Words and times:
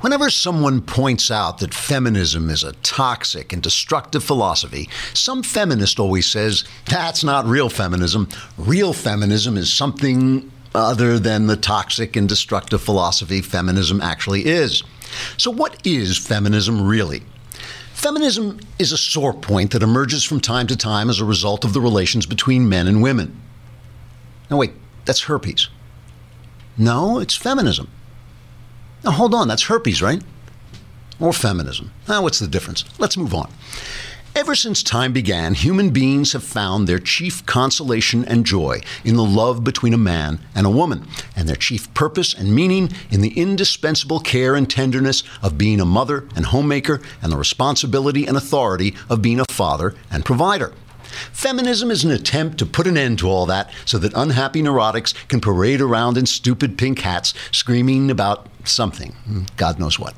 Whenever 0.00 0.30
someone 0.30 0.80
points 0.80 1.30
out 1.30 1.58
that 1.58 1.74
feminism 1.74 2.48
is 2.48 2.64
a 2.64 2.72
toxic 2.74 3.52
and 3.52 3.62
destructive 3.62 4.24
philosophy, 4.24 4.88
some 5.12 5.42
feminist 5.42 6.00
always 6.00 6.24
says, 6.24 6.64
that's 6.86 7.22
not 7.22 7.44
real 7.44 7.68
feminism. 7.68 8.26
Real 8.56 8.94
feminism 8.94 9.58
is 9.58 9.70
something 9.70 10.50
other 10.74 11.18
than 11.18 11.46
the 11.46 11.56
toxic 11.56 12.16
and 12.16 12.28
destructive 12.28 12.80
philosophy 12.80 13.42
feminism 13.42 14.00
actually 14.00 14.46
is. 14.46 14.82
So, 15.36 15.50
what 15.50 15.86
is 15.86 16.16
feminism 16.16 16.86
really? 16.86 17.22
Feminism 17.92 18.58
is 18.78 18.92
a 18.92 18.96
sore 18.96 19.34
point 19.34 19.72
that 19.72 19.82
emerges 19.82 20.24
from 20.24 20.40
time 20.40 20.66
to 20.68 20.76
time 20.76 21.10
as 21.10 21.20
a 21.20 21.24
result 21.26 21.64
of 21.64 21.74
the 21.74 21.80
relations 21.80 22.24
between 22.24 22.68
men 22.68 22.86
and 22.86 23.02
women. 23.02 23.38
Now, 24.50 24.56
wait, 24.56 24.72
that's 25.04 25.24
herpes. 25.24 25.68
No, 26.78 27.18
it's 27.18 27.36
feminism. 27.36 27.90
Now, 29.04 29.12
hold 29.12 29.34
on, 29.34 29.48
that's 29.48 29.64
herpes, 29.64 30.02
right? 30.02 30.22
Or 31.18 31.32
feminism. 31.32 31.92
Now, 32.08 32.22
what's 32.22 32.38
the 32.38 32.46
difference? 32.46 32.84
Let's 32.98 33.16
move 33.16 33.34
on. 33.34 33.50
Ever 34.36 34.54
since 34.54 34.84
time 34.84 35.12
began, 35.12 35.54
human 35.54 35.90
beings 35.90 36.34
have 36.34 36.44
found 36.44 36.86
their 36.86 37.00
chief 37.00 37.44
consolation 37.46 38.24
and 38.24 38.46
joy 38.46 38.80
in 39.04 39.16
the 39.16 39.24
love 39.24 39.64
between 39.64 39.92
a 39.92 39.98
man 39.98 40.38
and 40.54 40.66
a 40.66 40.70
woman, 40.70 41.04
and 41.34 41.48
their 41.48 41.56
chief 41.56 41.92
purpose 41.94 42.32
and 42.32 42.54
meaning 42.54 42.90
in 43.10 43.22
the 43.22 43.36
indispensable 43.36 44.20
care 44.20 44.54
and 44.54 44.70
tenderness 44.70 45.24
of 45.42 45.58
being 45.58 45.80
a 45.80 45.84
mother 45.84 46.28
and 46.36 46.46
homemaker, 46.46 47.00
and 47.20 47.32
the 47.32 47.36
responsibility 47.36 48.24
and 48.24 48.36
authority 48.36 48.94
of 49.08 49.20
being 49.20 49.40
a 49.40 49.44
father 49.50 49.96
and 50.12 50.24
provider. 50.24 50.72
Feminism 51.32 51.90
is 51.90 52.04
an 52.04 52.10
attempt 52.10 52.58
to 52.58 52.66
put 52.66 52.86
an 52.86 52.96
end 52.96 53.18
to 53.18 53.28
all 53.28 53.46
that 53.46 53.70
so 53.84 53.98
that 53.98 54.12
unhappy 54.14 54.62
neurotics 54.62 55.14
can 55.28 55.40
parade 55.40 55.80
around 55.80 56.16
in 56.16 56.26
stupid 56.26 56.78
pink 56.78 57.00
hats 57.00 57.34
screaming 57.52 58.10
about 58.10 58.46
something, 58.64 59.12
hmm, 59.24 59.42
God 59.56 59.78
knows 59.78 59.98
what. 59.98 60.14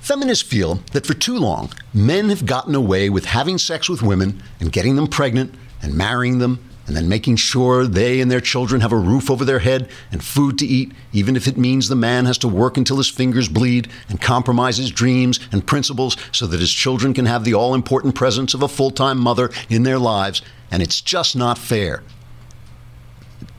Feminists 0.00 0.48
feel 0.48 0.82
that 0.92 1.06
for 1.06 1.14
too 1.14 1.36
long, 1.36 1.72
men 1.94 2.28
have 2.28 2.44
gotten 2.44 2.74
away 2.74 3.08
with 3.08 3.26
having 3.26 3.56
sex 3.56 3.88
with 3.88 4.02
women 4.02 4.42
and 4.58 4.72
getting 4.72 4.96
them 4.96 5.06
pregnant 5.06 5.54
and 5.80 5.94
marrying 5.94 6.38
them 6.38 6.58
and 6.92 6.96
then 6.98 7.08
making 7.08 7.36
sure 7.36 7.86
they 7.86 8.20
and 8.20 8.30
their 8.30 8.38
children 8.38 8.82
have 8.82 8.92
a 8.92 8.98
roof 8.98 9.30
over 9.30 9.46
their 9.46 9.60
head 9.60 9.88
and 10.10 10.22
food 10.22 10.58
to 10.58 10.66
eat, 10.66 10.92
even 11.10 11.36
if 11.36 11.48
it 11.48 11.56
means 11.56 11.88
the 11.88 11.96
man 11.96 12.26
has 12.26 12.36
to 12.36 12.46
work 12.46 12.76
until 12.76 12.98
his 12.98 13.08
fingers 13.08 13.48
bleed 13.48 13.88
and 14.10 14.20
compromise 14.20 14.76
his 14.76 14.90
dreams 14.90 15.40
and 15.52 15.66
principles 15.66 16.18
so 16.32 16.46
that 16.46 16.60
his 16.60 16.70
children 16.70 17.14
can 17.14 17.24
have 17.24 17.44
the 17.44 17.54
all 17.54 17.74
important 17.74 18.14
presence 18.14 18.52
of 18.52 18.60
a 18.60 18.68
full 18.68 18.90
time 18.90 19.16
mother 19.16 19.50
in 19.70 19.84
their 19.84 19.98
lives. 19.98 20.42
And 20.70 20.82
it's 20.82 21.00
just 21.00 21.34
not 21.34 21.56
fair 21.56 22.02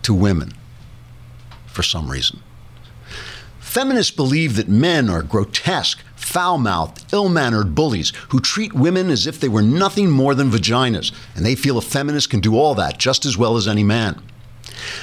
to 0.04 0.14
women 0.14 0.54
for 1.66 1.82
some 1.82 2.12
reason. 2.12 2.40
Feminists 3.74 4.12
believe 4.12 4.56
that 4.58 4.70
men 4.70 5.10
are 5.10 5.24
grotesque, 5.24 5.98
foul 6.16 6.60
mouthed, 6.60 7.12
ill 7.12 7.28
mannered 7.28 7.74
bullies 7.74 8.14
who 8.30 8.40
treat 8.40 8.72
women 8.72 9.10
as 9.10 9.26
if 9.26 9.40
they 9.40 9.50
were 9.50 9.64
nothing 9.64 10.12
more 10.12 10.36
than 10.36 10.52
vaginas, 10.52 11.12
and 11.36 11.44
they 11.44 11.56
feel 11.56 11.80
a 11.80 11.82
feminist 11.82 12.30
can 12.30 12.40
do 12.40 12.56
all 12.56 12.76
that 12.76 13.00
just 13.00 13.26
as 13.26 13.36
well 13.36 13.58
as 13.58 13.68
any 13.68 13.84
man. 13.84 14.22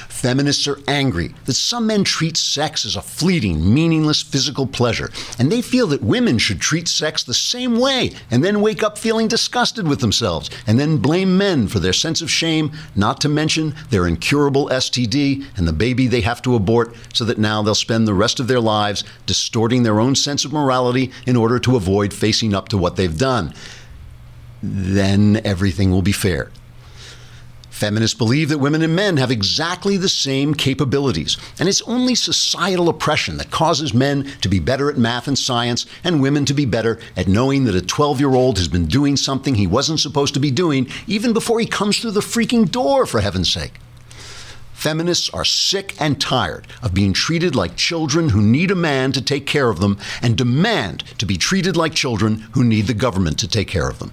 Feminists 0.08 0.68
are 0.68 0.78
angry 0.86 1.34
that 1.46 1.54
some 1.54 1.86
men 1.86 2.04
treat 2.04 2.36
sex 2.36 2.84
as 2.84 2.96
a 2.96 3.02
fleeting, 3.02 3.72
meaningless 3.72 4.22
physical 4.22 4.66
pleasure, 4.66 5.10
and 5.38 5.50
they 5.50 5.62
feel 5.62 5.86
that 5.86 6.02
women 6.02 6.38
should 6.38 6.60
treat 6.60 6.88
sex 6.88 7.22
the 7.22 7.32
same 7.32 7.78
way 7.78 8.12
and 8.30 8.44
then 8.44 8.60
wake 8.60 8.82
up 8.82 8.98
feeling 8.98 9.28
disgusted 9.28 9.88
with 9.88 10.00
themselves 10.00 10.50
and 10.66 10.78
then 10.78 10.98
blame 10.98 11.38
men 11.38 11.68
for 11.68 11.78
their 11.78 11.92
sense 11.92 12.20
of 12.20 12.30
shame, 12.30 12.70
not 12.94 13.20
to 13.20 13.28
mention 13.28 13.74
their 13.88 14.06
incurable 14.06 14.68
STD 14.68 15.46
and 15.56 15.66
the 15.66 15.72
baby 15.72 16.06
they 16.06 16.20
have 16.20 16.42
to 16.42 16.54
abort, 16.54 16.94
so 17.14 17.24
that 17.24 17.38
now 17.38 17.62
they'll 17.62 17.74
spend 17.74 18.06
the 18.06 18.14
rest 18.14 18.40
of 18.40 18.46
their 18.46 18.60
lives 18.60 19.04
distorting 19.26 19.82
their 19.82 20.00
own 20.00 20.14
sense 20.14 20.44
of 20.44 20.52
morality 20.52 21.10
in 21.26 21.36
order 21.36 21.58
to 21.58 21.76
avoid 21.76 22.12
facing 22.12 22.54
up 22.54 22.68
to 22.68 22.78
what 22.78 22.96
they've 22.96 23.18
done. 23.18 23.54
Then 24.62 25.40
everything 25.44 25.90
will 25.90 26.02
be 26.02 26.12
fair. 26.12 26.50
Feminists 27.80 28.12
believe 28.12 28.50
that 28.50 28.58
women 28.58 28.82
and 28.82 28.94
men 28.94 29.16
have 29.16 29.30
exactly 29.30 29.96
the 29.96 30.06
same 30.06 30.52
capabilities, 30.52 31.38
and 31.58 31.66
it's 31.66 31.80
only 31.88 32.14
societal 32.14 32.90
oppression 32.90 33.38
that 33.38 33.50
causes 33.50 33.94
men 33.94 34.24
to 34.42 34.50
be 34.50 34.58
better 34.58 34.90
at 34.90 34.98
math 34.98 35.26
and 35.26 35.38
science 35.38 35.86
and 36.04 36.20
women 36.20 36.44
to 36.44 36.52
be 36.52 36.66
better 36.66 37.00
at 37.16 37.26
knowing 37.26 37.64
that 37.64 37.74
a 37.74 37.80
12 37.80 38.20
year 38.20 38.34
old 38.34 38.58
has 38.58 38.68
been 38.68 38.84
doing 38.84 39.16
something 39.16 39.54
he 39.54 39.66
wasn't 39.66 39.98
supposed 39.98 40.34
to 40.34 40.40
be 40.40 40.50
doing 40.50 40.88
even 41.06 41.32
before 41.32 41.58
he 41.58 41.64
comes 41.64 41.98
through 41.98 42.10
the 42.10 42.20
freaking 42.20 42.70
door, 42.70 43.06
for 43.06 43.22
heaven's 43.22 43.50
sake. 43.50 43.72
Feminists 44.74 45.30
are 45.30 45.46
sick 45.46 45.98
and 45.98 46.20
tired 46.20 46.66
of 46.82 46.92
being 46.92 47.14
treated 47.14 47.54
like 47.54 47.76
children 47.76 48.28
who 48.28 48.42
need 48.42 48.70
a 48.70 48.74
man 48.74 49.10
to 49.12 49.22
take 49.22 49.46
care 49.46 49.70
of 49.70 49.80
them 49.80 49.96
and 50.20 50.36
demand 50.36 51.02
to 51.16 51.24
be 51.24 51.38
treated 51.38 51.78
like 51.78 51.94
children 51.94 52.40
who 52.52 52.62
need 52.62 52.88
the 52.88 52.92
government 52.92 53.38
to 53.38 53.48
take 53.48 53.68
care 53.68 53.88
of 53.88 54.00
them. 54.00 54.12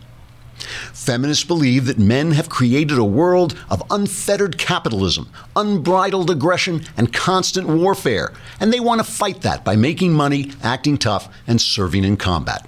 Feminists 0.94 1.44
believe 1.44 1.86
that 1.86 2.00
men 2.00 2.32
have 2.32 2.50
created 2.50 2.98
a 2.98 3.04
world 3.04 3.58
of 3.70 3.84
unfettered 3.90 4.58
capitalism, 4.58 5.30
unbridled 5.56 6.30
aggression, 6.30 6.84
and 6.96 7.14
constant 7.14 7.68
warfare, 7.68 8.34
and 8.60 8.74
they 8.74 8.80
want 8.80 9.00
to 9.00 9.12
fight 9.12 9.42
that 9.42 9.64
by 9.64 9.76
making 9.76 10.14
money, 10.14 10.52
acting 10.62 10.98
tough, 10.98 11.34
and 11.46 11.62
serving 11.62 12.04
in 12.04 12.18
combat. 12.18 12.68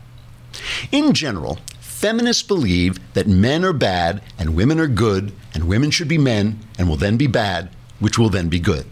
In 0.92 1.14
general, 1.14 1.60
feminists 1.80 2.44
believe 2.44 2.98
that 3.14 3.28
men 3.28 3.66
are 3.66 3.74
bad 3.74 4.22
and 4.38 4.56
women 4.56 4.80
are 4.80 4.88
good, 4.88 5.34
and 5.54 5.68
women 5.68 5.92
should 5.92 6.08
be 6.08 6.18
men 6.18 6.60
and 6.78 6.88
will 6.88 6.96
then 6.96 7.18
be 7.18 7.28
bad, 7.28 7.70
which 8.00 8.18
will 8.18 8.30
then 8.30 8.50
be 8.50 8.60
good. 8.60 8.86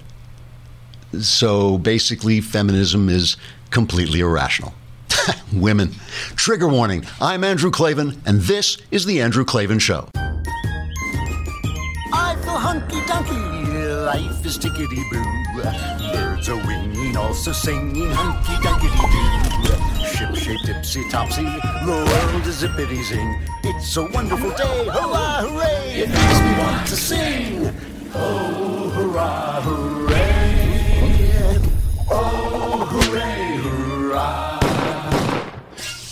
So 1.22 1.78
basically, 1.78 2.42
feminism 2.42 3.10
is 3.10 3.38
completely 3.70 4.20
irrational. 4.20 4.74
Women. 5.54 5.92
Trigger 6.36 6.68
warning. 6.68 7.06
I'm 7.22 7.44
Andrew 7.44 7.72
Klavan, 7.72 8.22
and 8.26 8.42
this 8.42 8.78
is 8.92 9.06
The 9.06 9.22
Andrew 9.22 9.46
Klavan 9.46 9.80
Show. 9.80 10.10
I 12.14 12.36
feel 12.42 12.58
hunky 12.58 13.00
dunky, 13.02 14.06
life 14.06 14.46
is 14.46 14.58
tickety 14.58 15.04
boo. 15.12 15.24
Birds 16.12 16.50
are 16.50 16.68
winging, 16.68 17.18
also 17.18 17.52
singing 17.52 18.10
hunky 18.12 18.54
dunky 18.66 18.90
doo. 18.90 20.08
Ship 20.08 20.36
shape 20.36 20.60
tipsy 20.66 21.08
topsy, 21.10 21.44
the 21.44 21.52
world 21.86 22.48
is 22.48 22.64
zippity 22.64 23.04
zing. 23.04 23.40
It's 23.64 23.98
a 23.98 24.04
wonderful 24.04 24.52
day, 24.52 24.86
hurrah, 24.86 25.42
hooray! 25.42 26.02
It 26.02 26.10
makes 26.10 26.42
me 26.42 26.58
want 26.60 26.88
to 26.88 26.96
sing. 26.96 27.76
Oh, 28.16 28.90
hurrah, 28.96 29.62
hooray! 29.62 31.60
Oh, 32.10 32.86
hooray! 32.90 33.37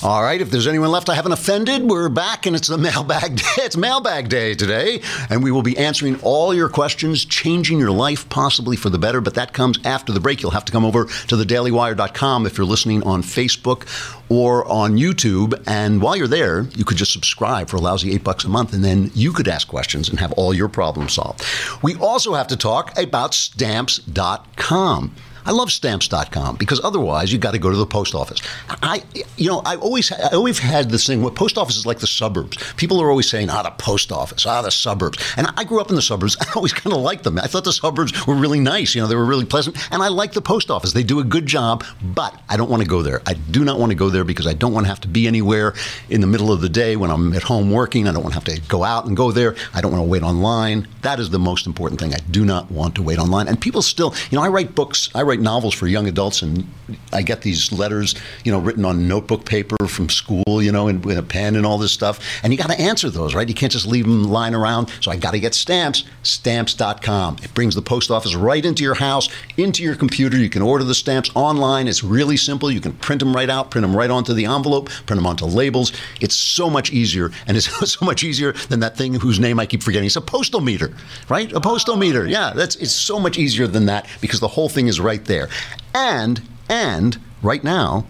All 0.06 0.22
right, 0.22 0.40
if 0.40 0.52
there's 0.52 0.68
anyone 0.68 0.92
left 0.92 1.10
I 1.10 1.16
haven't 1.16 1.32
offended, 1.32 1.82
we're 1.82 2.10
back 2.10 2.46
and 2.46 2.56
it's 2.56 2.68
the 2.68 2.78
mailbag 2.92 3.38
day. 3.38 3.64
It's 3.64 3.76
mailbag 3.76 4.30
day 4.30 4.54
today, 4.54 5.02
and 5.32 5.44
we 5.44 5.50
will 5.50 5.64
be 5.64 5.76
answering 5.80 6.20
all 6.22 6.54
your 6.54 6.70
questions, 6.70 7.26
changing 7.26 7.80
your 7.80 7.90
life 7.90 8.30
possibly 8.30 8.78
for 8.78 8.92
the 8.92 9.00
better, 9.00 9.20
but 9.20 9.34
that 9.34 9.54
comes 9.54 9.80
after 9.84 10.14
the 10.14 10.20
break. 10.20 10.44
You'll 10.44 10.52
have 10.52 10.66
to 10.66 10.72
come 10.72 10.86
over 10.86 11.06
to 11.06 11.36
thedailywire.com 11.36 12.46
if 12.46 12.56
you're 12.56 12.68
listening 12.68 13.02
on 13.02 13.24
Facebook 13.24 13.88
or 14.30 14.64
on 14.72 14.96
YouTube. 14.96 15.60
And 15.66 16.04
while 16.04 16.16
you're 16.16 16.28
there, 16.28 16.68
you 16.76 16.86
could 16.86 16.98
just 16.98 17.12
subscribe 17.12 17.68
for 17.68 17.78
a 17.78 17.82
lousy 17.82 18.14
eight 18.14 18.24
bucks 18.24 18.44
a 18.44 18.50
month, 18.50 18.74
and 18.74 18.84
then 18.84 19.10
you 19.16 19.34
could 19.34 19.48
ask 19.48 19.68
questions 19.68 20.08
and 20.08 20.20
have 20.20 20.34
all 20.34 20.54
your 20.54 20.70
problems 20.70 21.14
solved. 21.14 21.44
We 21.82 21.96
also 21.96 22.36
have 22.36 22.48
to 22.50 22.56
talk 22.56 22.96
about 22.96 23.34
stamps.com. 23.34 25.16
I 25.46 25.52
love 25.52 25.72
stamps.com 25.72 26.56
because 26.58 26.82
otherwise 26.84 27.32
you 27.32 27.38
got 27.40 27.52
to 27.52 27.60
go 27.60 27.70
to 27.70 27.78
the 27.78 27.86
post 27.86 28.16
office. 28.16 28.42
I, 28.70 29.04
you 29.38 29.50
know, 29.50 29.62
I 29.66 29.76
always, 29.76 30.12
I 30.12 30.34
always 30.34 30.60
had 30.60 30.90
this 30.90 31.06
thing. 31.08 31.22
What 31.22 31.36
post 31.36 31.58
office 31.58 31.78
is 31.78 31.86
like 31.86 32.00
the 32.00 32.08
suburbs. 32.08 32.58
People 32.78 33.02
are 33.02 33.10
always 33.10 33.30
saying, 33.30 33.50
"Ah, 33.50 33.64
the 33.64 33.72
post 33.72 34.12
office, 34.12 34.46
ah, 34.46 34.62
the 34.62 34.72
suburbs." 34.72 35.18
And 35.38 35.48
I 35.56 35.64
grew 35.64 35.80
up 35.80 35.90
in 35.90 35.96
the 35.96 36.02
suburbs. 36.02 36.38
I 36.42 36.46
always 36.56 36.74
kind 36.74 36.94
of 36.94 37.02
liked 37.02 37.24
them. 37.24 37.38
I 37.38 37.48
thought 37.48 37.64
the 37.64 37.74
suburbs 37.74 38.26
were 38.28 38.36
really 38.36 38.60
nice. 38.60 38.96
You 38.96 39.02
know, 39.02 39.08
they 39.08 39.16
were 39.16 39.26
really 39.26 39.46
pleasant, 39.46 39.78
and 39.92 40.02
I 40.02 40.08
like 40.08 40.34
the 40.34 40.42
post 40.42 40.72
office. 40.72 40.94
They 40.94 41.04
do 41.04 41.20
a 41.20 41.24
good 41.24 41.46
job, 41.46 41.84
but 42.02 42.40
I 42.50 42.58
don't 42.58 42.70
want 42.70 42.84
to 42.84 42.90
go 42.90 43.02
there. 43.02 43.22
I 43.26 43.34
do 43.34 43.64
not 43.64 43.80
want 43.80 43.92
to 43.92 43.96
go 43.96 44.10
there 44.10 44.24
because 44.24 44.48
I 44.48 44.54
don't 44.54 44.74
want 44.74 44.86
to 44.86 44.90
have 44.90 45.02
to 45.02 45.08
be 45.08 45.28
anywhere 45.28 45.74
in 46.10 46.22
the 46.22 46.28
middle 46.28 46.52
of 46.52 46.62
the 46.62 46.70
day 46.70 46.96
when 46.96 47.12
I'm 47.12 47.34
at 47.34 47.44
home 47.44 47.72
working. 47.72 48.08
I 48.08 48.12
don't 48.12 48.24
want 48.24 48.34
to 48.34 48.40
have 48.40 48.56
to 48.56 48.62
go 48.68 48.84
out 48.84 49.06
and 49.06 49.16
go 49.16 49.32
there. 49.32 49.56
I 49.74 49.82
don't 49.82 49.92
want 49.92 50.04
to 50.04 50.10
wait 50.10 50.24
online. 50.24 50.88
That 51.02 51.20
is 51.20 51.30
the 51.30 51.40
most 51.40 51.68
important 51.68 52.00
thing. 52.00 52.14
I 52.14 52.20
do 52.32 52.46
not 52.46 52.72
want 52.72 52.96
to 52.96 53.04
wait 53.04 53.20
online. 53.20 53.48
And 53.48 53.60
people 53.60 53.82
still, 53.82 54.14
you 54.32 54.38
know, 54.38 54.44
I 54.44 54.48
write 54.48 54.76
books. 54.76 55.10
I 55.14 55.22
write 55.22 55.35
novels 55.40 55.74
for 55.74 55.88
young 55.88 56.08
adults, 56.08 56.42
and 56.42 56.68
I 57.12 57.22
get 57.22 57.42
these 57.42 57.72
letters, 57.72 58.16
you 58.44 58.52
know, 58.52 58.60
written 58.60 58.86
on 58.86 59.08
notebook 59.08 59.46
paper 59.46 59.76
from 59.88 60.10
school, 60.10 60.62
you 60.62 60.72
know, 60.72 60.88
and 60.88 61.04
with 61.04 61.18
a 61.18 61.24
pen 61.24 61.56
and 61.56 61.66
all 61.66 61.78
this 61.78 61.92
stuff. 61.92 62.20
And 62.44 62.54
you 62.54 62.58
got 62.58 62.70
to 62.70 62.80
answer 62.80 63.10
those, 63.10 63.34
right? 63.34 63.48
You 63.48 63.56
can't 63.56 63.72
just 63.72 63.88
leave 63.88 64.06
them 64.06 64.24
lying 64.24 64.54
around. 64.54 64.92
So 65.02 65.12
I 65.12 65.18
got 65.18 65.32
to 65.32 65.40
get 65.40 65.54
stamps. 65.54 66.04
Stamps.com. 66.24 67.38
It 67.44 67.54
brings 67.54 67.76
the 67.76 67.82
post 67.82 68.12
office 68.12 68.36
right 68.36 68.64
into 68.64 68.84
your 68.84 68.96
house, 68.96 69.30
into 69.58 69.84
your 69.84 69.96
computer. 69.96 70.38
You 70.38 70.50
can 70.50 70.62
order 70.62 70.84
the 70.84 70.96
stamps 70.96 71.32
online. 71.36 71.88
It's 71.88 72.04
really 72.04 72.38
simple. 72.38 72.72
You 72.72 72.82
can 72.82 72.94
print 72.94 73.20
them 73.20 73.36
right 73.36 73.50
out, 73.50 73.72
print 73.72 73.84
them 73.84 73.96
right 73.96 74.10
onto 74.10 74.34
the 74.34 74.46
envelope, 74.46 74.90
print 74.90 75.18
them 75.18 75.26
onto 75.26 75.46
labels. 75.46 75.92
It's 76.22 76.36
so 76.36 76.70
much 76.70 76.92
easier, 76.92 77.32
and 77.48 77.58
it's 77.58 77.70
so 77.92 78.06
much 78.06 78.24
easier 78.24 78.54
than 78.54 78.80
that 78.82 78.98
thing 78.98 79.14
whose 79.16 79.40
name 79.40 79.60
I 79.60 79.66
keep 79.66 79.84
forgetting. 79.84 80.08
It's 80.08 80.16
a 80.16 80.22
postal 80.22 80.62
meter, 80.62 80.94
right? 81.30 81.52
A 81.54 81.62
postal 81.62 81.96
meter. 81.96 82.28
Yeah, 82.28 82.54
that's 82.56 82.76
it's 82.76 82.94
so 82.94 83.20
much 83.20 83.38
easier 83.38 83.68
than 83.68 83.86
that 83.88 84.08
because 84.22 84.40
the 84.40 84.48
whole 84.48 84.70
thing 84.70 84.88
is 84.88 85.00
right 85.00 85.24
there. 85.26 85.50
And 85.94 86.42
and 86.70 87.20
right 87.42 87.64
now, 87.64 88.06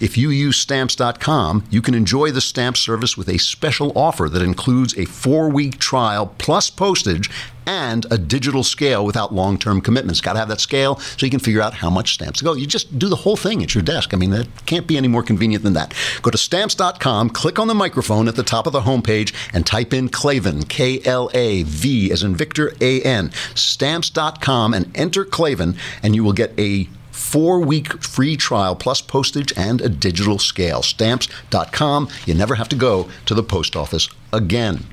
If 0.00 0.18
you 0.18 0.30
use 0.30 0.56
stamps.com, 0.56 1.64
you 1.70 1.80
can 1.80 1.94
enjoy 1.94 2.32
the 2.32 2.40
stamp 2.40 2.76
service 2.76 3.16
with 3.16 3.28
a 3.28 3.38
special 3.38 3.92
offer 3.96 4.28
that 4.28 4.42
includes 4.42 4.92
a 4.98 5.04
four 5.04 5.48
week 5.48 5.78
trial 5.78 6.34
plus 6.38 6.68
postage 6.68 7.30
and 7.66 8.06
a 8.10 8.18
digital 8.18 8.62
scale 8.62 9.04
without 9.04 9.32
long 9.32 9.58
term 9.58 9.80
commitments. 9.80 10.20
Got 10.20 10.34
to 10.34 10.38
have 10.38 10.48
that 10.48 10.60
scale 10.60 10.96
so 10.96 11.26
you 11.26 11.30
can 11.30 11.40
figure 11.40 11.62
out 11.62 11.74
how 11.74 11.90
much 11.90 12.14
stamps 12.14 12.38
to 12.40 12.44
go. 12.44 12.54
You 12.54 12.66
just 12.66 12.98
do 12.98 13.08
the 13.08 13.16
whole 13.16 13.36
thing 13.36 13.62
at 13.62 13.74
your 13.74 13.82
desk. 13.82 14.14
I 14.14 14.16
mean, 14.16 14.32
it 14.32 14.48
can't 14.66 14.86
be 14.86 14.96
any 14.96 15.08
more 15.08 15.22
convenient 15.22 15.64
than 15.64 15.74
that. 15.74 15.94
Go 16.22 16.30
to 16.30 16.38
stamps.com, 16.38 17.30
click 17.30 17.58
on 17.58 17.68
the 17.68 17.74
microphone 17.74 18.28
at 18.28 18.36
the 18.36 18.42
top 18.42 18.66
of 18.66 18.72
the 18.72 18.82
homepage, 18.82 19.34
and 19.52 19.66
type 19.66 19.92
in 19.92 20.08
Klavan, 20.08 20.64
K 20.64 21.00
L 21.04 21.30
A 21.34 21.62
V 21.64 22.10
as 22.10 22.22
in 22.22 22.36
Victor 22.36 22.72
A 22.80 23.02
N, 23.02 23.30
stamps.com, 23.54 24.74
and 24.74 24.96
enter 24.96 25.24
Klavan, 25.24 25.76
and 26.02 26.14
you 26.14 26.24
will 26.24 26.32
get 26.32 26.58
a 26.58 26.88
four 27.10 27.60
week 27.60 28.02
free 28.02 28.36
trial 28.36 28.74
plus 28.76 29.00
postage 29.00 29.52
and 29.56 29.80
a 29.80 29.88
digital 29.88 30.38
scale. 30.38 30.82
Stamps.com. 30.82 32.08
You 32.26 32.34
never 32.34 32.56
have 32.56 32.68
to 32.70 32.76
go 32.76 33.08
to 33.26 33.34
the 33.34 33.42
post 33.42 33.76
office 33.76 34.08
again. 34.32 34.84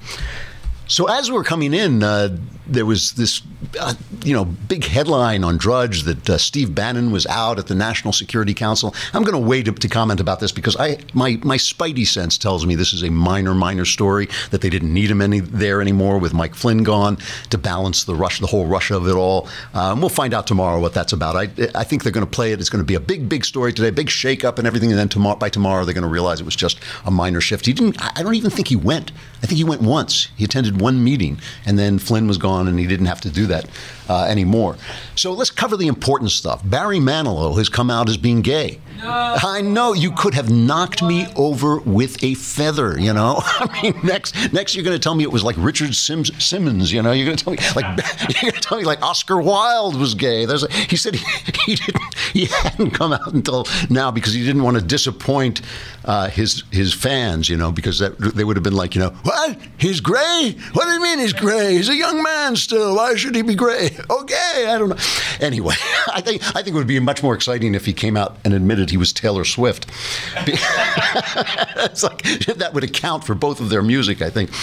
So 0.87 1.07
as 1.07 1.29
we 1.29 1.37
were 1.37 1.43
coming 1.43 1.73
in, 1.73 2.03
uh, 2.03 2.37
there 2.67 2.85
was 2.85 3.13
this, 3.13 3.41
uh, 3.79 3.93
you 4.23 4.33
know, 4.33 4.45
big 4.45 4.85
headline 4.85 5.43
on 5.43 5.57
Drudge 5.57 6.03
that 6.03 6.29
uh, 6.29 6.37
Steve 6.37 6.73
Bannon 6.73 7.11
was 7.11 7.25
out 7.27 7.59
at 7.59 7.67
the 7.67 7.75
National 7.75 8.13
Security 8.13 8.53
Council. 8.53 8.93
I'm 9.13 9.23
going 9.23 9.39
to 9.39 9.47
wait 9.47 9.65
to, 9.65 9.91
comment 9.91 10.21
about 10.21 10.39
this 10.39 10.51
because 10.53 10.77
I 10.77 10.99
my 11.13 11.37
my 11.43 11.57
spidey 11.57 12.07
sense 12.07 12.37
tells 12.37 12.65
me 12.65 12.75
this 12.75 12.93
is 12.93 13.03
a 13.03 13.09
minor 13.11 13.53
minor 13.53 13.83
story 13.83 14.29
that 14.51 14.61
they 14.61 14.69
didn't 14.69 14.93
need 14.93 15.11
him 15.11 15.21
any 15.21 15.41
there 15.41 15.81
anymore 15.81 16.17
with 16.17 16.33
Mike 16.33 16.55
Flynn 16.55 16.83
gone 16.83 17.17
to 17.49 17.57
balance 17.57 18.05
the 18.05 18.15
rush 18.15 18.39
the 18.39 18.47
whole 18.47 18.67
Russia 18.67 18.95
of 18.95 19.07
it 19.07 19.15
all. 19.15 19.49
Um, 19.73 19.99
we'll 19.99 20.09
find 20.09 20.33
out 20.33 20.47
tomorrow 20.47 20.79
what 20.79 20.93
that's 20.93 21.11
about. 21.11 21.35
I 21.35 21.49
I 21.75 21.83
think 21.83 22.03
they're 22.03 22.11
going 22.11 22.25
to 22.25 22.31
play 22.31 22.53
it. 22.53 22.59
It's 22.59 22.69
going 22.69 22.81
to 22.81 22.87
be 22.87 22.95
a 22.95 23.01
big 23.01 23.27
big 23.27 23.43
story 23.43 23.73
today, 23.73 23.89
big 23.89 24.07
shakeup 24.07 24.57
and 24.57 24.67
everything, 24.67 24.91
and 24.91 24.99
then 24.99 25.09
tomorrow 25.09 25.35
by 25.35 25.49
tomorrow 25.49 25.83
they're 25.83 25.93
going 25.93 26.03
to 26.03 26.09
realize 26.09 26.39
it 26.39 26.45
was 26.45 26.55
just 26.55 26.79
a 27.05 27.11
minor 27.11 27.41
shift. 27.41 27.65
He 27.65 27.73
didn't. 27.73 27.97
I 28.17 28.23
don't 28.23 28.35
even 28.35 28.51
think 28.51 28.69
he 28.69 28.77
went. 28.77 29.11
I 29.43 29.47
think 29.47 29.57
he 29.57 29.63
went 29.63 29.81
once. 29.81 30.29
He 30.37 30.45
attended 30.45 30.79
one 30.79 31.03
meeting, 31.03 31.39
and 31.65 31.77
then 31.77 31.99
Flynn 31.99 32.27
was 32.27 32.37
gone, 32.37 32.50
and 32.59 32.79
he 32.79 32.87
didn't 32.87 33.05
have 33.07 33.21
to 33.21 33.29
do 33.29 33.45
that 33.47 33.65
uh, 34.09 34.25
anymore. 34.25 34.77
So 35.15 35.33
let's 35.33 35.51
cover 35.51 35.77
the 35.77 35.87
important 35.87 36.31
stuff. 36.31 36.61
Barry 36.63 36.99
Manilow 36.99 37.57
has 37.57 37.69
come 37.69 37.89
out 37.89 38.09
as 38.09 38.17
being 38.17 38.41
gay. 38.41 38.79
I 39.03 39.61
know 39.61 39.93
you 39.93 40.11
could 40.11 40.35
have 40.35 40.51
knocked 40.51 41.01
me 41.01 41.25
over 41.35 41.79
with 41.79 42.23
a 42.23 42.35
feather. 42.35 42.99
You 42.99 43.13
know, 43.13 43.39
I 43.43 43.81
mean, 43.81 43.99
next 44.03 44.53
next 44.53 44.75
you're 44.75 44.83
going 44.83 44.95
to 44.95 45.01
tell 45.01 45.15
me 45.15 45.23
it 45.23 45.31
was 45.31 45.43
like 45.43 45.55
Richard 45.57 45.95
Sims, 45.95 46.31
Simmons. 46.43 46.93
You 46.93 47.01
know, 47.01 47.11
you're 47.11 47.25
going 47.25 47.37
to 47.37 47.43
tell 47.43 47.53
me 47.53 47.59
like 47.75 47.85
you're 48.29 48.51
going 48.51 48.61
to 48.61 48.67
tell 48.67 48.77
me 48.77 48.83
like 48.83 49.01
Oscar 49.01 49.41
Wilde 49.41 49.95
was 49.95 50.13
gay. 50.13 50.45
There's 50.45 50.63
a, 50.63 50.71
he 50.71 50.97
said 50.97 51.15
he, 51.15 51.25
he 51.65 51.75
didn't 51.75 52.15
he 52.33 52.45
hadn't 52.45 52.91
come 52.91 53.11
out 53.11 53.33
until 53.33 53.65
now 53.89 54.11
because 54.11 54.33
he 54.33 54.45
didn't 54.45 54.61
want 54.61 54.77
to 54.77 54.83
disappoint 54.83 55.61
uh, 56.05 56.29
his 56.29 56.63
his 56.71 56.93
fans. 56.93 57.49
You 57.49 57.57
know, 57.57 57.71
because 57.71 57.97
that, 57.99 58.19
they 58.19 58.43
would 58.43 58.55
have 58.55 58.63
been 58.63 58.75
like, 58.75 58.93
you 58.93 59.01
know, 59.01 59.09
what 59.23 59.57
he's 59.77 59.99
gray? 59.99 60.55
What 60.73 60.85
do 60.85 60.91
you 60.91 61.01
mean 61.01 61.17
he's 61.17 61.33
gray? 61.33 61.73
He's 61.75 61.89
a 61.89 61.95
young 61.95 62.21
man 62.21 62.55
still. 62.55 62.95
Why 62.95 63.15
should 63.15 63.33
he 63.33 63.41
be 63.41 63.55
gray? 63.55 63.89
Okay, 64.09 64.65
I 64.67 64.77
don't 64.77 64.89
know. 64.89 64.97
Anyway, 65.39 65.75
I 66.13 66.21
think 66.21 66.43
I 66.55 66.61
think 66.61 66.75
it 66.75 66.77
would 66.77 66.85
be 66.85 66.99
much 66.99 67.23
more 67.23 67.33
exciting 67.33 67.73
if 67.73 67.85
he 67.85 67.93
came 67.93 68.15
out 68.15 68.37
and 68.45 68.53
admitted 68.53 68.90
he 68.91 68.97
was 68.97 69.11
Taylor 69.11 69.43
Swift. 69.43 69.87
it's 70.45 72.03
like 72.03 72.21
that 72.45 72.71
would 72.73 72.83
account 72.83 73.23
for 73.23 73.33
both 73.33 73.59
of 73.59 73.69
their 73.69 73.81
music. 73.81 74.21
I 74.21 74.29
think. 74.29 74.53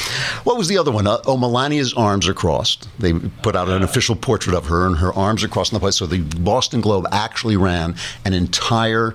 What 0.45 0.57
was 0.57 0.69
the 0.69 0.79
other 0.79 0.93
one? 0.93 1.07
Uh, 1.07 1.19
oh, 1.27 1.37
Melania's 1.37 1.93
arms 1.95 2.29
are 2.29 2.35
crossed. 2.35 2.89
They 2.99 3.15
put 3.15 3.57
out 3.57 3.69
an 3.69 3.83
official 3.83 4.15
portrait 4.15 4.55
of 4.55 4.67
her, 4.67 4.87
and 4.87 4.97
her 4.99 5.13
arms 5.13 5.43
are 5.43 5.49
crossed 5.49 5.73
in 5.73 5.77
the 5.77 5.81
place. 5.81 5.97
So 5.97 6.07
the 6.07 6.21
Boston 6.21 6.81
Globe 6.81 7.07
actually 7.11 7.57
ran 7.57 7.97
an 8.25 8.35
entire 8.35 9.15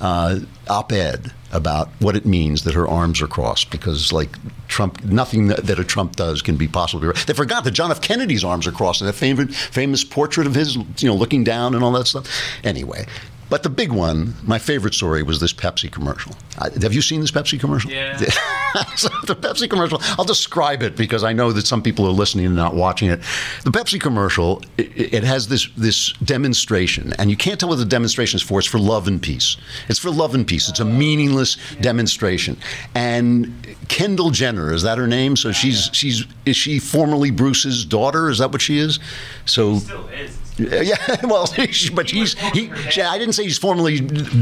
uh, 0.00 0.40
op-ed 0.68 1.32
about 1.52 1.88
what 2.00 2.16
it 2.16 2.26
means 2.26 2.64
that 2.64 2.74
her 2.74 2.86
arms 2.86 3.22
are 3.22 3.28
crossed 3.28 3.70
because 3.70 4.12
like 4.12 4.36
Trump 4.66 5.04
nothing 5.04 5.46
that, 5.46 5.64
that 5.64 5.78
a 5.78 5.84
Trump 5.84 6.16
does 6.16 6.42
can 6.42 6.56
be 6.56 6.66
possibly 6.66 7.06
right. 7.06 7.16
They 7.16 7.32
forgot 7.32 7.62
that 7.64 7.70
John 7.70 7.92
F 7.92 8.00
Kennedy's 8.00 8.42
arms 8.42 8.66
are 8.66 8.72
crossed 8.72 9.00
that 9.00 9.12
famous 9.12 9.56
famous 9.56 10.02
portrait 10.02 10.48
of 10.48 10.54
his 10.54 10.76
you 10.76 11.08
know 11.08 11.14
looking 11.14 11.44
down 11.44 11.74
and 11.74 11.84
all 11.84 11.92
that 11.92 12.06
stuff. 12.06 12.26
Anyway, 12.64 13.06
but 13.50 13.62
the 13.62 13.70
big 13.70 13.92
one, 13.92 14.34
my 14.42 14.58
favorite 14.58 14.94
story 14.94 15.22
was 15.22 15.40
this 15.40 15.52
Pepsi 15.52 15.90
commercial. 15.90 16.32
Uh, 16.58 16.70
have 16.82 16.92
you 16.92 17.02
seen 17.02 17.20
this 17.20 17.30
Pepsi 17.30 17.58
commercial? 17.58 17.90
Yeah. 17.90 18.16
so 18.96 19.08
the 19.26 19.36
Pepsi 19.36 19.68
commercial, 19.68 19.98
I'll 20.18 20.24
describe 20.24 20.82
it 20.82 20.96
because 20.96 21.22
I 21.24 21.32
know 21.32 21.52
that 21.52 21.66
some 21.66 21.82
people 21.82 22.06
are 22.06 22.12
listening 22.12 22.46
and 22.46 22.56
not 22.56 22.74
watching 22.74 23.08
it. 23.08 23.20
The 23.64 23.70
Pepsi 23.70 24.00
commercial, 24.00 24.62
it, 24.78 25.14
it 25.14 25.24
has 25.24 25.48
this 25.48 25.68
this 25.76 26.12
demonstration, 26.24 27.12
and 27.18 27.30
you 27.30 27.36
can't 27.36 27.60
tell 27.60 27.68
what 27.68 27.76
the 27.76 27.84
demonstration 27.84 28.36
is 28.36 28.42
for. 28.42 28.58
It's 28.58 28.68
for 28.68 28.78
love 28.78 29.06
and 29.08 29.20
peace. 29.20 29.56
It's 29.88 29.98
for 29.98 30.10
love 30.10 30.34
and 30.34 30.46
peace. 30.46 30.68
It's 30.68 30.80
a 30.80 30.84
meaningless 30.84 31.56
yeah. 31.56 31.82
demonstration. 31.82 32.56
And 32.94 33.76
Kendall 33.88 34.30
Jenner, 34.30 34.72
is 34.72 34.82
that 34.82 34.98
her 34.98 35.06
name? 35.06 35.36
So 35.36 35.52
she's 35.52 35.90
she's 35.92 36.24
is 36.46 36.56
she 36.56 36.78
formerly 36.78 37.30
Bruce's 37.30 37.84
daughter? 37.84 38.30
Is 38.30 38.38
that 38.38 38.52
what 38.52 38.62
she 38.62 38.78
is? 38.78 38.98
So 39.44 39.74
she 39.74 39.80
still 39.80 40.08
is. 40.08 40.43
Yeah, 40.56 40.96
well, 41.24 41.46
but 41.94 42.10
he's 42.10 42.38
he. 42.52 42.70
I 43.02 43.18
didn't 43.18 43.32
say 43.32 43.44
he's 43.44 43.58
formerly 43.58 43.98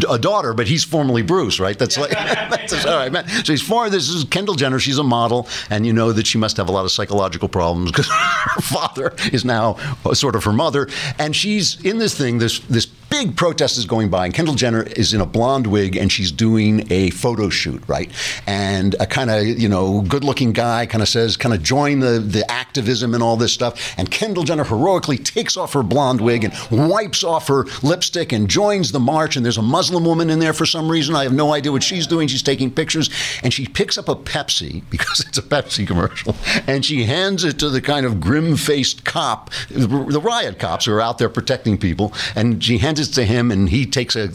a 0.09 0.19
daughter, 0.19 0.53
but 0.53 0.67
he's 0.69 0.85
formerly 0.85 1.23
Bruce, 1.23 1.59
right? 1.59 1.79
That's 1.79 1.97
like 1.97 2.11
that's 2.11 2.85
all 2.85 2.97
right, 2.97 3.11
man. 3.11 3.27
So 3.29 3.53
he's 3.53 3.63
far. 3.63 3.89
this 3.89 4.09
is 4.09 4.25
Kendall 4.25 4.55
Jenner. 4.55 4.79
She's 4.79 4.99
a 4.99 5.03
model, 5.03 5.49
and 5.71 5.87
you 5.87 5.93
know 5.93 6.13
that 6.13 6.27
she 6.27 6.39
must 6.39 6.57
have 6.59 6.69
a 6.69 6.73
lot 6.73 6.85
of 6.85 6.91
psychological 6.91 7.49
problems 7.49 7.91
because 7.91 8.09
her 8.09 8.61
father 8.61 9.15
is 9.33 9.45
now 9.45 9.77
uh, 10.05 10.15
sort 10.15 10.37
of 10.37 10.45
her 10.45 10.53
mother, 10.53 10.89
and 11.19 11.35
she's 11.35 11.83
in 11.85 11.99
this 11.99 12.17
thing. 12.17 12.39
This 12.39 12.59
this 12.61 12.87
big 13.25 13.37
protest 13.37 13.79
is 13.79 13.87
going 13.87 14.11
by, 14.11 14.27
and 14.27 14.35
Kendall 14.35 14.55
Jenner 14.55 14.83
is 14.83 15.15
in 15.15 15.21
a 15.21 15.27
blonde 15.27 15.67
wig, 15.67 15.97
and 15.97 16.11
she's 16.11 16.31
doing 16.31 16.87
a 16.91 17.11
photo 17.11 17.49
shoot, 17.49 17.83
right? 17.87 18.11
And 18.47 18.95
a 19.01 19.07
kind 19.07 19.31
of 19.31 19.45
you 19.45 19.69
know 19.69 20.03
good-looking 20.03 20.53
guy 20.53 20.87
kind 20.87 21.03
of 21.03 21.09
says, 21.09 21.37
kind 21.37 21.55
of 21.55 21.63
join 21.63 22.01
the 22.01 22.19
the 22.19 22.49
activism 22.51 23.15
and 23.15 23.23
all 23.23 23.37
this 23.37 23.53
stuff, 23.53 23.95
and 23.97 24.11
Kendall 24.11 24.45
Jenner 24.45 24.65
heroically 24.65 25.19
takes 25.19 25.57
off 25.57 25.73
her 25.73 25.83
blonde 25.83 26.03
blonde 26.03 26.21
wig 26.21 26.45
and 26.45 26.53
wipes 26.91 27.23
off 27.23 27.47
her 27.49 27.65
lipstick 27.83 28.33
and 28.33 28.49
joins 28.49 28.93
the 28.93 28.99
march. 28.99 29.37
And 29.37 29.45
there's 29.45 29.59
a 29.59 29.63
Muslim 29.63 30.05
woman 30.05 30.31
in 30.31 30.41
there 30.41 30.53
for 30.53 30.67
some 30.67 30.91
reason. 30.91 31.15
I 31.15 31.23
have 31.23 31.33
no 31.33 31.53
idea 31.53 31.71
what 31.71 31.83
she's 31.83 32.07
doing. 32.07 32.29
She's 32.29 32.43
taking 32.43 32.71
pictures. 32.71 33.09
And 33.43 33.53
she 33.53 33.67
picks 33.67 33.97
up 33.97 34.09
a 34.09 34.17
Pepsi 34.17 34.83
because 34.91 35.21
it's 35.21 35.39
a 35.39 35.43
Pepsi 35.43 35.87
commercial. 35.87 36.35
And 36.67 36.85
she 36.85 37.05
hands 37.05 37.45
it 37.45 37.59
to 37.61 37.71
the 37.71 37.81
kind 37.81 38.05
of 38.05 38.21
grim 38.21 38.57
faced 38.57 39.05
cop, 39.05 39.51
the 39.71 40.21
riot 40.21 40.59
cops 40.59 40.87
who 40.87 40.93
are 40.93 41.01
out 41.01 41.19
there 41.19 41.29
protecting 41.29 41.79
people. 41.79 42.13
And 42.35 42.63
she 42.63 42.79
hands 42.79 43.01
it 43.01 43.12
to 43.13 43.25
him 43.25 43.51
and 43.51 43.69
he 43.69 43.87
takes 43.87 44.17
a, 44.17 44.29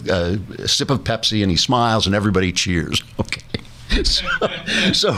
a 0.59 0.68
sip 0.68 0.89
of 0.89 1.03
Pepsi 1.03 1.41
and 1.41 1.51
he 1.51 1.57
smiles 1.57 2.06
and 2.06 2.15
everybody 2.15 2.51
cheers. 2.51 3.03
Okay. 3.19 3.42
so, 4.04 4.25
so, 4.94 5.11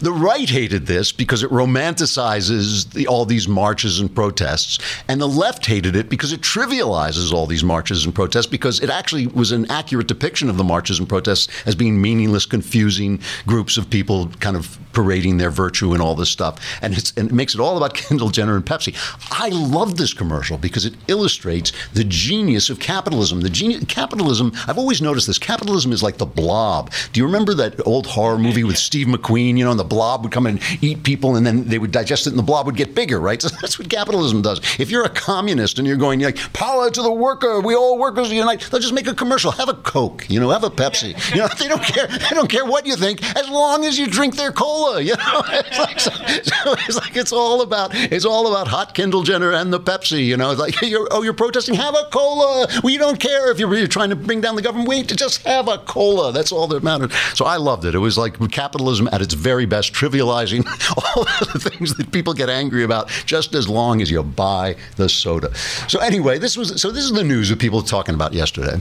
the 0.00 0.12
right 0.12 0.48
hated 0.50 0.86
this 0.86 1.12
because 1.12 1.42
it 1.42 1.50
romanticizes 1.50 2.92
the, 2.92 3.06
all 3.06 3.24
these 3.24 3.46
marches 3.46 4.00
and 4.00 4.12
protests, 4.14 4.78
and 5.06 5.20
the 5.20 5.28
left 5.28 5.64
hated 5.64 5.94
it 5.94 6.08
because 6.08 6.32
it 6.32 6.40
trivializes 6.40 7.32
all 7.32 7.46
these 7.46 7.62
marches 7.62 8.04
and 8.04 8.14
protests 8.14 8.46
because 8.46 8.80
it 8.80 8.90
actually 8.90 9.28
was 9.28 9.52
an 9.52 9.70
accurate 9.70 10.08
depiction 10.08 10.50
of 10.50 10.56
the 10.56 10.64
marches 10.64 10.98
and 10.98 11.08
protests 11.08 11.48
as 11.64 11.74
being 11.74 12.00
meaningless, 12.00 12.44
confusing 12.44 13.20
groups 13.46 13.76
of 13.76 13.88
people 13.88 14.28
kind 14.40 14.56
of 14.56 14.78
parading 14.98 15.36
their 15.36 15.50
virtue 15.50 15.92
and 15.92 16.02
all 16.02 16.16
this 16.16 16.28
stuff. 16.28 16.58
And, 16.82 16.92
and 17.16 17.28
it 17.28 17.32
makes 17.32 17.54
it 17.54 17.60
all 17.60 17.76
about 17.76 17.94
Kendall 18.08 18.30
Jenner 18.30 18.56
and 18.56 18.66
Pepsi. 18.66 18.96
I 19.30 19.48
love 19.50 19.96
this 19.96 20.12
commercial 20.12 20.58
because 20.58 20.84
it 20.84 20.94
illustrates 21.06 21.72
the 21.92 22.02
genius 22.02 22.68
of 22.68 22.80
capitalism. 22.80 23.42
The 23.42 23.48
genius 23.48 23.84
capitalism. 23.86 24.50
I've 24.66 24.76
always 24.76 25.00
noticed 25.00 25.28
this. 25.28 25.38
Capitalism 25.38 25.92
is 25.92 26.02
like 26.02 26.18
the 26.18 26.26
blob. 26.26 26.92
Do 27.12 27.20
you 27.20 27.26
remember 27.26 27.54
that 27.54 27.86
old 27.86 28.08
horror 28.08 28.38
movie 28.38 28.64
with 28.64 28.76
Steve 28.76 29.06
McQueen? 29.06 29.56
You 29.56 29.66
know, 29.66 29.70
and 29.70 29.78
the 29.78 29.84
blob 29.84 30.24
would 30.24 30.32
come 30.32 30.46
and 30.46 30.60
eat 30.82 31.04
people, 31.04 31.36
and 31.36 31.46
then 31.46 31.68
they 31.68 31.78
would 31.78 31.92
digest 31.92 32.26
it, 32.26 32.30
and 32.30 32.38
the 32.40 32.42
blob 32.42 32.66
would 32.66 32.76
get 32.76 32.96
bigger. 32.96 33.20
Right? 33.20 33.38
So 33.48 33.56
that's 33.62 33.78
what 33.78 33.88
capitalism 33.88 34.42
does. 34.42 34.58
If 34.80 34.90
you're 34.90 35.04
a 35.04 35.08
communist 35.08 35.78
and 35.78 35.86
you're 35.86 35.96
going 35.96 36.20
like 36.20 36.36
power 36.52 36.90
to 36.90 37.02
the 37.02 37.12
worker, 37.12 37.60
we 37.60 37.76
all 37.76 37.96
workers 37.96 38.32
unite, 38.32 38.68
they'll 38.70 38.80
just 38.80 38.92
make 38.92 39.06
a 39.06 39.14
commercial. 39.14 39.52
Have 39.52 39.68
a 39.68 39.74
Coke. 39.74 40.28
You 40.28 40.40
know, 40.40 40.50
have 40.50 40.64
a 40.64 40.70
Pepsi. 40.70 41.14
You 41.30 41.42
know, 41.42 41.48
they 41.58 41.68
don't 41.68 41.82
care. 41.82 42.08
They 42.08 42.34
don't 42.34 42.50
care 42.50 42.66
what 42.66 42.84
you 42.84 42.96
think 42.96 43.24
as 43.36 43.48
long 43.48 43.84
as 43.84 43.96
you 43.96 44.08
drink 44.08 44.34
their 44.34 44.50
cola. 44.50 44.87
You 44.96 45.16
know, 45.16 45.42
it's 45.48 45.78
like, 45.78 46.00
so, 46.00 46.10
so 46.10 46.72
it's 46.72 46.96
like 46.96 47.16
it's 47.16 47.32
all 47.32 47.62
about 47.62 47.90
it's 47.94 48.24
all 48.24 48.50
about 48.50 48.68
hot 48.68 48.94
Kendall 48.94 49.22
Jenner 49.22 49.52
and 49.52 49.72
the 49.72 49.80
Pepsi. 49.80 50.24
You 50.24 50.36
know, 50.36 50.50
it's 50.50 50.60
like 50.60 50.80
you're, 50.82 51.06
oh, 51.10 51.22
you're 51.22 51.34
protesting. 51.34 51.74
Have 51.74 51.94
a 51.94 52.08
cola. 52.10 52.66
We 52.82 52.96
don't 52.96 53.20
care 53.20 53.50
if 53.50 53.58
you're, 53.58 53.72
you're 53.74 53.86
trying 53.86 54.10
to 54.10 54.16
bring 54.16 54.40
down 54.40 54.56
the 54.56 54.62
government. 54.62 54.88
We 54.88 55.02
just 55.02 55.44
have 55.44 55.68
a 55.68 55.78
cola. 55.78 56.32
That's 56.32 56.52
all 56.52 56.66
that 56.68 56.82
matters. 56.82 57.12
So 57.34 57.44
I 57.44 57.56
loved 57.56 57.84
it. 57.84 57.94
It 57.94 57.98
was 57.98 58.16
like 58.18 58.38
capitalism 58.50 59.08
at 59.12 59.20
its 59.20 59.34
very 59.34 59.66
best, 59.66 59.92
trivializing 59.92 60.64
all 61.16 61.24
the 61.52 61.70
things 61.70 61.94
that 61.94 62.10
people 62.12 62.34
get 62.34 62.48
angry 62.48 62.84
about, 62.84 63.08
just 63.26 63.54
as 63.54 63.68
long 63.68 64.00
as 64.02 64.10
you 64.10 64.22
buy 64.22 64.76
the 64.96 65.08
soda. 65.08 65.54
So 65.88 66.00
anyway, 66.00 66.38
this 66.38 66.56
was 66.56 66.80
so. 66.80 66.90
This 66.90 67.04
is 67.04 67.12
the 67.12 67.24
news 67.24 67.48
that 67.50 67.58
people 67.58 67.80
were 67.80 67.86
talking 67.86 68.14
about 68.14 68.32
yesterday. 68.32 68.80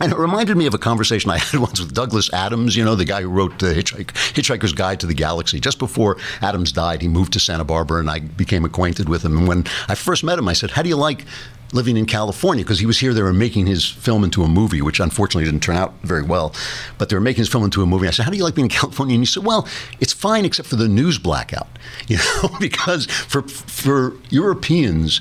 And 0.00 0.12
it 0.12 0.18
reminded 0.18 0.56
me 0.56 0.66
of 0.66 0.74
a 0.74 0.78
conversation 0.78 1.30
I 1.30 1.38
had 1.38 1.60
once 1.60 1.80
with 1.80 1.92
Douglas 1.92 2.32
Adams, 2.32 2.74
you 2.74 2.84
know, 2.84 2.94
the 2.94 3.04
guy 3.04 3.22
who 3.22 3.28
wrote 3.28 3.58
the 3.58 3.74
Hitchhik- 3.74 4.12
Hitchhiker's 4.32 4.72
Guide 4.72 5.00
to 5.00 5.06
the 5.06 5.14
Galaxy. 5.14 5.60
Just 5.60 5.78
before 5.78 6.16
Adams 6.40 6.72
died, 6.72 7.02
he 7.02 7.08
moved 7.08 7.32
to 7.34 7.40
Santa 7.40 7.64
Barbara 7.64 8.00
and 8.00 8.10
I 8.10 8.20
became 8.20 8.64
acquainted 8.64 9.08
with 9.08 9.24
him. 9.24 9.36
And 9.36 9.48
when 9.48 9.64
I 9.88 9.94
first 9.94 10.24
met 10.24 10.38
him, 10.38 10.48
I 10.48 10.54
said, 10.54 10.70
How 10.70 10.82
do 10.82 10.88
you 10.88 10.96
like 10.96 11.26
living 11.72 11.96
in 11.96 12.06
California 12.06 12.64
because 12.64 12.80
he 12.80 12.86
was 12.86 12.98
here. 12.98 13.14
They 13.14 13.22
were 13.22 13.32
making 13.32 13.66
his 13.66 13.88
film 13.88 14.24
into 14.24 14.42
a 14.42 14.48
movie, 14.48 14.82
which 14.82 15.00
unfortunately 15.00 15.44
didn't 15.44 15.62
turn 15.62 15.76
out 15.76 15.94
very 16.02 16.22
well. 16.22 16.54
But 16.98 17.08
they 17.08 17.16
were 17.16 17.20
making 17.20 17.42
his 17.42 17.48
film 17.48 17.64
into 17.64 17.82
a 17.82 17.86
movie. 17.86 18.08
I 18.08 18.10
said, 18.10 18.24
"How 18.24 18.30
do 18.30 18.36
you 18.36 18.44
like 18.44 18.54
being 18.54 18.66
in 18.66 18.70
California?" 18.70 19.14
And 19.14 19.22
he 19.22 19.26
said, 19.26 19.44
"Well, 19.44 19.68
it's 20.00 20.12
fine 20.12 20.44
except 20.44 20.68
for 20.68 20.76
the 20.76 20.88
news 20.88 21.18
blackout, 21.18 21.68
you 22.08 22.16
know, 22.16 22.50
because 22.60 23.06
for 23.06 23.42
for 23.42 24.14
Europeans." 24.30 25.20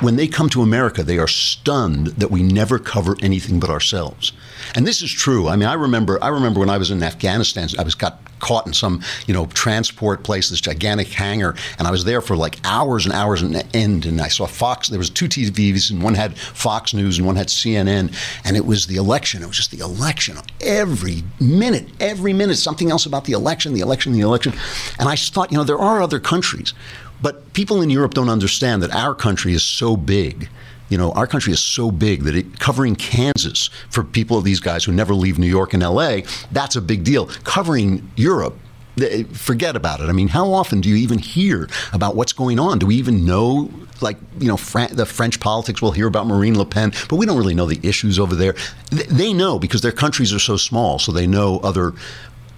When 0.00 0.16
they 0.16 0.26
come 0.26 0.48
to 0.50 0.62
America, 0.62 1.02
they 1.02 1.18
are 1.18 1.28
stunned 1.28 2.08
that 2.08 2.30
we 2.30 2.42
never 2.42 2.78
cover 2.78 3.16
anything 3.22 3.60
but 3.60 3.70
ourselves. 3.70 4.32
And 4.74 4.86
this 4.86 5.02
is 5.02 5.12
true. 5.12 5.48
I 5.48 5.56
mean, 5.56 5.68
I 5.68 5.74
remember 5.74 6.22
I 6.22 6.28
remember 6.28 6.60
when 6.60 6.70
I 6.70 6.78
was 6.78 6.90
in 6.90 7.02
Afghanistan, 7.02 7.68
I 7.78 7.82
was 7.82 7.94
got 7.94 8.20
caught 8.40 8.66
in 8.66 8.74
some, 8.74 9.02
you 9.26 9.32
know, 9.32 9.46
transport 9.46 10.22
place, 10.22 10.50
this 10.50 10.60
gigantic 10.60 11.08
hangar, 11.08 11.54
and 11.78 11.88
I 11.88 11.90
was 11.90 12.04
there 12.04 12.20
for 12.20 12.36
like 12.36 12.58
hours 12.64 13.06
and 13.06 13.14
hours 13.14 13.40
and 13.40 13.64
end 13.74 14.04
and 14.04 14.20
I 14.20 14.28
saw 14.28 14.46
Fox, 14.46 14.88
there 14.88 14.98
was 14.98 15.10
two 15.10 15.26
TVs 15.26 15.90
and 15.90 16.02
one 16.02 16.14
had 16.14 16.36
Fox 16.36 16.92
News 16.92 17.18
and 17.18 17.26
one 17.26 17.36
had 17.36 17.48
CNN, 17.48 18.14
and 18.44 18.56
it 18.56 18.66
was 18.66 18.86
the 18.86 18.96
election. 18.96 19.42
It 19.42 19.46
was 19.46 19.56
just 19.56 19.70
the 19.70 19.78
election. 19.78 20.36
Every 20.60 21.22
minute, 21.40 21.88
every 22.00 22.32
minute 22.32 22.56
something 22.56 22.90
else 22.90 23.06
about 23.06 23.24
the 23.24 23.32
election, 23.32 23.72
the 23.74 23.80
election, 23.80 24.12
the 24.12 24.20
election. 24.20 24.52
And 24.98 25.08
I 25.08 25.16
thought, 25.16 25.50
you 25.50 25.58
know, 25.58 25.64
there 25.64 25.78
are 25.78 26.02
other 26.02 26.20
countries 26.20 26.74
but 27.22 27.52
people 27.52 27.80
in 27.80 27.90
Europe 27.90 28.14
don't 28.14 28.28
understand 28.28 28.82
that 28.82 28.94
our 28.94 29.14
country 29.14 29.52
is 29.54 29.62
so 29.62 29.96
big. 29.96 30.48
You 30.88 30.98
know, 30.98 31.12
our 31.12 31.26
country 31.26 31.52
is 31.52 31.60
so 31.60 31.90
big 31.90 32.24
that 32.24 32.36
it, 32.36 32.58
covering 32.60 32.94
Kansas 32.94 33.70
for 33.88 34.04
people 34.04 34.36
of 34.36 34.44
these 34.44 34.60
guys 34.60 34.84
who 34.84 34.92
never 34.92 35.14
leave 35.14 35.38
New 35.38 35.46
York 35.46 35.72
and 35.72 35.82
LA, 35.82 36.18
that's 36.52 36.76
a 36.76 36.82
big 36.82 37.04
deal. 37.04 37.26
Covering 37.42 38.10
Europe, 38.16 38.56
eh, 39.00 39.06
eh, 39.06 39.24
forget 39.32 39.76
about 39.76 40.00
it. 40.00 40.08
I 40.08 40.12
mean, 40.12 40.28
how 40.28 40.52
often 40.52 40.80
do 40.80 40.88
you 40.88 40.96
even 40.96 41.18
hear 41.18 41.68
about 41.92 42.16
what's 42.16 42.32
going 42.32 42.58
on? 42.58 42.78
Do 42.78 42.86
we 42.86 42.96
even 42.96 43.24
know, 43.24 43.70
like, 44.02 44.18
you 44.38 44.46
know, 44.46 44.58
Fran- 44.58 44.94
the 44.94 45.06
French 45.06 45.40
politics? 45.40 45.80
We'll 45.80 45.92
hear 45.92 46.06
about 46.06 46.26
Marine 46.26 46.58
Le 46.58 46.66
Pen, 46.66 46.92
but 47.08 47.16
we 47.16 47.24
don't 47.24 47.38
really 47.38 47.54
know 47.54 47.66
the 47.66 47.80
issues 47.82 48.18
over 48.18 48.34
there. 48.34 48.54
They 48.90 49.32
know 49.32 49.58
because 49.58 49.80
their 49.80 49.92
countries 49.92 50.34
are 50.34 50.38
so 50.38 50.58
small, 50.58 50.98
so 50.98 51.12
they 51.12 51.26
know 51.26 51.60
other, 51.60 51.94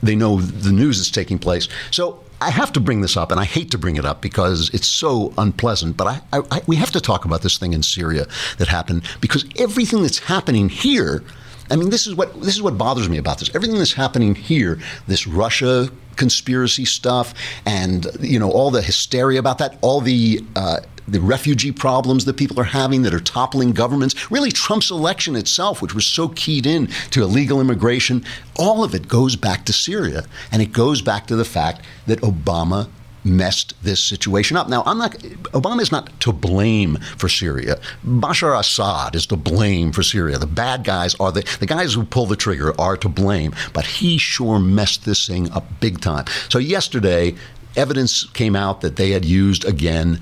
they 0.03 0.17
know 0.17 0.41
the 0.41 0.73
news 0.73 0.99
that's 0.99 1.11
taking 1.11 1.39
place. 1.39 1.69
So 1.93 2.21
I 2.40 2.50
have 2.50 2.73
to 2.75 2.81
bring 2.81 3.00
this 3.00 3.16
up, 3.16 3.31
and 3.31 3.40
I 3.40 3.45
hate 3.45 3.71
to 3.71 3.78
bring 3.78 3.97
it 3.97 4.05
up 4.05 4.21
because 4.21 4.71
it's 4.75 4.87
so 4.87 5.33
unpleasant. 5.38 5.97
But 5.97 6.07
I, 6.07 6.21
I, 6.33 6.43
I, 6.50 6.61
we 6.66 6.76
have 6.76 6.90
to 6.93 7.00
talk 7.00 7.25
about 7.25 7.43
this 7.43 7.57
thing 7.57 7.73
in 7.73 7.83
Syria 7.83 8.26
that 8.59 8.69
happened 8.69 9.02
because 9.21 9.45
everything 9.59 10.02
that's 10.02 10.21
happening 10.21 10.69
here. 10.69 11.23
I 11.70 11.76
mean, 11.76 11.90
this 11.90 12.06
is 12.06 12.14
what 12.14 12.40
this 12.40 12.54
is 12.54 12.62
what 12.62 12.78
bothers 12.78 13.08
me 13.08 13.18
about 13.18 13.38
this. 13.38 13.54
Everything 13.54 13.78
that's 13.78 13.92
happening 13.92 14.35
here, 14.35 14.78
this 15.06 15.26
Russia 15.26 15.88
conspiracy 16.16 16.85
stuff, 16.85 17.35
and 17.64 18.06
you 18.20 18.38
know 18.38 18.50
all 18.50 18.70
the 18.70 18.82
hysteria 18.82 19.38
about 19.38 19.58
that, 19.58 19.78
all 19.82 20.00
the 20.00 20.44
uh, 20.54 20.80
the 21.08 21.20
refugee 21.20 21.73
problems 21.73 22.25
that 22.25 22.37
people 22.37 22.58
are 22.58 22.64
having 22.64 23.02
that 23.02 23.14
are 23.14 23.20
toppling 23.20 23.73
governments, 23.73 24.30
really 24.30 24.50
Trump's 24.50 24.90
election 24.90 25.37
itself, 25.37 25.80
which 25.80 25.94
was 25.94 26.06
so 26.06 26.28
keyed 26.30 26.66
in 26.66 26.88
to 27.11 27.23
illegal 27.23 27.61
immigration, 27.61 28.25
all 28.56 28.82
of 28.82 28.94
it 28.94 29.08
goes 29.08 29.37
back 29.37 29.64
to 29.66 29.73
Syria. 29.73 30.25
And 30.50 30.62
it 30.62 30.73
goes 30.73 31.02
back 31.02 31.26
to 31.28 31.37
the 31.37 31.44
fact 31.44 31.82
that 32.06 32.20
Obama 32.23 32.88
messed 33.26 33.75
this 33.83 34.02
situation 34.02 34.56
up. 34.56 34.68
Now, 34.68 34.83
I'm 34.87 34.99
not. 34.99 35.12
Obama 35.52 35.80
is 35.80 35.92
not 35.92 36.18
to 36.21 36.33
blame 36.33 36.97
for 37.18 37.28
Syria. 37.28 37.78
Bashar 38.06 38.59
Assad 38.59 39.14
is 39.14 39.26
to 39.26 39.37
blame 39.37 39.92
for 39.92 40.02
Syria. 40.02 40.38
The 40.38 40.47
bad 40.47 40.85
guys 40.85 41.14
are 41.16 41.33
the 41.33 41.42
the 41.61 41.66
guys 41.66 41.95
who 41.95 42.04
pull 42.04 42.26
the 42.26 42.37
trigger 42.37 42.78
are 42.80 42.97
to 42.97 43.09
blame. 43.09 43.54
But 43.73 43.87
he 43.87 44.18
sure 44.18 44.59
messed 44.59 45.04
this 45.04 45.26
thing 45.26 45.50
up 45.50 45.64
big 45.80 46.00
time. 46.00 46.26
So 46.49 46.59
yesterday, 46.59 47.35
evidence 47.76 48.25
came 48.30 48.56
out 48.56 48.80
that 48.80 48.97
they 48.97 49.11
had 49.11 49.25
used 49.25 49.64
again 49.64 50.21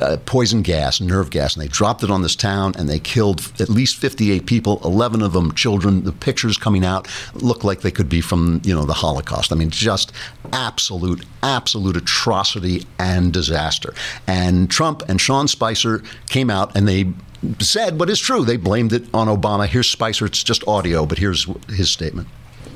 uh, 0.00 0.16
poison 0.26 0.62
gas, 0.62 1.00
nerve 1.00 1.30
gas, 1.30 1.54
and 1.54 1.62
they 1.62 1.68
dropped 1.68 2.02
it 2.02 2.10
on 2.10 2.22
this 2.22 2.36
town 2.36 2.74
and 2.78 2.88
they 2.88 2.98
killed 2.98 3.52
at 3.60 3.68
least 3.68 3.96
58 3.96 4.46
people, 4.46 4.80
11 4.84 5.22
of 5.22 5.32
them 5.32 5.52
children. 5.52 6.04
The 6.04 6.12
pictures 6.12 6.56
coming 6.56 6.84
out 6.84 7.08
look 7.34 7.64
like 7.64 7.80
they 7.80 7.90
could 7.90 8.08
be 8.08 8.20
from, 8.20 8.60
you 8.64 8.74
know, 8.74 8.84
the 8.84 8.94
Holocaust. 8.94 9.52
I 9.52 9.56
mean, 9.56 9.70
just 9.70 10.12
absolute, 10.52 11.24
absolute 11.42 11.96
atrocity 11.96 12.84
and 12.98 13.32
disaster. 13.32 13.94
And 14.26 14.70
Trump 14.70 15.02
and 15.08 15.20
Sean 15.20 15.48
Spicer 15.48 16.02
came 16.28 16.50
out 16.50 16.76
and 16.76 16.88
they 16.88 17.12
said 17.60 17.98
what 18.00 18.08
is 18.10 18.18
true. 18.18 18.44
They 18.44 18.56
blamed 18.56 18.92
it 18.92 19.04
on 19.12 19.28
Obama. 19.28 19.66
Here's 19.66 19.90
Spicer. 19.90 20.26
It's 20.26 20.42
just 20.42 20.66
audio, 20.66 21.06
but 21.06 21.18
here's 21.18 21.46
his 21.68 21.90
statement. 21.90 22.28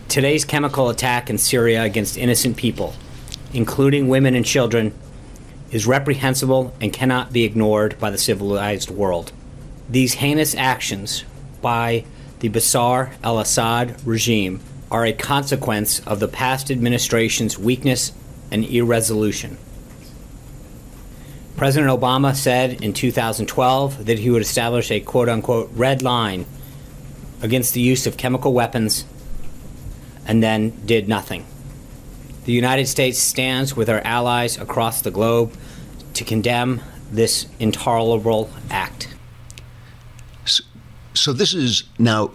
Today's 0.09 0.45
chemical 0.45 0.89
attack 0.89 1.29
in 1.29 1.39
Syria 1.39 1.83
against 1.83 2.17
innocent 2.17 2.57
people, 2.57 2.95
including 3.53 4.09
women 4.09 4.35
and 4.35 4.45
children, 4.45 4.95
is 5.71 5.87
reprehensible 5.87 6.75
and 6.81 6.93
cannot 6.93 7.33
be 7.33 7.45
ignored 7.45 7.99
by 7.99 8.11
the 8.11 8.19
civilized 8.19 8.91
world. 8.91 9.33
These 9.89 10.15
heinous 10.15 10.55
actions 10.55 11.25
by 11.61 12.05
the 12.41 12.49
Bashar 12.49 13.13
al 13.23 13.39
Assad 13.39 13.97
regime 14.07 14.61
are 14.91 15.05
a 15.05 15.13
consequence 15.13 16.01
of 16.07 16.21
the 16.21 16.29
past 16.29 16.71
administration's 16.71 17.59
weakness 17.59 18.13
and 18.51 18.65
irresolution. 18.65 19.59
President 21.57 21.91
Obama 21.91 22.35
said 22.35 22.83
in 22.83 22.93
2012 22.93 24.07
that 24.07 24.19
he 24.19 24.31
would 24.31 24.43
establish 24.43 24.91
a 24.91 25.01
quote 25.01 25.29
unquote 25.29 25.71
red 25.75 26.03
line 26.03 26.47
against 27.43 27.75
the 27.75 27.81
use 27.81 28.07
of 28.07 28.17
chemical 28.17 28.53
weapons 28.53 29.05
and 30.27 30.43
then 30.43 30.71
did 30.87 31.09
nothing. 31.09 31.45
The 32.49 32.55
United 32.55 32.87
States 32.87 33.19
stands 33.19 33.77
with 33.77 33.91
our 33.91 34.01
allies 34.07 34.57
across 34.57 35.03
the 35.03 35.11
globe 35.11 35.53
to 36.15 36.25
condemn 36.25 36.81
this 37.13 37.47
intolerable 37.61 38.49
act. 38.71 39.15
So, 40.47 40.65
so 41.13 41.35
this 41.35 41.53
is 41.53 41.85
now. 41.99 42.31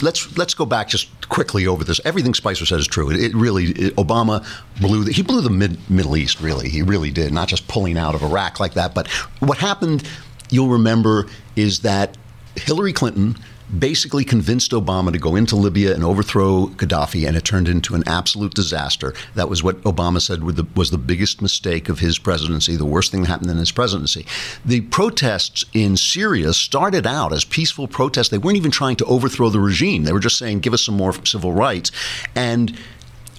Let's 0.00 0.38
let's 0.38 0.54
go 0.54 0.66
back 0.66 0.86
just 0.86 1.28
quickly 1.28 1.66
over 1.66 1.82
this. 1.82 2.00
Everything 2.04 2.32
Spicer 2.32 2.64
says 2.64 2.82
is 2.82 2.86
true. 2.86 3.10
It, 3.10 3.20
it 3.20 3.34
really 3.34 3.64
it, 3.64 3.96
Obama 3.96 4.46
blew 4.80 5.02
the, 5.02 5.12
he 5.12 5.22
blew 5.22 5.40
the 5.40 5.50
mid, 5.50 5.90
Middle 5.90 6.16
East. 6.16 6.40
Really, 6.40 6.68
he 6.68 6.82
really 6.82 7.10
did. 7.10 7.32
Not 7.32 7.48
just 7.48 7.66
pulling 7.66 7.98
out 7.98 8.14
of 8.14 8.22
Iraq 8.22 8.60
like 8.60 8.74
that, 8.74 8.94
but 8.94 9.08
what 9.40 9.58
happened. 9.58 10.08
You'll 10.48 10.68
remember 10.68 11.26
is 11.56 11.80
that 11.80 12.16
Hillary 12.54 12.92
Clinton 12.92 13.36
basically 13.78 14.24
convinced 14.24 14.72
Obama 14.72 15.12
to 15.12 15.18
go 15.18 15.34
into 15.34 15.56
Libya 15.56 15.94
and 15.94 16.04
overthrow 16.04 16.68
Gaddafi, 16.68 17.26
and 17.26 17.36
it 17.36 17.44
turned 17.44 17.68
into 17.68 17.94
an 17.94 18.04
absolute 18.06 18.54
disaster. 18.54 19.14
That 19.34 19.48
was 19.48 19.62
what 19.62 19.80
Obama 19.82 20.20
said 20.20 20.44
was 20.44 20.90
the 20.90 20.98
biggest 20.98 21.42
mistake 21.42 21.88
of 21.88 21.98
his 21.98 22.18
presidency, 22.18 22.76
the 22.76 22.84
worst 22.84 23.10
thing 23.10 23.22
that 23.22 23.28
happened 23.28 23.50
in 23.50 23.56
his 23.56 23.72
presidency. 23.72 24.26
The 24.64 24.82
protests 24.82 25.64
in 25.72 25.96
Syria 25.96 26.52
started 26.52 27.06
out 27.06 27.32
as 27.32 27.44
peaceful 27.44 27.88
protests. 27.88 28.28
They 28.28 28.38
weren't 28.38 28.56
even 28.56 28.70
trying 28.70 28.96
to 28.96 29.04
overthrow 29.06 29.50
the 29.50 29.60
regime, 29.60 30.04
they 30.04 30.12
were 30.12 30.20
just 30.20 30.38
saying, 30.38 30.60
give 30.60 30.72
us 30.72 30.84
some 30.84 30.96
more 30.96 31.12
civil 31.24 31.52
rights. 31.52 31.90
And 32.34 32.76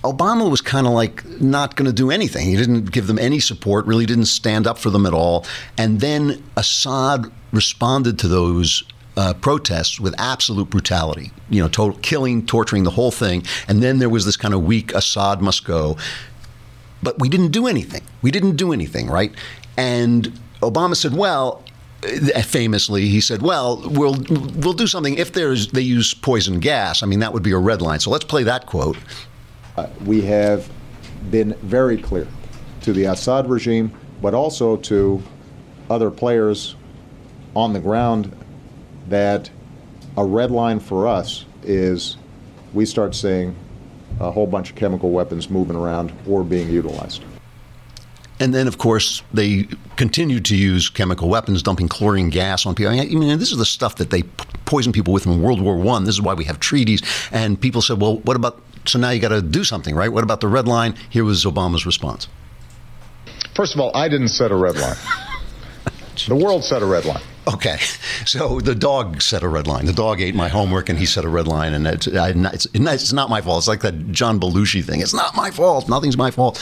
Obama 0.03 0.49
was 0.49 0.61
kind 0.61 0.87
of 0.87 0.93
like 0.93 1.25
not 1.41 1.75
going 1.75 1.87
to 1.87 1.93
do 1.93 2.11
anything. 2.11 2.45
He 2.45 2.55
didn't 2.55 2.91
give 2.91 3.07
them 3.07 3.17
any 3.17 3.39
support, 3.39 3.85
really 3.85 4.05
didn't 4.05 4.25
stand 4.25 4.67
up 4.67 4.77
for 4.77 4.89
them 4.89 5.05
at 5.05 5.13
all. 5.13 5.45
And 5.77 5.99
then 5.99 6.43
Assad 6.55 7.31
responded 7.51 8.19
to 8.19 8.27
those 8.27 8.83
uh, 9.17 9.33
protests 9.33 9.99
with 9.99 10.13
absolute 10.19 10.69
brutality, 10.69 11.31
you 11.49 11.61
know, 11.61 11.67
total 11.67 11.99
killing, 12.01 12.45
torturing, 12.45 12.83
the 12.83 12.91
whole 12.91 13.11
thing. 13.11 13.43
And 13.67 13.81
then 13.81 13.97
there 13.97 14.09
was 14.09 14.25
this 14.25 14.37
kind 14.37 14.53
of 14.53 14.63
weak 14.63 14.93
Assad 14.93 15.41
must 15.41 15.65
go. 15.65 15.97
But 17.01 17.19
we 17.19 17.27
didn't 17.27 17.51
do 17.51 17.67
anything. 17.67 18.03
We 18.21 18.31
didn't 18.31 18.55
do 18.55 18.71
anything, 18.71 19.07
right? 19.07 19.33
And 19.75 20.39
Obama 20.61 20.95
said, 20.95 21.13
well, 21.13 21.63
uh, 22.03 22.41
famously 22.43 23.07
he 23.07 23.19
said 23.19 23.41
well 23.41 23.81
we'll 23.89 24.15
we'll 24.57 24.73
do 24.73 24.85
something 24.85 25.15
if 25.15 25.33
there's 25.33 25.69
they 25.69 25.81
use 25.81 26.13
poison 26.13 26.59
gas 26.59 27.01
i 27.01 27.07
mean 27.07 27.19
that 27.21 27.33
would 27.33 27.41
be 27.41 27.51
a 27.51 27.57
red 27.57 27.81
line 27.81 27.99
so 27.99 28.11
let's 28.11 28.23
play 28.23 28.43
that 28.43 28.67
quote 28.67 28.95
uh, 29.77 29.87
we 30.05 30.21
have 30.21 30.69
been 31.31 31.53
very 31.63 31.97
clear 31.97 32.27
to 32.81 32.93
the 32.93 33.05
Assad 33.05 33.49
regime 33.49 33.91
but 34.21 34.35
also 34.35 34.77
to 34.77 35.21
other 35.89 36.11
players 36.11 36.75
on 37.55 37.73
the 37.73 37.79
ground 37.79 38.31
that 39.09 39.49
a 40.15 40.25
red 40.25 40.51
line 40.51 40.79
for 40.79 41.07
us 41.07 41.45
is 41.63 42.17
we 42.73 42.85
start 42.85 43.15
seeing 43.15 43.55
a 44.19 44.31
whole 44.31 44.47
bunch 44.47 44.71
of 44.71 44.75
chemical 44.75 45.11
weapons 45.11 45.49
moving 45.49 45.75
around 45.75 46.11
or 46.27 46.43
being 46.43 46.69
utilized. 46.69 47.23
And 48.39 48.53
then, 48.53 48.67
of 48.67 48.77
course, 48.77 49.23
they 49.33 49.67
continued 49.95 50.45
to 50.45 50.55
use 50.55 50.89
chemical 50.89 51.27
weapons, 51.27 51.63
dumping 51.63 51.87
chlorine 51.87 52.29
gas 52.29 52.65
on 52.65 52.75
people. 52.75 52.93
I 52.93 53.05
mean, 53.05 53.39
this 53.39 53.51
is 53.51 53.57
the 53.57 53.65
stuff 53.65 53.95
that 53.95 54.11
they 54.11 54.23
poisoned 54.65 54.93
people 54.93 55.11
with 55.11 55.25
in 55.25 55.41
World 55.41 55.59
War 55.59 55.75
One. 55.75 56.03
This 56.03 56.15
is 56.15 56.21
why 56.21 56.35
we 56.35 56.43
have 56.45 56.59
treaties. 56.59 57.01
And 57.31 57.59
people 57.59 57.81
said, 57.81 57.99
"Well, 57.99 58.17
what 58.19 58.35
about?" 58.35 58.61
So 58.85 58.99
now 58.99 59.09
you 59.09 59.19
got 59.19 59.29
to 59.29 59.41
do 59.41 59.63
something, 59.63 59.95
right? 59.95 60.11
What 60.11 60.23
about 60.23 60.41
the 60.41 60.47
red 60.47 60.67
line? 60.67 60.95
Here 61.09 61.23
was 61.23 61.45
Obama's 61.45 61.85
response. 61.85 62.27
First 63.55 63.73
of 63.73 63.81
all, 63.81 63.91
I 63.95 64.07
didn't 64.07 64.29
set 64.29 64.51
a 64.51 64.55
red 64.55 64.75
line. 64.77 64.97
the 66.27 66.35
world 66.35 66.63
set 66.63 66.83
a 66.83 66.85
red 66.85 67.05
line. 67.05 67.23
Okay, 67.53 67.77
so 68.25 68.59
the 68.59 68.75
dog 68.75 69.21
set 69.21 69.41
a 69.41 69.47
red 69.47 69.67
line. 69.67 69.85
The 69.85 69.93
dog 69.93 70.19
ate 70.19 70.35
my 70.35 70.49
homework, 70.49 70.89
and 70.89 70.99
he 70.99 71.05
set 71.05 71.23
a 71.23 71.29
red 71.29 71.47
line, 71.47 71.73
and 71.73 71.87
it's, 71.87 72.07
I, 72.07 72.29
it's, 72.53 72.67
it's 72.73 73.13
not 73.13 73.29
my 73.29 73.39
fault. 73.39 73.59
It's 73.59 73.67
like 73.69 73.81
that 73.81 74.11
John 74.11 74.37
Belushi 74.39 74.83
thing. 74.83 74.99
It's 74.99 75.13
not 75.13 75.33
my 75.35 75.49
fault. 75.49 75.87
Nothing's 75.87 76.17
my 76.17 76.29
fault. 76.29 76.57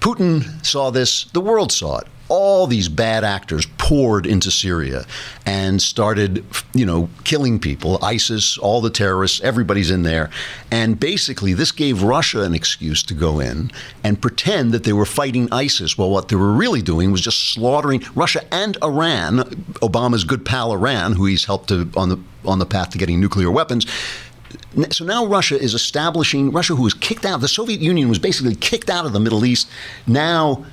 Putin 0.00 0.64
saw 0.64 0.90
this. 0.90 1.24
The 1.24 1.40
world 1.40 1.70
saw 1.70 1.98
it. 1.98 2.06
All 2.34 2.66
these 2.66 2.88
bad 2.88 3.22
actors 3.22 3.64
poured 3.78 4.26
into 4.26 4.50
Syria 4.50 5.04
and 5.46 5.80
started, 5.80 6.44
you 6.74 6.84
know, 6.84 7.08
killing 7.22 7.60
people. 7.60 7.96
ISIS, 8.02 8.58
all 8.58 8.80
the 8.80 8.90
terrorists, 8.90 9.40
everybody's 9.42 9.88
in 9.88 10.02
there. 10.02 10.30
And 10.68 10.98
basically, 10.98 11.54
this 11.54 11.70
gave 11.70 12.02
Russia 12.02 12.42
an 12.42 12.52
excuse 12.52 13.04
to 13.04 13.14
go 13.14 13.38
in 13.38 13.70
and 14.02 14.20
pretend 14.20 14.72
that 14.72 14.82
they 14.82 14.92
were 14.92 15.06
fighting 15.06 15.48
ISIS. 15.52 15.96
Well, 15.96 16.10
what 16.10 16.26
they 16.26 16.34
were 16.34 16.52
really 16.52 16.82
doing 16.82 17.12
was 17.12 17.20
just 17.20 17.52
slaughtering 17.52 18.02
Russia 18.16 18.42
and 18.52 18.76
Iran, 18.82 19.44
Obama's 19.80 20.24
good 20.24 20.44
pal 20.44 20.72
Iran, 20.72 21.12
who 21.12 21.26
he's 21.26 21.44
helped 21.44 21.68
to, 21.68 21.88
on 21.96 22.08
the 22.08 22.18
on 22.44 22.58
the 22.58 22.66
path 22.66 22.90
to 22.90 22.98
getting 22.98 23.20
nuclear 23.20 23.50
weapons. 23.50 23.86
So 24.90 25.04
now 25.04 25.24
Russia 25.24 25.56
is 25.58 25.72
establishing 25.72 26.50
Russia, 26.50 26.74
who 26.74 26.82
was 26.82 26.94
kicked 26.94 27.24
out. 27.24 27.40
The 27.40 27.48
Soviet 27.48 27.80
Union 27.80 28.08
was 28.08 28.18
basically 28.18 28.56
kicked 28.56 28.90
out 28.90 29.06
of 29.06 29.12
the 29.12 29.20
Middle 29.20 29.44
East. 29.44 29.70
Now 30.06 30.64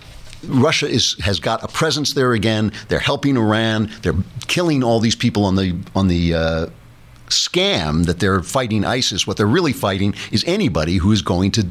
Russia 0.47 0.87
is 0.87 1.15
has 1.19 1.39
got 1.39 1.63
a 1.63 1.67
presence 1.67 2.13
there 2.13 2.33
again. 2.33 2.71
They're 2.87 2.99
helping 2.99 3.37
Iran. 3.37 3.91
They're 4.01 4.15
killing 4.47 4.83
all 4.83 4.99
these 4.99 5.15
people 5.15 5.45
on 5.45 5.55
the 5.55 5.75
on 5.95 6.07
the 6.07 6.33
uh, 6.33 6.67
scam 7.27 8.05
that 8.05 8.19
they're 8.19 8.43
fighting 8.43 8.85
ISIS. 8.85 9.25
What 9.25 9.37
they're 9.37 9.45
really 9.47 9.73
fighting 9.73 10.13
is 10.31 10.43
anybody 10.45 10.97
who 10.97 11.11
is 11.11 11.21
going 11.21 11.51
to 11.51 11.67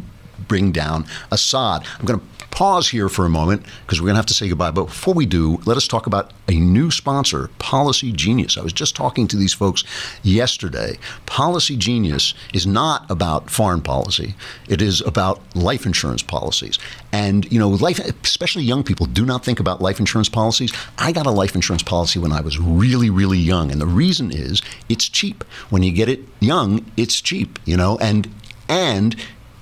bring 0.49 0.73
down 0.73 1.07
Assad. 1.31 1.85
I'm 1.99 2.07
going 2.07 2.21
to 2.21 2.27
pause 2.51 2.89
here 2.89 3.09
for 3.09 3.25
a 3.25 3.31
moment 3.31 3.65
because 3.83 4.01
we're 4.01 4.07
going 4.07 4.15
to 4.15 4.19
have 4.19 4.27
to 4.27 4.35
say 4.35 4.49
goodbye. 4.49 4.71
But 4.71 4.87
before 4.87 5.15
we 5.15 5.27
do, 5.27 5.61
let 5.65 5.77
us 5.77 5.87
talk 5.87 6.07
about 6.07 6.33
a 6.49 6.55
new 6.55 6.91
sponsor, 6.91 7.49
Policy 7.59 8.13
Genius. 8.13 8.59
I 8.59 8.63
was 8.63 8.73
just 8.73 8.97
talking 8.97 9.29
to 9.29 9.37
these 9.37 9.55
folks 9.55 9.85
yesterday. 10.23 10.99
Policy 11.27 11.77
Genius 11.77 12.35
is 12.53 12.67
not 12.67 13.11
about 13.11 13.51
foreign 13.51 13.81
policy, 13.81 14.35
it 14.69 14.83
is 14.83 15.01
about 15.03 15.41
life 15.55 15.87
insurance 15.87 16.23
policies. 16.23 16.79
And, 17.13 17.51
you 17.51 17.59
know, 17.59 17.69
life, 17.69 17.99
especially 17.99 18.65
young 18.65 18.85
people, 18.85 19.07
do 19.07 19.25
not 19.25 19.45
think 19.45 19.61
about 19.61 19.81
life 19.81 19.99
insurance 19.99 20.29
policies. 20.29 20.73
I 20.99 21.13
got 21.13 21.27
a 21.27 21.31
life 21.31 21.55
insurance 21.55 21.83
policy 21.83 22.19
when 22.19 22.33
I 22.33 22.41
was 22.41 22.59
really, 22.59 23.11
really 23.11 23.39
young. 23.39 23.71
And 23.71 23.81
the 23.81 23.87
reason 23.87 24.31
is 24.31 24.63
it's 24.89 25.09
cheap. 25.09 25.45
When 25.71 25.83
you 25.83 25.93
get 25.93 26.09
it 26.09 26.21
young, 26.41 26.91
it's 26.97 27.21
cheap, 27.21 27.59
you 27.65 27.77
know, 27.77 27.99
and 27.99 28.29
and 28.69 29.17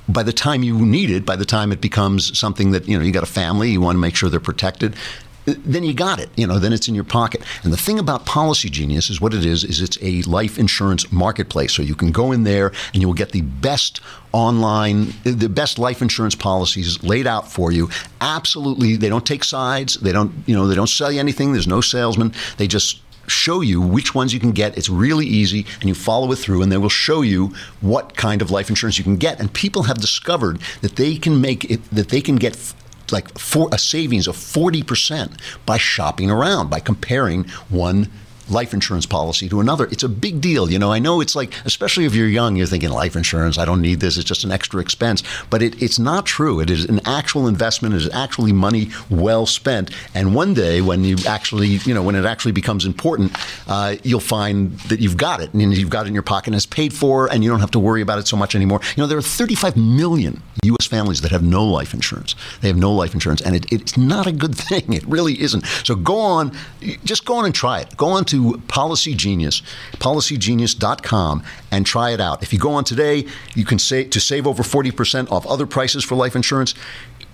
by 0.08 0.22
the 0.22 0.32
time 0.32 0.62
you 0.62 0.78
need 0.84 1.10
it, 1.10 1.26
by 1.26 1.36
the 1.36 1.44
time 1.44 1.72
it 1.72 1.80
becomes 1.80 2.38
something 2.38 2.70
that, 2.72 2.88
you 2.88 2.98
know, 2.98 3.04
you 3.04 3.12
got 3.12 3.22
a 3.22 3.26
family, 3.26 3.70
you 3.70 3.80
want 3.80 3.96
to 3.96 4.00
make 4.00 4.16
sure 4.16 4.30
they're 4.30 4.40
protected, 4.40 4.96
then 5.44 5.82
you 5.82 5.94
got 5.94 6.20
it. 6.20 6.28
You 6.36 6.46
know, 6.46 6.58
then 6.58 6.72
it's 6.72 6.88
in 6.88 6.94
your 6.94 7.04
pocket. 7.04 7.42
And 7.62 7.72
the 7.72 7.76
thing 7.76 7.98
about 7.98 8.26
Policy 8.26 8.68
Genius 8.68 9.08
is 9.08 9.20
what 9.20 9.32
it 9.32 9.46
is, 9.46 9.64
is 9.64 9.80
it's 9.80 9.98
a 10.02 10.22
life 10.22 10.58
insurance 10.58 11.10
marketplace. 11.10 11.72
So 11.72 11.82
you 11.82 11.94
can 11.94 12.12
go 12.12 12.32
in 12.32 12.44
there 12.44 12.72
and 12.92 13.00
you 13.00 13.06
will 13.06 13.14
get 13.14 13.32
the 13.32 13.40
best 13.40 14.00
online, 14.32 15.14
the 15.24 15.48
best 15.48 15.78
life 15.78 16.02
insurance 16.02 16.34
policies 16.34 17.02
laid 17.02 17.26
out 17.26 17.50
for 17.50 17.72
you. 17.72 17.88
Absolutely. 18.20 18.96
They 18.96 19.08
don't 19.08 19.26
take 19.26 19.42
sides. 19.42 19.94
They 19.94 20.12
don't, 20.12 20.32
you 20.46 20.54
know, 20.54 20.66
they 20.66 20.74
don't 20.74 20.88
sell 20.88 21.10
you 21.10 21.20
anything. 21.20 21.52
There's 21.52 21.66
no 21.66 21.80
salesman. 21.80 22.34
They 22.58 22.66
just 22.66 23.00
show 23.28 23.60
you 23.60 23.80
which 23.80 24.14
ones 24.14 24.32
you 24.34 24.40
can 24.40 24.52
get. 24.52 24.76
It's 24.76 24.88
really 24.88 25.26
easy, 25.26 25.66
and 25.80 25.88
you 25.88 25.94
follow 25.94 26.32
it 26.32 26.36
through, 26.36 26.62
and 26.62 26.72
they 26.72 26.78
will 26.78 26.88
show 26.88 27.22
you 27.22 27.54
what 27.80 28.16
kind 28.16 28.42
of 28.42 28.50
life 28.50 28.68
insurance 28.68 28.98
you 28.98 29.04
can 29.04 29.16
get. 29.16 29.38
And 29.40 29.52
people 29.52 29.84
have 29.84 29.98
discovered 29.98 30.60
that 30.80 30.96
they 30.96 31.16
can 31.16 31.40
make 31.40 31.64
it, 31.64 31.82
that 31.90 32.08
they 32.08 32.20
can 32.20 32.36
get 32.36 32.74
like 33.10 33.38
for 33.38 33.68
a 33.72 33.78
savings 33.78 34.26
of 34.26 34.36
40% 34.36 35.40
by 35.64 35.78
shopping 35.78 36.30
around, 36.30 36.68
by 36.68 36.80
comparing 36.80 37.44
one 37.68 38.10
life 38.50 38.74
insurance 38.74 39.06
policy 39.06 39.48
to 39.48 39.60
another. 39.60 39.86
It's 39.86 40.02
a 40.02 40.08
big 40.08 40.40
deal. 40.40 40.70
You 40.70 40.78
know, 40.78 40.92
I 40.92 40.98
know 40.98 41.20
it's 41.20 41.36
like, 41.36 41.52
especially 41.64 42.04
if 42.04 42.14
you're 42.14 42.28
young, 42.28 42.56
you're 42.56 42.66
thinking 42.66 42.90
life 42.90 43.16
insurance, 43.16 43.58
I 43.58 43.64
don't 43.64 43.82
need 43.82 44.00
this, 44.00 44.16
it's 44.16 44.26
just 44.26 44.44
an 44.44 44.52
extra 44.52 44.80
expense. 44.80 45.22
But 45.50 45.62
it, 45.62 45.80
it's 45.82 45.98
not 45.98 46.26
true. 46.26 46.60
It 46.60 46.70
is 46.70 46.84
an 46.84 47.00
actual 47.04 47.46
investment, 47.46 47.94
it 47.94 48.02
is 48.02 48.10
actually 48.12 48.52
money 48.52 48.88
well 49.10 49.46
spent. 49.46 49.90
And 50.14 50.34
one 50.34 50.54
day 50.54 50.80
when 50.80 51.04
you 51.04 51.16
actually, 51.26 51.68
you 51.68 51.94
know, 51.94 52.02
when 52.02 52.14
it 52.14 52.24
actually 52.24 52.52
becomes 52.52 52.84
important, 52.84 53.32
uh, 53.68 53.96
you'll 54.02 54.20
find 54.20 54.78
that 54.80 55.00
you've 55.00 55.16
got 55.16 55.40
it 55.40 55.52
and 55.52 55.76
you've 55.76 55.90
got 55.90 56.06
it 56.06 56.08
in 56.08 56.14
your 56.14 56.22
pocket 56.22 56.48
and 56.48 56.56
it's 56.56 56.66
paid 56.66 56.92
for 56.92 57.30
and 57.32 57.44
you 57.44 57.50
don't 57.50 57.60
have 57.60 57.70
to 57.72 57.78
worry 57.78 58.02
about 58.02 58.18
it 58.18 58.26
so 58.26 58.36
much 58.36 58.54
anymore. 58.54 58.80
You 58.96 59.02
know, 59.02 59.06
there 59.06 59.18
are 59.18 59.22
35 59.22 59.76
million 59.76 60.42
U.S. 60.64 60.86
families 60.86 61.20
that 61.20 61.30
have 61.30 61.42
no 61.42 61.64
life 61.64 61.94
insurance. 61.94 62.34
They 62.60 62.68
have 62.68 62.76
no 62.76 62.92
life 62.92 63.14
insurance 63.14 63.40
and 63.40 63.54
it, 63.54 63.70
it's 63.72 63.96
not 63.96 64.26
a 64.26 64.32
good 64.32 64.54
thing. 64.68 64.92
It 64.92 65.06
really 65.06 65.40
isn't. 65.40 65.64
So 65.84 65.94
go 65.94 66.18
on, 66.18 66.56
just 67.04 67.24
go 67.24 67.36
on 67.36 67.44
and 67.44 67.54
try 67.54 67.80
it. 67.80 67.96
Go 67.96 68.08
on 68.08 68.24
to 68.26 68.37
to 68.38 68.58
Policy 68.68 69.14
Genius, 69.14 69.62
policygenius.com, 69.94 71.42
and 71.70 71.84
try 71.84 72.10
it 72.10 72.20
out. 72.20 72.42
If 72.42 72.52
you 72.52 72.58
go 72.58 72.72
on 72.72 72.84
today, 72.84 73.26
you 73.54 73.64
can 73.64 73.78
say 73.78 74.04
to 74.04 74.20
save 74.20 74.46
over 74.46 74.62
40% 74.62 75.30
off 75.30 75.46
other 75.46 75.66
prices 75.66 76.04
for 76.04 76.14
life 76.14 76.36
insurance 76.36 76.74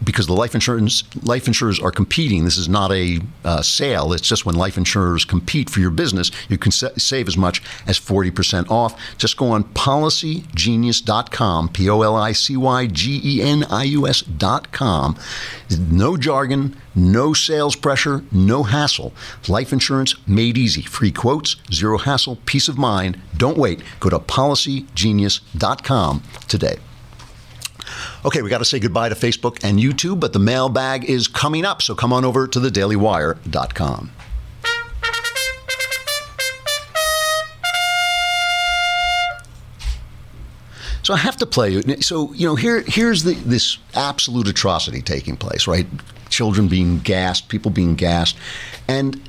because 0.03 0.27
the 0.27 0.35
life 0.35 0.55
insurance 0.55 1.05
life 1.23 1.47
insurers 1.47 1.81
are 1.81 1.91
competing. 1.91 2.45
This 2.45 2.57
is 2.57 2.69
not 2.69 2.93
a 2.93 3.21
uh, 3.45 3.63
sale. 3.63 4.13
It's 4.13 4.29
just 4.29 4.45
when 4.45 4.55
life 4.55 4.77
insurers 4.77 5.25
compete 5.25 5.71
for 5.71 5.81
your 5.81 5.91
business, 5.91 6.31
you 6.49 6.59
can 6.59 6.73
sa- 6.73 6.91
save 6.97 7.29
as 7.29 7.37
much 7.37 7.63
as 7.87 7.99
40% 7.99 8.71
off. 8.71 9.01
Just 9.19 9.37
go 9.37 9.49
on 9.49 9.65
policygenius.com, 9.65 11.69
P 11.71 11.89
O 11.89 12.03
L 12.03 12.17
I 12.17 12.33
C 12.33 12.57
Y 12.57 12.87
G 12.87 13.21
E 13.25 13.43
N 13.43 13.65
I 13.65 13.85
U 13.85 14.07
S.com. 14.07 15.17
No 15.91 16.17
jargon, 16.17 16.77
no 16.95 17.33
sales 17.33 17.77
pressure, 17.77 18.25
no 18.31 18.65
hassle. 18.65 19.13
Life 19.49 19.73
insurance 19.73 20.15
made 20.27 20.59
easy. 20.59 20.83
Free 20.83 21.13
quotes, 21.13 21.57
zero 21.73 21.99
hassle, 21.99 22.39
peace 22.47 22.69
of 22.69 22.79
mind. 22.79 23.21
Don't 23.37 23.59
wait. 23.59 23.83
Go 24.01 24.11
to 24.11 24.19
policygenius.com 24.19 26.23
today. 26.49 26.77
Okay, 28.25 28.41
we 28.41 28.49
got 28.49 28.59
to 28.59 28.65
say 28.65 28.79
goodbye 28.79 29.11
to 29.11 29.15
Facebook 29.15 29.63
and 29.63 29.79
YouTube, 29.79 30.19
but 30.19 30.33
the 30.33 30.39
mailbag 30.39 31.05
is 31.05 31.29
coming 31.29 31.67
up, 31.67 31.83
so 31.83 31.95
come 31.95 32.11
on 32.11 32.25
over 32.25 32.47
to 32.47 32.59
thedailywire.com. 32.59 34.11
So 41.03 41.13
I 41.13 41.19
have 41.19 41.37
to 41.37 41.47
play. 41.47 41.69
You. 41.69 41.83
So 42.01 42.33
you 42.33 42.47
know, 42.47 42.55
here 42.55 42.81
here's 42.87 43.25
the, 43.25 43.35
this 43.35 43.77
absolute 43.93 44.49
atrocity 44.49 45.03
taking 45.03 45.37
place, 45.37 45.67
right? 45.67 45.87
Children 46.31 46.67
being 46.67 47.01
gassed, 47.01 47.51
people 47.51 47.71
being 47.71 47.95
gassed, 47.95 48.39
and 48.89 49.21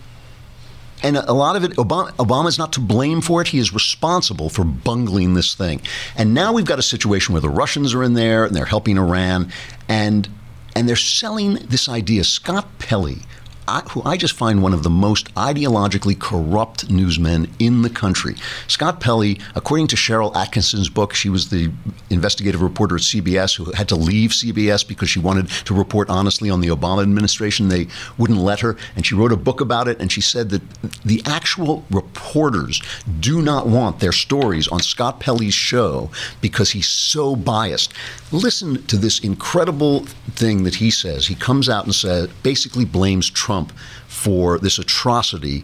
and 1.06 1.18
a 1.18 1.34
lot 1.34 1.56
of 1.56 1.64
it, 1.64 1.72
Obama, 1.74 2.12
Obama's 2.14 2.58
not 2.58 2.74
to 2.74 2.80
blame 2.80 3.22
for 3.22 3.40
it. 3.40 3.50
He 3.50 3.60
is 3.60 3.72
responsible 3.72 4.50
for 4.50 4.64
bungling 4.64 5.36
this 5.36 5.54
thing. 5.54 5.82
And 6.18 6.34
now 6.34 6.52
we've 6.52 6.66
got 6.66 6.80
a 6.80 6.84
situation 6.84 7.34
where 7.34 7.42
the 7.42 7.50
Russians 7.50 7.94
are 7.94 8.04
in 8.04 8.16
there 8.16 8.44
and 8.44 8.56
they're 8.56 8.66
helping 8.66 8.98
Iran, 8.98 9.52
and 9.88 10.28
and 10.76 10.90
they're 10.90 10.96
selling 10.96 11.56
this 11.56 11.88
idea. 11.88 12.24
Scott 12.24 12.68
Pelley, 12.80 13.20
Who 13.68 14.04
I 14.04 14.16
just 14.16 14.36
find 14.36 14.62
one 14.62 14.74
of 14.74 14.84
the 14.84 14.90
most 14.92 15.34
ideologically 15.34 16.18
corrupt 16.18 16.90
newsmen 16.90 17.50
in 17.58 17.82
the 17.82 17.90
country. 17.90 18.36
Scott 18.68 19.00
Pelley, 19.00 19.40
according 19.56 19.88
to 19.88 19.96
Sharyl 19.96 20.32
Attkisson's 20.34 20.88
book, 20.88 21.16
she 21.16 21.30
was 21.30 21.50
the 21.50 21.72
investigative 22.12 22.62
reporter 22.62 22.96
at 22.96 23.02
CBS 23.02 23.58
who 23.58 23.72
had 23.72 23.90
to 23.90 23.96
leave 23.96 24.32
CBS 24.32 24.88
because 24.88 25.10
she 25.10 25.20
wanted 25.20 25.50
to 25.66 25.74
report 25.74 26.12
honestly 26.12 26.52
on 26.52 26.62
the 26.62 26.68
Obama 26.68 27.02
administration. 27.02 27.70
They 27.70 27.88
wouldn't 28.20 28.40
let 28.40 28.60
her, 28.60 28.78
and 28.96 29.04
she 29.04 29.16
wrote 29.16 29.32
a 29.32 29.38
book 29.38 29.62
about 29.62 29.88
it. 29.88 30.00
And 30.00 30.12
she 30.12 30.22
said 30.22 30.52
that 30.52 30.62
the 31.04 31.24
actual 31.26 31.86
reporters 31.90 32.82
do 33.20 33.42
not 33.42 33.68
want 33.68 34.00
their 34.00 34.12
stories 34.12 34.68
on 34.68 34.80
Scott 34.80 35.20
Pelley's 35.20 35.56
show 35.56 36.12
because 36.40 36.72
he's 36.72 36.88
so 36.88 37.36
biased. 37.36 37.94
Listen 38.32 38.84
to 38.86 38.98
this 38.98 39.20
incredible 39.20 40.02
thing 40.36 40.66
that 40.66 40.76
he 40.76 40.92
says. 40.92 41.26
He 41.26 41.36
comes 41.36 41.68
out 41.68 41.86
and 41.86 41.96
says, 41.96 42.30
basically 42.44 42.86
blames 42.86 43.30
Trump 43.30 43.55
Trump 43.56 43.72
for 44.08 44.60
this 44.60 44.80
atrocity 44.80 45.64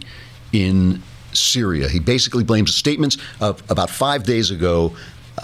in 0.52 1.02
Syria. 1.32 1.88
He 1.88 2.00
basically 2.00 2.44
blames 2.44 2.70
the 2.70 2.78
statements 2.78 3.18
of 3.40 3.62
about 3.70 3.90
five 3.90 4.24
days 4.24 4.50
ago. 4.50 4.94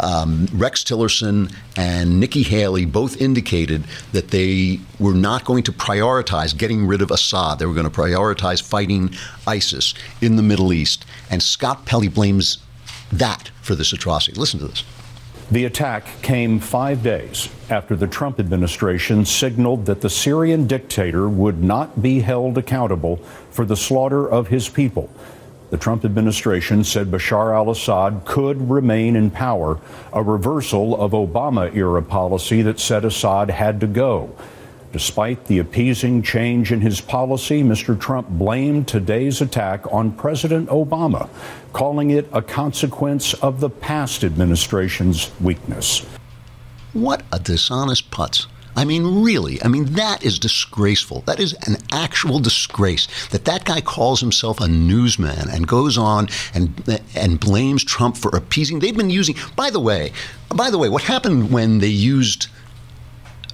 Um, 0.01 0.47
Rex 0.53 0.85
Tillerson 0.85 1.53
and 1.77 2.21
Nikki 2.21 2.43
Haley 2.43 2.85
both 2.85 3.21
indicated 3.21 3.85
that 4.13 4.29
they 4.29 4.81
were 4.99 5.15
not 5.15 5.45
going 5.45 5.63
to 5.65 5.73
prioritize 5.73 6.57
getting 6.57 6.87
rid 6.87 7.03
of 7.03 7.11
Assad. 7.11 7.59
They 7.59 7.67
were 7.67 7.75
going 7.75 7.91
to 7.91 8.01
prioritize 8.01 8.63
fighting 8.63 9.15
ISIS 9.47 9.95
in 10.21 10.37
the 10.37 10.43
Middle 10.43 10.73
East. 10.73 11.05
And 11.31 11.43
Scott 11.43 11.85
Pelley 11.87 12.09
blames 12.09 12.59
that 13.13 13.51
for 13.63 13.75
this 13.75 13.93
atrocity. 13.93 14.39
Listen 14.39 14.61
to 14.61 14.69
this. 14.69 14.85
The 15.51 15.65
attack 15.65 16.05
came 16.21 16.61
five 16.61 17.03
days 17.03 17.49
after 17.71 17.97
the 17.97 18.07
Trump 18.07 18.39
administration 18.39 19.25
signaled 19.25 19.87
that 19.87 20.03
the 20.03 20.11
Syrian 20.11 20.67
dictator 20.67 21.27
would 21.27 21.65
not 21.65 22.03
be 22.03 22.21
held 22.21 22.59
accountable 22.59 23.17
for 23.51 23.65
the 23.65 23.75
slaughter 23.75 24.29
of 24.29 24.49
his 24.49 24.69
people. 24.69 25.09
The 25.71 25.79
Trump 25.79 26.05
administration 26.05 26.85
said 26.85 27.11
Bashar 27.11 27.55
al 27.55 27.71
Assad 27.71 28.27
could 28.27 28.69
remain 28.69 29.17
in 29.17 29.31
power, 29.31 29.81
a 30.13 30.23
reversal 30.23 31.01
of 31.01 31.13
Obama 31.13 31.75
era 31.75 32.03
policy 32.03 32.61
that 32.61 32.79
said 32.79 33.07
Assad 33.07 33.49
had 33.49 33.81
to 33.81 33.87
go. 33.87 34.31
Despite 34.93 35.45
the 35.45 35.59
appeasing 35.59 36.23
change 36.23 36.73
in 36.73 36.81
his 36.81 37.01
policy, 37.01 37.63
Mr. 37.63 37.99
Trump 37.99 38.29
blamed 38.31 38.89
today's 38.89 39.43
attack 39.43 39.93
on 39.93 40.13
President 40.13 40.71
Obama, 40.71 41.29
calling 41.75 42.11
it 42.11 42.27
a 42.33 42.41
consequence 42.41 43.35
of 43.35 43.61
the 43.61 43.69
past 43.69 44.25
administration's 44.25 45.31
weakness. 45.41 46.07
What 46.95 47.23
a 47.31 47.39
dishonest 47.39 48.11
putz. 48.11 48.47
I 48.79 48.85
mean, 48.85 49.23
really, 49.25 49.61
I 49.63 49.69
mean, 49.69 49.87
that 49.95 50.25
is 50.25 50.39
disgraceful. 50.39 51.23
That 51.23 51.41
is 51.41 51.53
an 51.67 51.79
actual 51.91 52.39
disgrace 52.39 53.09
that 53.31 53.45
that 53.45 53.65
guy 53.65 53.81
calls 53.81 54.21
himself 54.21 54.61
a 54.61 54.69
newsman 54.69 55.51
and 55.51 55.67
goes 55.67 55.99
on 55.99 56.29
and 56.55 57.01
and 57.17 57.41
blames 57.41 57.83
Trump 57.83 58.17
for 58.17 58.31
appeasing. 58.37 58.79
They've 58.79 58.97
been 58.97 59.11
using. 59.11 59.35
By 59.57 59.71
the 59.71 59.81
way, 59.81 60.13
by 60.55 60.71
the 60.71 60.79
way, 60.79 60.89
what 60.89 61.03
happened 61.03 61.51
when 61.51 61.79
they 61.79 61.89
used 61.89 62.47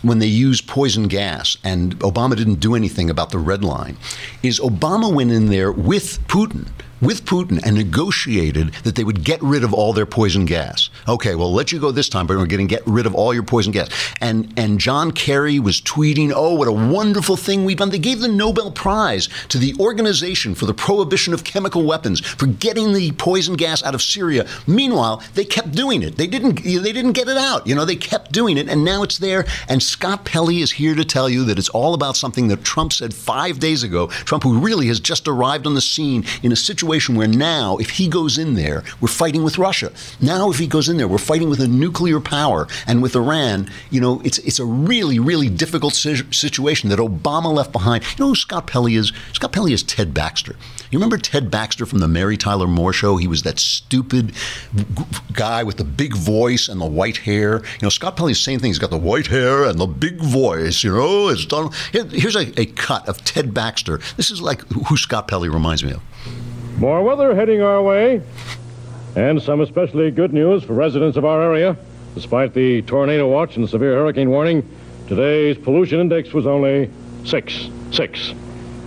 when 0.05 0.19
they 0.19 0.27
used 0.27 0.67
poison 0.67 1.09
gas 1.09 1.57
and 1.65 1.99
Obama 2.01 2.37
didn't 2.37 2.61
do 2.61 2.75
anything 2.75 3.11
about 3.11 3.31
the 3.31 3.39
red 3.39 3.65
line 3.65 3.97
is 4.43 4.61
Obama 4.61 5.13
went 5.13 5.33
in 5.33 5.47
there 5.47 5.73
with 5.73 6.19
Putin 6.29 6.69
with 7.01 7.25
Putin 7.25 7.61
and 7.65 7.77
negotiated 7.77 8.73
that 8.85 8.95
they 8.95 9.05
would 9.05 9.25
get 9.25 9.43
rid 9.43 9.65
of 9.65 9.75
all 9.75 9.93
their 9.93 10.07
poison 10.07 10.45
gas. 10.45 10.91
Okay, 11.09 11.35
well, 11.35 11.53
let 11.53 11.73
you 11.73 11.81
go 11.81 11.91
this 11.91 12.09
time, 12.09 12.27
but 12.27 12.37
we're 12.37 12.47
going 12.47 12.67
to 12.67 12.75
get 12.75 12.87
rid 12.87 13.07
of 13.07 13.15
all 13.15 13.35
your 13.35 13.43
poison 13.43 13.73
gas. 13.73 13.89
And 14.21 14.53
and 14.57 14.79
John 14.79 15.11
Kerry 15.11 15.59
was 15.59 15.81
tweeting, 15.81 16.33
"Oh, 16.35 16.55
what 16.55 16.69
a 16.69 16.73
wonderful 16.73 17.37
thing 17.37 17.65
we've 17.65 17.77
done." 17.77 17.91
They 17.91 17.99
gave 17.99 18.21
the 18.21 18.29
Nobel 18.29 18.71
Prize 18.71 19.29
to 19.49 19.59
the 19.59 19.75
Organization 19.79 20.55
for 20.55 20.67
the 20.67 20.75
Prohibition 20.75 21.35
of 21.35 21.45
Chemical 21.45 21.85
Weapons 21.85 22.21
for 22.21 22.47
getting 22.47 22.93
the 22.93 23.13
poison 23.13 23.55
gas 23.55 23.83
out 23.83 23.95
of 23.95 24.03
Syria. 24.03 24.47
Meanwhile, 24.67 25.23
they 25.35 25.45
kept 25.45 25.73
doing 25.73 26.03
it. 26.03 26.17
They 26.17 26.27
didn't 26.27 26.63
they 26.63 26.93
didn't 26.93 27.13
get 27.13 27.29
it 27.29 27.37
out. 27.37 27.67
You 27.67 27.75
know, 27.75 27.85
they 27.85 27.97
kept 27.97 28.33
doing 28.33 28.57
it, 28.57 28.69
and 28.69 28.85
now 28.85 29.03
it's 29.03 29.19
there. 29.19 29.45
And 29.69 29.83
Scott 29.83 30.25
Pelley 30.25 30.61
is 30.61 30.73
here 30.73 30.95
to 30.95 31.05
tell 31.05 31.29
you 31.29 31.45
that 31.45 31.59
it's 31.59 31.69
all 31.69 31.95
about 31.95 32.17
something 32.17 32.49
that 32.49 32.65
Trump 32.65 32.93
said 32.93 33.13
five 33.13 33.59
days 33.59 33.83
ago. 33.83 34.09
Trump, 34.09 34.45
who 34.45 34.59
really 34.59 34.87
has 34.87 35.01
just 35.01 35.29
arrived 35.29 35.67
on 35.67 35.75
the 35.75 35.81
scene 35.81 36.25
in 36.43 36.53
a 36.53 36.57
situation 36.57 36.84
situation 36.85 37.15
where 37.15 37.27
now, 37.27 37.79
if 37.79 37.91
he 37.91 38.09
goes 38.09 38.37
in 38.37 38.55
there, 38.55 38.85
we're 39.01 39.09
fighting 39.09 39.43
with 39.43 39.57
Russia. 39.57 39.91
Now, 40.21 40.51
if 40.51 40.59
he 40.59 40.67
goes 40.67 40.87
in 40.87 40.99
there, 40.99 41.09
we're 41.09 41.17
fighting 41.17 41.49
with 41.49 41.61
a 41.61 41.67
nuclear 41.67 42.21
power 42.21 42.69
and 42.87 43.03
with 43.03 43.17
Iran. 43.17 43.71
You 43.91 44.03
know, 44.03 44.21
it's 44.23 44.39
it's 44.39 44.59
a 44.59 44.67
really, 44.67 45.19
really 45.19 45.49
difficult 45.49 45.95
situation 45.95 46.91
that 46.91 46.99
Obama 46.99 47.51
left 47.53 47.73
behind. 47.73 48.05
You 48.05 48.25
know 48.25 48.29
who 48.29 48.35
Scott 48.35 48.67
Pelley 48.67 48.97
is? 48.97 49.13
Scott 49.33 49.53
Pelley 49.53 49.73
is 49.73 49.83
Ted 49.83 50.13
Baxter. 50.13 50.57
You 50.91 50.99
remember 50.99 51.17
Ted 51.17 51.51
Baxter 51.51 51.87
from 51.87 52.01
the 52.01 52.07
Mary 52.07 52.37
Tyler 52.37 52.67
Moore 52.67 52.93
Show? 52.93 53.17
He 53.17 53.27
was 53.27 53.43
that 53.43 53.59
stupid 53.59 54.33
guy 55.33 55.63
with 55.63 55.79
the 55.79 55.85
big 55.85 56.15
voice 56.15 56.69
and 56.69 56.81
the 56.81 56.87
white 56.87 57.17
hair. 57.17 57.57
You 57.57 57.85
know, 57.85 57.89
Scott 57.89 58.17
Pelley's 58.17 58.37
the 58.37 58.45
same 58.45 58.61
thing. 58.61 58.69
He's 58.69 58.79
got 58.79 58.91
the 58.91 58.99
white 58.99 59.29
hair 59.29 59.65
and 59.65 59.79
the 59.79 59.87
big 59.87 60.21
voice. 60.21 60.85
You 60.85 60.95
know, 60.95 61.29
it's 61.29 61.47
done. 61.47 61.71
Here's 61.93 62.37
a, 62.37 62.61
a 62.61 62.67
cut 62.67 63.09
of 63.09 63.25
Ted 63.25 63.55
Baxter. 63.55 64.01
This 64.17 64.31
is 64.31 64.41
like 64.43 64.61
who 64.87 64.97
Scott 64.97 65.27
Pelley 65.27 65.49
reminds 65.49 65.83
me 65.83 65.93
of. 65.93 66.03
More 66.79 67.03
weather 67.05 67.37
heading 67.37 67.63
our 67.63 67.81
way, 67.81 68.21
and 69.15 69.41
some 69.41 69.61
especially 69.61 70.11
good 70.11 70.33
news 70.33 70.65
for 70.65 70.73
residents 70.73 71.17
of 71.17 71.25
our 71.25 71.41
area. 71.41 71.77
Despite 72.17 72.53
the 72.53 72.83
tornado 72.83 73.29
watch 73.29 73.57
and 73.57 73.69
severe 73.69 73.95
hurricane 73.95 74.29
warning, 74.29 74.69
today's 75.07 75.57
pollution 75.57 76.01
index 76.01 76.33
was 76.33 76.49
only 76.49 76.91
six. 77.25 77.69
Six. 77.93 78.35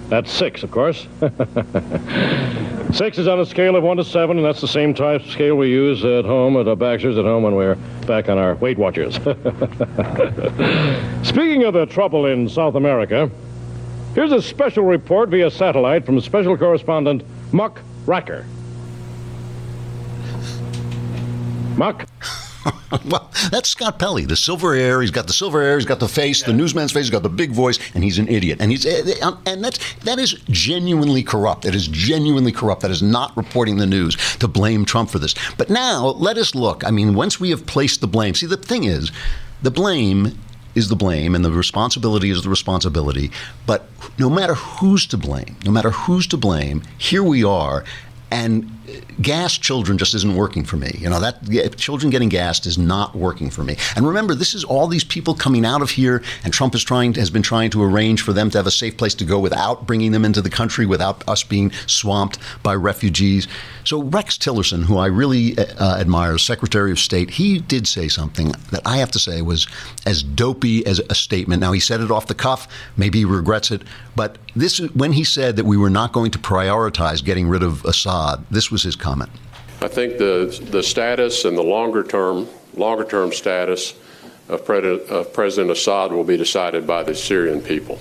That's 0.10 0.30
six, 0.30 0.64
of 0.64 0.72
course. 0.72 1.08
six 2.92 3.18
is 3.18 3.28
on 3.30 3.40
a 3.40 3.46
scale 3.46 3.78
of 3.78 3.84
one 3.84 3.96
to 3.98 4.04
seven, 4.04 4.36
and 4.36 4.46
that's 4.46 4.60
the 4.60 4.68
same 4.68 4.94
type 4.94 5.22
of 5.22 5.32
scale 5.32 5.56
we 5.56 5.70
use 5.70 6.04
at 6.04 6.26
home 6.26 6.58
at 6.58 6.78
Baxter's 6.78 7.18
at 7.18 7.24
home 7.24 7.44
when 7.44 7.56
we're 7.56 7.76
back 8.06 8.28
on 8.28 8.38
our 8.38 8.56
Weight 8.56 8.78
Watchers. 8.78 9.16
Speaking 11.24 11.64
of 11.64 11.74
the 11.74 11.88
trouble 11.90 12.26
in 12.26 12.50
South 12.50 12.76
America, 12.76 13.32
here's 14.14 14.34
a 14.34 14.42
special 14.42 14.84
report 14.84 15.30
via 15.30 15.50
satellite 15.50 16.06
from 16.06 16.20
special 16.20 16.58
correspondent 16.58 17.24
Muck 17.52 17.82
Racker. 18.06 18.46
Muck. 21.78 22.08
well, 23.06 23.30
that's 23.52 23.70
Scott 23.70 24.00
Pelley, 24.00 24.26
the 24.26 24.36
silver 24.36 24.76
hair. 24.76 25.02
He's 25.02 25.12
got 25.12 25.28
the 25.28 25.34
silver 25.34 25.62
hair. 25.62 25.78
He's 25.78 25.86
got 25.86 26.00
the 26.00 26.08
face, 26.08 26.42
yeah. 26.42 26.48
the 26.48 26.54
newsman's 26.54 26.92
face. 26.92 27.06
He's 27.06 27.12
got 27.12 27.24
the 27.24 27.30
big 27.30 27.52
voice, 27.52 27.80
and 27.94 28.04
he's 28.04 28.20
an 28.20 28.28
idiot. 28.28 28.58
And 28.60 28.72
he's 28.72 28.86
eh, 28.86 29.04
eh, 29.06 29.26
um, 29.26 29.42
and 29.46 29.64
that's 29.64 29.80
that 30.04 30.20
is 30.20 30.34
genuinely 30.50 31.24
corrupt. 31.24 31.64
That 31.64 31.76
is 31.76 31.88
genuinely 31.88 32.52
corrupt. 32.52 32.82
That 32.82 32.92
is 32.92 33.04
not 33.04 33.36
reporting 33.38 33.78
the 33.78 33.86
news 33.86 34.16
to 34.38 34.48
blame 34.48 34.86
Trump 34.86 35.10
for 35.10 35.20
this. 35.20 35.36
But 35.58 35.70
now 35.70 36.08
let 36.08 36.38
us 36.38 36.56
look. 36.56 36.86
I 36.86 36.92
mean, 36.92 37.14
once 37.14 37.40
we 37.40 37.52
have 37.52 37.66
placed 37.66 38.02
the 38.02 38.08
blame, 38.08 38.34
see 38.34 38.48
the 38.48 38.58
thing 38.58 38.84
is, 38.86 39.12
the 39.62 39.72
blame 39.72 40.38
is 40.78 40.90
the 40.90 40.96
blame 40.96 41.34
and 41.34 41.44
the 41.44 41.52
responsibility 41.52 42.30
is 42.30 42.44
the 42.44 42.50
responsibility. 42.50 43.32
But 43.66 43.88
no 44.20 44.30
matter 44.30 44.54
who's 44.54 45.08
to 45.08 45.18
blame, 45.18 45.58
no 45.66 45.72
matter 45.72 45.90
who's 45.90 46.28
to 46.28 46.38
blame, 46.38 46.84
here 47.00 47.24
we 47.24 47.44
are. 47.44 47.84
And 48.30 48.77
gas 49.22 49.58
children 49.58 49.98
just 49.98 50.14
isn't 50.14 50.36
working 50.36 50.64
for 50.64 50.78
me. 50.78 50.92
You 50.98 51.10
know 51.10 51.20
that 51.20 51.78
children 51.78 52.10
getting 52.10 52.30
gassed 52.30 52.66
is 52.66 52.78
not 52.78 53.16
working 53.16 53.50
for 53.50 53.64
me. 53.64 53.78
And 53.96 54.08
remember, 54.08 54.36
this 54.36 54.54
is 54.54 54.64
all 54.64 54.88
these 54.88 55.04
people 55.04 55.34
coming 55.34 55.66
out 55.66 55.82
of 55.82 55.90
here, 55.90 56.24
and 56.44 56.54
Trump 56.54 56.76
is 56.76 56.84
trying 56.84 57.14
has 57.16 57.30
been 57.30 57.42
trying 57.42 57.70
to 57.72 57.84
arrange 57.84 58.22
for 58.22 58.34
them 58.34 58.50
to 58.52 58.58
have 58.58 58.68
a 58.68 58.72
safe 58.72 58.98
place 58.98 59.16
to 59.16 59.26
go 59.26 59.40
without 59.40 59.86
bringing 59.86 60.12
them 60.12 60.26
into 60.26 60.42
the 60.42 60.50
country, 60.50 60.86
without 60.86 61.28
us 61.28 61.44
being 61.44 61.72
swamped 61.86 62.38
by 62.64 62.76
refugees. 62.76 63.48
So 63.84 64.04
Rex 64.04 64.38
Tillerson, 64.38 64.84
who 64.84 64.98
I 64.98 65.08
really 65.08 65.58
uh, 65.58 65.98
admire, 65.98 66.38
Secretary 66.38 66.92
of 66.92 67.00
State, 67.00 67.32
he 67.32 67.60
did 67.60 67.88
say 67.88 68.08
something 68.08 68.54
that 68.72 68.82
I 68.86 68.98
have 68.98 69.12
to 69.12 69.20
say 69.20 69.42
was 69.42 69.68
as 70.06 70.24
dopey 70.24 70.86
as 70.86 71.00
a 71.00 71.16
statement. 71.16 71.62
Now 71.62 71.72
he 71.72 71.80
said 71.80 72.02
it 72.02 72.12
off 72.12 72.28
the 72.28 72.36
cuff. 72.36 72.68
Maybe 72.96 73.20
he 73.20 73.26
regrets 73.26 73.72
it, 73.72 73.84
but 74.16 74.38
this 74.56 74.80
when 74.80 75.14
he 75.14 75.24
said 75.24 75.56
that 75.56 75.66
we 75.66 75.78
were 75.78 75.90
not 75.90 76.12
going 76.12 76.32
to 76.32 76.40
prioritize 76.40 77.24
getting 77.24 77.48
rid 77.48 77.64
of 77.64 77.86
Assad. 77.86 78.46
This 78.50 78.72
was 78.72 78.77
his 78.84 78.96
comment. 78.96 79.30
I 79.82 79.88
think 79.88 80.18
the 80.18 80.60
the 80.72 80.82
status 80.82 81.46
and 81.46 81.58
the 81.58 81.64
longer 81.64 82.04
term 82.04 82.48
longer 82.76 83.04
term 83.04 83.32
status 83.32 83.94
of, 84.50 84.66
Pre- 84.66 85.06
of 85.08 85.34
President 85.34 85.72
Assad 85.72 86.12
will 86.12 86.24
be 86.24 86.38
decided 86.38 86.88
by 86.88 87.04
the 87.04 87.14
Syrian 87.14 87.62
people. 87.62 88.00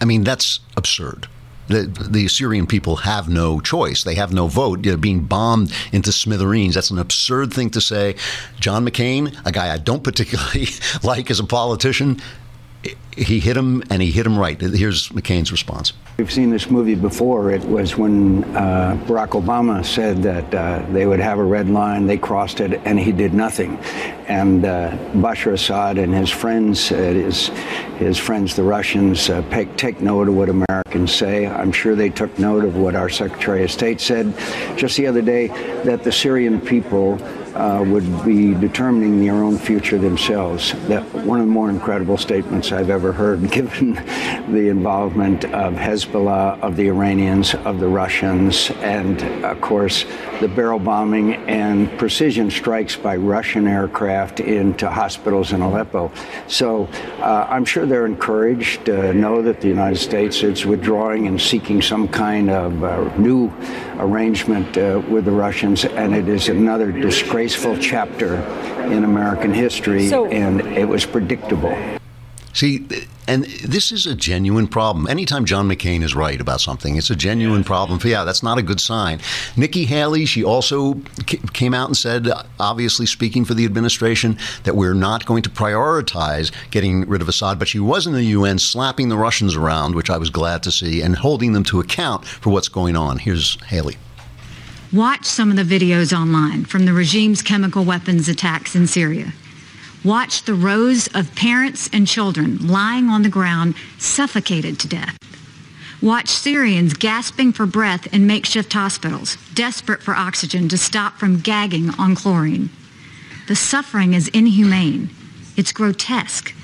I 0.00 0.04
mean, 0.04 0.22
that's 0.24 0.60
absurd. 0.76 1.28
The, 1.68 1.84
the 2.10 2.28
Syrian 2.28 2.66
people 2.66 2.96
have 2.96 3.26
no 3.26 3.58
choice. 3.58 4.04
They 4.04 4.16
have 4.16 4.34
no 4.34 4.48
vote. 4.48 4.82
They're 4.82 4.98
being 4.98 5.24
bombed 5.24 5.72
into 5.92 6.12
smithereens. 6.12 6.74
That's 6.74 6.90
an 6.90 6.98
absurd 6.98 7.54
thing 7.54 7.70
to 7.70 7.80
say. 7.80 8.16
John 8.60 8.86
McCain, 8.86 9.34
a 9.46 9.52
guy 9.52 9.72
I 9.72 9.78
don't 9.78 10.04
particularly 10.04 10.66
like 11.02 11.30
as 11.30 11.40
a 11.40 11.44
politician, 11.44 12.20
he 13.16 13.40
hit 13.40 13.56
him 13.56 13.82
and 13.90 14.02
he 14.02 14.10
hit 14.10 14.26
him 14.26 14.38
right. 14.38 14.60
Here's 14.60 15.08
McCain's 15.10 15.52
response. 15.52 15.92
We've 16.16 16.30
seen 16.30 16.50
this 16.50 16.70
movie 16.70 16.94
before. 16.94 17.50
It 17.50 17.64
was 17.64 17.96
when 17.96 18.44
uh, 18.56 18.98
Barack 19.06 19.30
Obama 19.30 19.84
said 19.84 20.22
that 20.22 20.54
uh, 20.54 20.84
they 20.92 21.06
would 21.06 21.20
have 21.20 21.38
a 21.38 21.44
red 21.44 21.68
line. 21.68 22.06
They 22.06 22.18
crossed 22.18 22.60
it, 22.60 22.80
and 22.84 22.98
he 22.98 23.12
did 23.12 23.34
nothing. 23.34 23.78
And 24.28 24.64
uh, 24.64 24.90
Bashar 25.14 25.54
Assad 25.54 25.98
and 25.98 26.14
his 26.14 26.30
friends, 26.30 26.88
his 26.88 27.48
his 27.98 28.18
friends, 28.18 28.56
the 28.56 28.62
Russians, 28.62 29.30
uh, 29.30 29.42
take 29.76 30.00
note 30.00 30.28
of 30.28 30.34
what 30.34 30.48
Americans 30.48 31.12
say. 31.12 31.46
I'm 31.46 31.72
sure 31.72 31.94
they 31.94 32.10
took 32.10 32.36
note 32.38 32.64
of 32.64 32.76
what 32.76 32.94
our 32.96 33.08
Secretary 33.08 33.62
of 33.64 33.70
State 33.70 34.00
said 34.00 34.34
just 34.76 34.96
the 34.96 35.06
other 35.06 35.22
day 35.22 35.48
that 35.84 36.02
the 36.02 36.12
Syrian 36.12 36.60
people 36.60 37.18
uh, 37.54 37.84
would 37.86 38.24
be 38.24 38.54
determining 38.54 39.24
their 39.24 39.34
own 39.34 39.58
future 39.58 39.98
themselves. 39.98 40.72
That 40.88 41.02
one 41.14 41.40
of 41.40 41.46
the 41.46 41.52
more 41.52 41.70
incredible 41.70 42.18
statements 42.18 42.72
I've 42.72 42.90
ever 42.90 43.12
heard, 43.12 43.50
given 43.50 43.94
the 44.52 44.68
involvement 44.68 45.44
of 45.46 45.74
Hezbollah, 45.74 46.60
of 46.60 46.76
the 46.76 46.88
Iranians, 46.88 47.54
of 47.54 47.80
the 47.80 47.88
Russians, 47.88 48.70
and 48.82 49.22
of 49.44 49.60
course 49.60 50.04
the 50.40 50.48
barrel 50.48 50.78
bombing 50.78 51.34
and 51.48 51.96
precision 51.98 52.50
strikes 52.50 52.96
by 52.96 53.16
Russian 53.16 53.66
aircraft 53.66 54.40
into 54.40 54.90
hospitals 54.90 55.52
in 55.52 55.62
Aleppo. 55.62 56.10
So 56.48 56.88
uh, 57.20 57.46
I'm 57.48 57.64
sure 57.64 57.86
they're 57.86 58.06
encouraged 58.06 58.86
to 58.86 59.14
know 59.14 59.42
that 59.42 59.60
the 59.60 59.68
United 59.68 59.98
States 59.98 60.42
is 60.42 60.66
withdrawing 60.66 61.26
and 61.26 61.40
seeking 61.40 61.80
some 61.80 62.08
kind 62.08 62.50
of 62.50 62.82
uh, 62.82 63.16
new 63.16 63.52
arrangement 63.98 64.76
uh, 64.76 65.00
with 65.08 65.24
the 65.24 65.30
Russians, 65.30 65.84
and 65.84 66.14
it 66.14 66.28
is 66.28 66.48
another 66.48 66.90
disgraceful 67.44 67.76
chapter 67.78 68.36
in 68.90 69.04
American 69.04 69.52
history, 69.52 70.08
so, 70.08 70.26
and 70.26 70.62
it 70.62 70.88
was 70.88 71.04
predictable. 71.04 71.76
See, 72.54 72.86
and 73.26 73.44
this 73.44 73.92
is 73.92 74.06
a 74.06 74.14
genuine 74.14 74.66
problem. 74.66 75.08
Anytime 75.08 75.44
John 75.44 75.68
McCain 75.68 76.02
is 76.02 76.14
right 76.14 76.40
about 76.40 76.60
something, 76.60 76.96
it's 76.96 77.10
a 77.10 77.16
genuine 77.16 77.64
problem. 77.64 78.00
Yeah, 78.02 78.24
that's 78.24 78.42
not 78.42 78.56
a 78.58 78.62
good 78.62 78.80
sign. 78.80 79.20
Nikki 79.56 79.84
Haley, 79.84 80.24
she 80.24 80.42
also 80.42 80.94
came 81.52 81.74
out 81.74 81.88
and 81.88 81.96
said, 81.96 82.28
obviously 82.58 83.06
speaking 83.06 83.44
for 83.44 83.54
the 83.54 83.64
administration, 83.64 84.38
that 84.62 84.76
we're 84.76 84.94
not 84.94 85.26
going 85.26 85.42
to 85.42 85.50
prioritize 85.50 86.52
getting 86.70 87.06
rid 87.08 87.20
of 87.20 87.28
Assad. 87.28 87.58
But 87.58 87.68
she 87.68 87.80
was 87.80 88.06
in 88.06 88.14
the 88.14 88.24
UN 88.24 88.58
slapping 88.58 89.08
the 89.08 89.18
Russians 89.18 89.56
around, 89.56 89.94
which 89.96 90.08
I 90.08 90.16
was 90.16 90.30
glad 90.30 90.62
to 90.62 90.70
see, 90.70 91.02
and 91.02 91.16
holding 91.16 91.52
them 91.52 91.64
to 91.64 91.80
account 91.80 92.24
for 92.24 92.50
what's 92.50 92.68
going 92.68 92.96
on. 92.96 93.18
Here's 93.18 93.60
Haley. 93.64 93.96
Watch 94.94 95.24
some 95.24 95.50
of 95.50 95.56
the 95.56 95.64
videos 95.64 96.16
online 96.16 96.66
from 96.66 96.84
the 96.84 96.92
regime's 96.92 97.42
chemical 97.42 97.84
weapons 97.84 98.28
attacks 98.28 98.76
in 98.76 98.86
Syria. 98.86 99.32
Watch 100.04 100.44
the 100.44 100.54
rows 100.54 101.08
of 101.16 101.34
parents 101.34 101.90
and 101.92 102.06
children 102.06 102.68
lying 102.68 103.08
on 103.08 103.22
the 103.22 103.28
ground, 103.28 103.74
suffocated 103.98 104.78
to 104.78 104.86
death. 104.86 105.18
Watch 106.00 106.28
Syrians 106.28 106.94
gasping 106.94 107.52
for 107.52 107.66
breath 107.66 108.06
in 108.14 108.28
makeshift 108.28 108.72
hospitals, 108.72 109.36
desperate 109.52 110.00
for 110.00 110.14
oxygen 110.14 110.68
to 110.68 110.78
stop 110.78 111.14
from 111.14 111.40
gagging 111.40 111.90
on 111.98 112.14
chlorine. 112.14 112.70
The 113.48 113.56
suffering 113.56 114.14
is 114.14 114.28
inhumane. 114.28 115.10
It's 115.56 115.72
grotesque. 115.72 116.54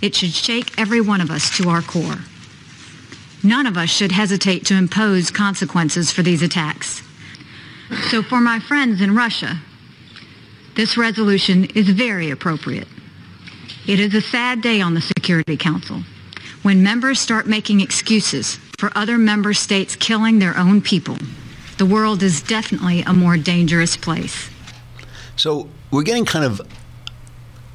It 0.00 0.14
should 0.14 0.30
shake 0.30 0.78
every 0.78 1.00
one 1.00 1.20
of 1.20 1.32
us 1.32 1.56
to 1.56 1.68
our 1.68 1.82
core. 1.82 2.18
None 3.42 3.66
of 3.66 3.76
us 3.76 3.90
should 3.90 4.12
hesitate 4.12 4.64
to 4.66 4.74
impose 4.74 5.32
consequences 5.32 6.12
for 6.12 6.22
these 6.22 6.42
attacks. 6.42 7.02
So 8.10 8.22
for 8.22 8.40
my 8.40 8.60
friends 8.60 9.00
in 9.00 9.14
Russia, 9.14 9.60
this 10.76 10.96
resolution 10.96 11.64
is 11.74 11.88
very 11.88 12.30
appropriate. 12.30 12.88
It 13.86 13.98
is 13.98 14.14
a 14.14 14.20
sad 14.20 14.62
day 14.62 14.80
on 14.80 14.94
the 14.94 15.00
Security 15.00 15.56
Council 15.56 16.02
when 16.62 16.82
members 16.82 17.18
start 17.18 17.46
making 17.46 17.80
excuses 17.80 18.56
for 18.78 18.92
other 18.94 19.18
member 19.18 19.54
states 19.54 19.96
killing 19.96 20.38
their 20.38 20.56
own 20.56 20.82
people. 20.82 21.16
The 21.78 21.86
world 21.86 22.22
is 22.22 22.42
definitely 22.42 23.02
a 23.02 23.12
more 23.12 23.36
dangerous 23.36 23.96
place. 23.96 24.50
So 25.36 25.68
we're 25.90 26.02
getting 26.02 26.26
kind 26.26 26.44
of, 26.44 26.60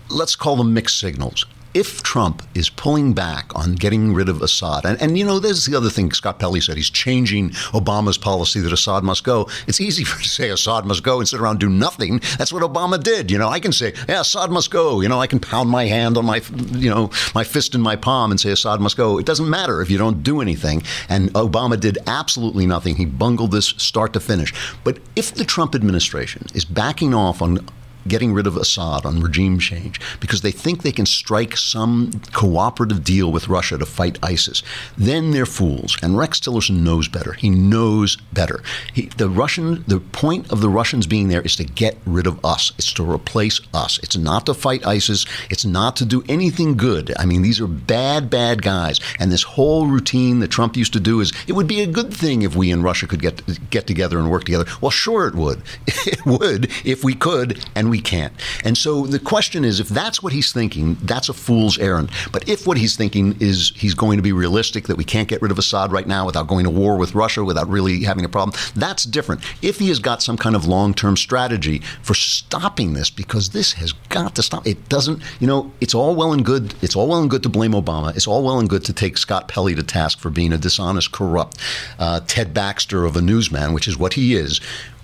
let's 0.10 0.36
call 0.36 0.56
them 0.56 0.74
mixed 0.74 1.00
signals 1.00 1.46
if 1.76 2.02
Trump 2.02 2.42
is 2.56 2.70
pulling 2.70 3.12
back 3.12 3.54
on 3.54 3.76
getting 3.76 4.14
rid 4.14 4.30
of 4.30 4.42
Assad, 4.42 4.86
and, 4.86 5.00
and 5.02 5.18
you 5.18 5.26
know, 5.26 5.40
there's 5.40 5.66
the 5.66 5.76
other 5.76 5.90
thing 5.90 6.10
Scott 6.10 6.40
Pelley 6.40 6.62
said, 6.62 6.78
he's 6.78 6.90
changing 6.90 7.50
Obama's 7.74 8.18
policy 8.18 8.62
that 8.62 8.72
Assad 8.72 9.04
must 9.04 9.26
go. 9.26 9.50
It's 9.68 9.82
easy 9.82 10.06
for 10.06 10.24
to 10.24 10.30
say 10.30 10.50
Assad 10.50 10.86
must 10.86 11.04
go 11.04 11.20
and 11.20 11.28
sit 11.28 11.42
around 11.42 11.52
and 11.52 11.60
do 11.60 11.70
nothing. 11.70 12.22
That's 12.38 12.54
what 12.54 12.64
Obama 12.64 13.04
did. 13.04 13.30
You 13.30 13.38
know, 13.38 13.50
I 13.50 13.60
can 13.60 13.74
say, 13.74 13.94
yeah, 14.08 14.22
Assad 14.22 14.52
must 14.52 14.72
go. 14.72 15.02
You 15.02 15.10
know, 15.10 15.20
I 15.20 15.28
can 15.28 15.40
pound 15.40 15.70
my 15.70 15.86
hand 15.86 16.18
on 16.18 16.26
my, 16.26 16.42
you 16.72 16.90
know, 16.90 17.12
my 17.36 17.44
fist 17.44 17.76
in 17.76 17.82
my 17.82 17.98
palm 17.98 18.32
and 18.32 18.40
say 18.40 18.52
Assad 18.52 18.80
must 18.80 18.96
go. 18.96 19.20
It 19.20 19.26
doesn't 19.26 19.50
matter 19.50 19.82
if 19.82 19.92
you 19.92 19.98
don't 19.98 20.24
do 20.24 20.40
anything. 20.40 20.82
And 21.10 21.34
Obama 21.34 21.78
did 21.78 21.98
absolutely 22.08 22.66
nothing. 22.66 22.96
He 22.96 23.06
bungled 23.06 23.52
this 23.52 23.68
start 23.68 24.14
to 24.14 24.22
finish. 24.22 24.54
But 24.86 25.00
if 25.18 25.36
the 25.36 25.44
Trump 25.44 25.76
administration 25.76 26.46
is 26.54 26.64
backing 26.64 27.14
off 27.14 27.42
on 27.42 27.68
getting 28.08 28.34
rid 28.34 28.48
of 28.48 28.56
Assad 28.56 29.06
on 29.06 29.22
regime 29.22 29.60
change 29.60 30.00
because 30.20 30.42
they 30.42 30.52
think 30.52 30.82
they 30.82 30.92
can 30.92 31.06
strike 31.06 31.58
some 31.58 32.12
cooperative 32.32 33.04
deal 33.04 33.32
with 33.32 33.48
Russia 33.48 33.78
to 33.78 33.86
fight 33.86 34.20
ISIS, 34.24 34.64
then 34.98 35.32
they're 35.32 35.46
fools. 35.46 35.98
And 36.02 36.18
Rex 36.18 36.40
Tillerson 36.40 36.84
knows 36.84 37.08
better. 37.08 37.34
He 37.34 37.50
knows 37.50 38.16
better. 38.34 38.62
He, 38.94 39.08
the 39.18 39.30
Russian, 39.30 39.84
the 39.88 40.00
point 40.00 40.52
of 40.52 40.62
the 40.62 40.70
Russians 40.70 41.08
being 41.08 41.28
there 41.28 41.42
is 41.42 41.56
to 41.58 41.64
get 41.64 41.98
rid 42.06 42.28
of 42.28 42.44
us. 42.46 42.72
It's 42.78 42.94
to 42.94 43.10
replace 43.10 43.60
us. 43.74 44.00
It's 44.04 44.18
not 44.18 44.46
to 44.46 44.54
fight 44.54 44.86
ISIS. 44.86 45.26
It's 45.50 45.66
not 45.66 45.96
to 45.98 46.06
do 46.06 46.24
anything 46.28 46.78
good. 46.78 47.14
I 47.18 47.26
mean, 47.26 47.42
these 47.42 47.60
are 47.60 47.68
bad, 47.68 48.30
bad 48.30 48.62
guys. 48.62 49.00
And 49.20 49.32
this 49.32 49.44
whole 49.44 49.88
routine 49.88 50.40
that 50.40 50.52
Trump 50.52 50.76
used 50.76 50.94
to 50.94 51.00
do 51.00 51.20
is 51.22 51.32
it 51.48 51.54
would 51.54 51.68
be 51.68 51.82
a 51.82 51.88
good 51.88 52.14
thing 52.14 52.42
if 52.42 52.56
we 52.56 52.72
in 52.72 52.84
Russia 52.84 53.08
could 53.08 53.22
get 53.22 53.42
get 53.70 53.88
together 53.88 54.20
and 54.20 54.30
work 54.30 54.44
together. 54.44 54.66
Well, 54.82 54.92
sure 54.92 55.28
it 55.28 55.36
would. 55.36 55.62
It 56.06 56.24
would 56.24 56.72
if 56.86 57.04
we 57.04 57.16
could, 57.16 57.66
and 57.74 57.90
we 57.90 57.95
we 57.96 58.02
can't. 58.02 58.34
And 58.66 58.78
so 58.78 59.06
the 59.06 59.20
question 59.20 59.64
is 59.64 59.80
if 59.80 59.88
that's 59.88 60.22
what 60.22 60.34
he's 60.34 60.52
thinking, 60.52 60.98
that's 61.04 61.30
a 61.30 61.34
fool's 61.34 61.78
errand. 61.78 62.10
But 62.34 62.50
if 62.50 62.68
what 62.68 62.78
he's 62.78 62.98
thinking 62.98 63.38
is 63.40 63.72
he's 63.74 63.94
going 63.94 64.18
to 64.18 64.22
be 64.22 64.34
realistic, 64.34 64.88
that 64.88 64.98
we 64.98 65.06
can't 65.06 65.30
get 65.30 65.42
rid 65.42 65.50
of 65.50 65.58
Assad 65.58 65.94
right 65.94 66.06
now 66.06 66.26
without 66.26 66.48
going 66.48 66.66
to 66.66 66.70
war 66.70 66.98
with 66.98 67.16
Russia, 67.16 67.46
without 67.46 67.70
really 67.70 68.04
having 68.04 68.26
a 68.26 68.28
problem, 68.28 68.54
that's 68.76 69.06
different. 69.06 69.40
If 69.62 69.80
he 69.80 69.88
has 69.88 70.00
got 70.00 70.22
some 70.22 70.36
kind 70.36 70.58
of 70.58 70.66
long 70.66 70.94
term 70.94 71.16
strategy 71.16 71.80
for 72.02 72.16
stopping 72.16 72.92
this, 72.96 73.10
because 73.10 73.52
this 73.52 73.72
has 73.74 73.94
got 74.10 74.36
to 74.36 74.44
stop, 74.44 74.68
it 74.68 74.90
doesn't, 74.90 75.24
you 75.40 75.48
know, 75.48 75.72
it's 75.80 75.96
all 75.96 76.16
well 76.16 76.34
and 76.34 76.44
good. 76.44 76.74
It's 76.82 76.98
all 76.98 77.08
well 77.08 77.22
and 77.22 77.30
good 77.30 77.44
to 77.44 77.50
blame 77.50 77.72
Obama. 77.72 78.14
It's 78.14 78.28
all 78.28 78.44
well 78.44 78.60
and 78.60 78.68
good 78.68 78.84
to 78.86 78.94
take 78.94 79.18
Scott 79.18 79.48
Pelley 79.48 79.74
to 79.74 79.84
task 79.84 80.20
for 80.20 80.30
being 80.30 80.52
a 80.52 80.58
dishonest, 80.58 81.14
corrupt 81.14 81.58
uh, 81.98 82.20
Ted 82.28 82.54
Baxter 82.54 83.06
of 83.06 83.16
a 83.16 83.22
newsman, 83.22 83.72
which 83.72 83.88
is 83.88 83.98
what 83.98 84.16
he 84.16 84.36
is. 84.36 84.60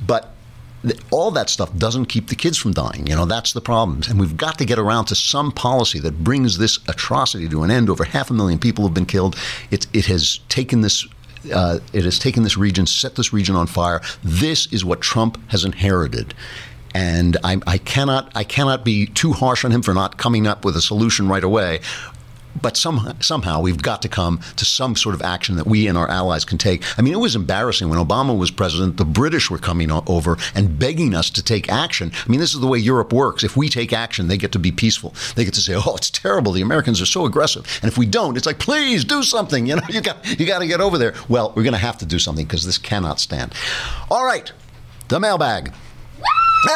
But 0.06 0.34
all 1.12 1.32
that 1.32 1.50
stuff 1.50 1.76
doesn't 1.78 2.06
keep 2.06 2.28
the 2.28 2.36
kids 2.36 2.58
from 2.58 2.72
dying. 2.72 3.08
You 3.08 3.16
know, 3.16 3.26
that's 3.26 3.54
the 3.54 3.62
problem. 3.62 4.02
And 4.10 4.20
we've 4.20 4.38
got 4.38 4.58
to 4.58 4.66
get 4.66 4.80
around 4.80 5.06
to 5.06 5.16
some 5.16 5.52
policy 5.52 6.00
that 6.00 6.24
brings 6.24 6.58
this 6.58 6.80
atrocity 6.88 7.48
to 7.50 7.64
an 7.64 7.72
end. 7.72 7.90
Over 7.90 8.04
half 8.04 8.30
a 8.30 8.34
million 8.34 8.60
people 8.60 8.86
have 8.86 8.94
been 8.94 9.06
killed. 9.06 9.36
It, 9.70 9.86
it 9.94 10.06
has 10.08 10.40
taken 10.50 10.82
this 10.82 11.08
uh, 11.54 11.80
it 11.92 12.04
has 12.04 12.20
taken 12.20 12.44
this 12.44 12.56
region, 12.56 12.86
set 12.86 13.16
this 13.16 13.34
region 13.34 13.56
on 13.56 13.66
fire. 13.66 14.00
This 14.24 14.72
is 14.72 14.86
what 14.86 15.02
Trump 15.02 15.40
has 15.50 15.66
inherited. 15.66 16.36
And 16.94 17.38
I, 17.44 17.60
I, 17.66 17.78
cannot, 17.80 18.32
I 18.36 18.44
cannot 18.44 18.86
be 18.86 19.08
too 19.08 19.34
harsh 19.34 19.66
on 19.66 19.72
him 19.72 19.82
for 19.82 19.94
not 19.94 20.18
coming 20.18 20.46
up 20.46 20.64
with 20.64 20.76
a 20.76 20.82
solution 20.82 21.28
right 21.28 21.44
away 21.44 21.80
but 22.60 22.78
some, 22.78 23.16
somehow 23.20 23.62
we've 23.62 23.82
got 23.82 24.02
to 24.02 24.10
come 24.10 24.40
to 24.56 24.66
some 24.66 24.96
sort 24.96 25.16
of 25.16 25.22
action 25.22 25.56
that 25.56 25.68
we 25.68 25.88
and 25.88 25.98
our 25.98 26.10
allies 26.10 26.46
can 26.46 26.58
take. 26.58 26.84
I 26.98 27.02
mean, 27.02 27.14
it 27.14 27.20
was 27.20 27.36
embarrassing 27.36 27.90
when 27.90 28.00
Obama 28.00 28.38
was 28.38 28.52
president. 28.52 28.98
The 28.98 29.06
British 29.06 29.50
were 29.50 29.58
coming 29.58 29.92
over 29.92 30.38
and 30.56 30.78
begging 30.78 31.14
us 31.14 31.30
to 31.32 31.44
take 31.44 31.72
action. 31.72 32.12
I 32.14 32.30
mean, 32.30 32.40
this 32.40 32.54
is 32.54 32.60
the 32.60 32.68
way 32.68 32.80
Europe 32.80 33.14
works. 33.14 33.44
If 33.44 33.58
we 33.58 33.70
take 33.70 33.94
action, 33.94 34.28
they 34.28 34.38
get 34.38 34.52
to 34.54 34.60
be 34.60 34.72
peaceful. 34.72 35.14
They 35.36 35.46
get 35.46 35.54
to 35.56 35.62
say, 35.62 35.74
"Oh, 35.76 35.96
it's 35.96 36.10
terrible. 36.10 36.52
The 36.52 36.62
Americans 36.62 37.02
are 37.02 37.06
so 37.06 37.26
aggressive." 37.26 37.66
And 37.82 37.92
if 37.92 37.98
we 37.98 38.06
don't, 38.06 38.38
it's 38.38 38.46
like, 38.46 38.60
"Please 38.60 39.04
do 39.04 39.24
something." 39.24 39.66
You 39.66 39.78
know, 39.78 39.84
you 39.90 40.02
got 40.02 40.40
you 40.40 40.46
got 40.46 40.60
to 40.60 40.68
get 40.68 40.82
over 40.82 40.98
there. 40.98 41.14
Well, 41.30 41.54
we're 41.56 41.64
going 41.64 41.74
to 41.74 41.80
have 41.80 41.98
to 42.00 42.06
do 42.06 42.20
something 42.20 42.46
because 42.46 42.66
this 42.66 42.78
cannot 42.78 43.20
stand. 43.20 43.54
All 44.10 44.26
right, 44.26 44.52
the 45.08 45.20
mailbag. 45.20 45.74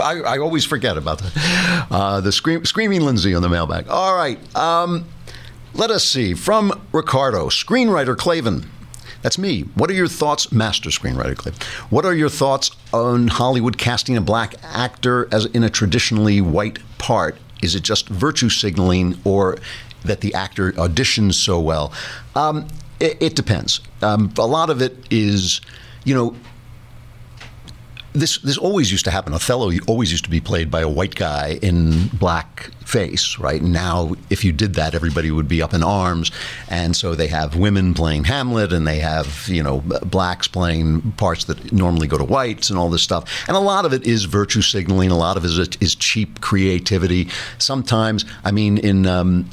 I, 0.00 0.22
I, 0.24 0.38
always 0.38 0.64
forget 0.64 0.96
about 0.96 1.18
that. 1.18 1.86
Uh, 1.90 2.20
the 2.20 2.32
scream, 2.32 2.64
screaming 2.64 3.02
Lindsay 3.02 3.34
on 3.34 3.42
the 3.42 3.48
mailbag. 3.48 3.88
All 3.88 4.14
right. 4.14 4.38
Um, 4.56 5.04
let 5.74 5.90
us 5.90 6.04
see. 6.04 6.32
From 6.34 6.80
Ricardo, 6.92 7.48
screenwriter 7.48 8.16
Klavan. 8.16 8.70
That's 9.22 9.36
me. 9.36 9.62
What 9.74 9.90
are 9.90 9.94
your 9.94 10.08
thoughts, 10.08 10.52
master 10.52 10.90
screenwriter 10.90 11.36
Klavan? 11.36 11.60
What 11.90 12.06
are 12.06 12.14
your 12.14 12.30
thoughts 12.30 12.70
on 12.92 13.28
Hollywood 13.28 13.76
casting 13.76 14.16
a 14.16 14.20
black 14.22 14.54
actor 14.62 15.28
as 15.32 15.46
in 15.46 15.64
a 15.64 15.70
traditionally 15.70 16.40
white 16.40 16.78
part? 16.98 17.36
Is 17.62 17.74
it 17.74 17.82
just 17.82 18.08
virtue 18.08 18.48
signaling, 18.48 19.18
or 19.24 19.58
that 20.04 20.20
the 20.20 20.32
actor 20.32 20.72
auditions 20.72 21.34
so 21.34 21.60
well? 21.60 21.92
Um, 22.34 22.68
it, 23.00 23.16
it, 23.20 23.36
depends. 23.36 23.80
Um, 24.00 24.32
a 24.38 24.46
lot 24.46 24.70
of 24.70 24.80
it 24.80 24.96
is, 25.10 25.60
you 26.04 26.14
know, 26.14 26.34
this 28.20 28.38
this 28.38 28.58
always 28.58 28.90
used 28.90 29.04
to 29.04 29.10
happen. 29.10 29.32
Othello 29.32 29.72
always 29.86 30.10
used 30.10 30.24
to 30.24 30.30
be 30.30 30.40
played 30.40 30.70
by 30.70 30.80
a 30.80 30.88
white 30.88 31.14
guy 31.14 31.58
in 31.62 32.08
black 32.08 32.70
face, 32.84 33.38
right? 33.38 33.62
Now, 33.62 34.14
if 34.30 34.44
you 34.44 34.52
did 34.52 34.74
that, 34.74 34.94
everybody 34.94 35.30
would 35.30 35.48
be 35.48 35.62
up 35.62 35.74
in 35.74 35.82
arms, 35.82 36.30
and 36.68 36.96
so 36.96 37.14
they 37.14 37.28
have 37.28 37.56
women 37.56 37.94
playing 37.94 38.24
Hamlet, 38.24 38.72
and 38.72 38.86
they 38.86 38.98
have 38.98 39.46
you 39.48 39.62
know 39.62 39.80
blacks 40.04 40.48
playing 40.48 41.12
parts 41.12 41.44
that 41.44 41.72
normally 41.72 42.06
go 42.06 42.18
to 42.18 42.24
whites, 42.24 42.70
and 42.70 42.78
all 42.78 42.90
this 42.90 43.02
stuff. 43.02 43.24
And 43.48 43.56
a 43.56 43.60
lot 43.60 43.84
of 43.84 43.92
it 43.92 44.06
is 44.06 44.24
virtue 44.24 44.62
signaling. 44.62 45.10
A 45.10 45.16
lot 45.16 45.36
of 45.36 45.44
it 45.44 45.50
is, 45.50 45.68
is 45.80 45.94
cheap 45.94 46.40
creativity. 46.40 47.28
Sometimes, 47.58 48.24
I 48.44 48.50
mean, 48.50 48.78
in 48.78 49.06
um, 49.06 49.48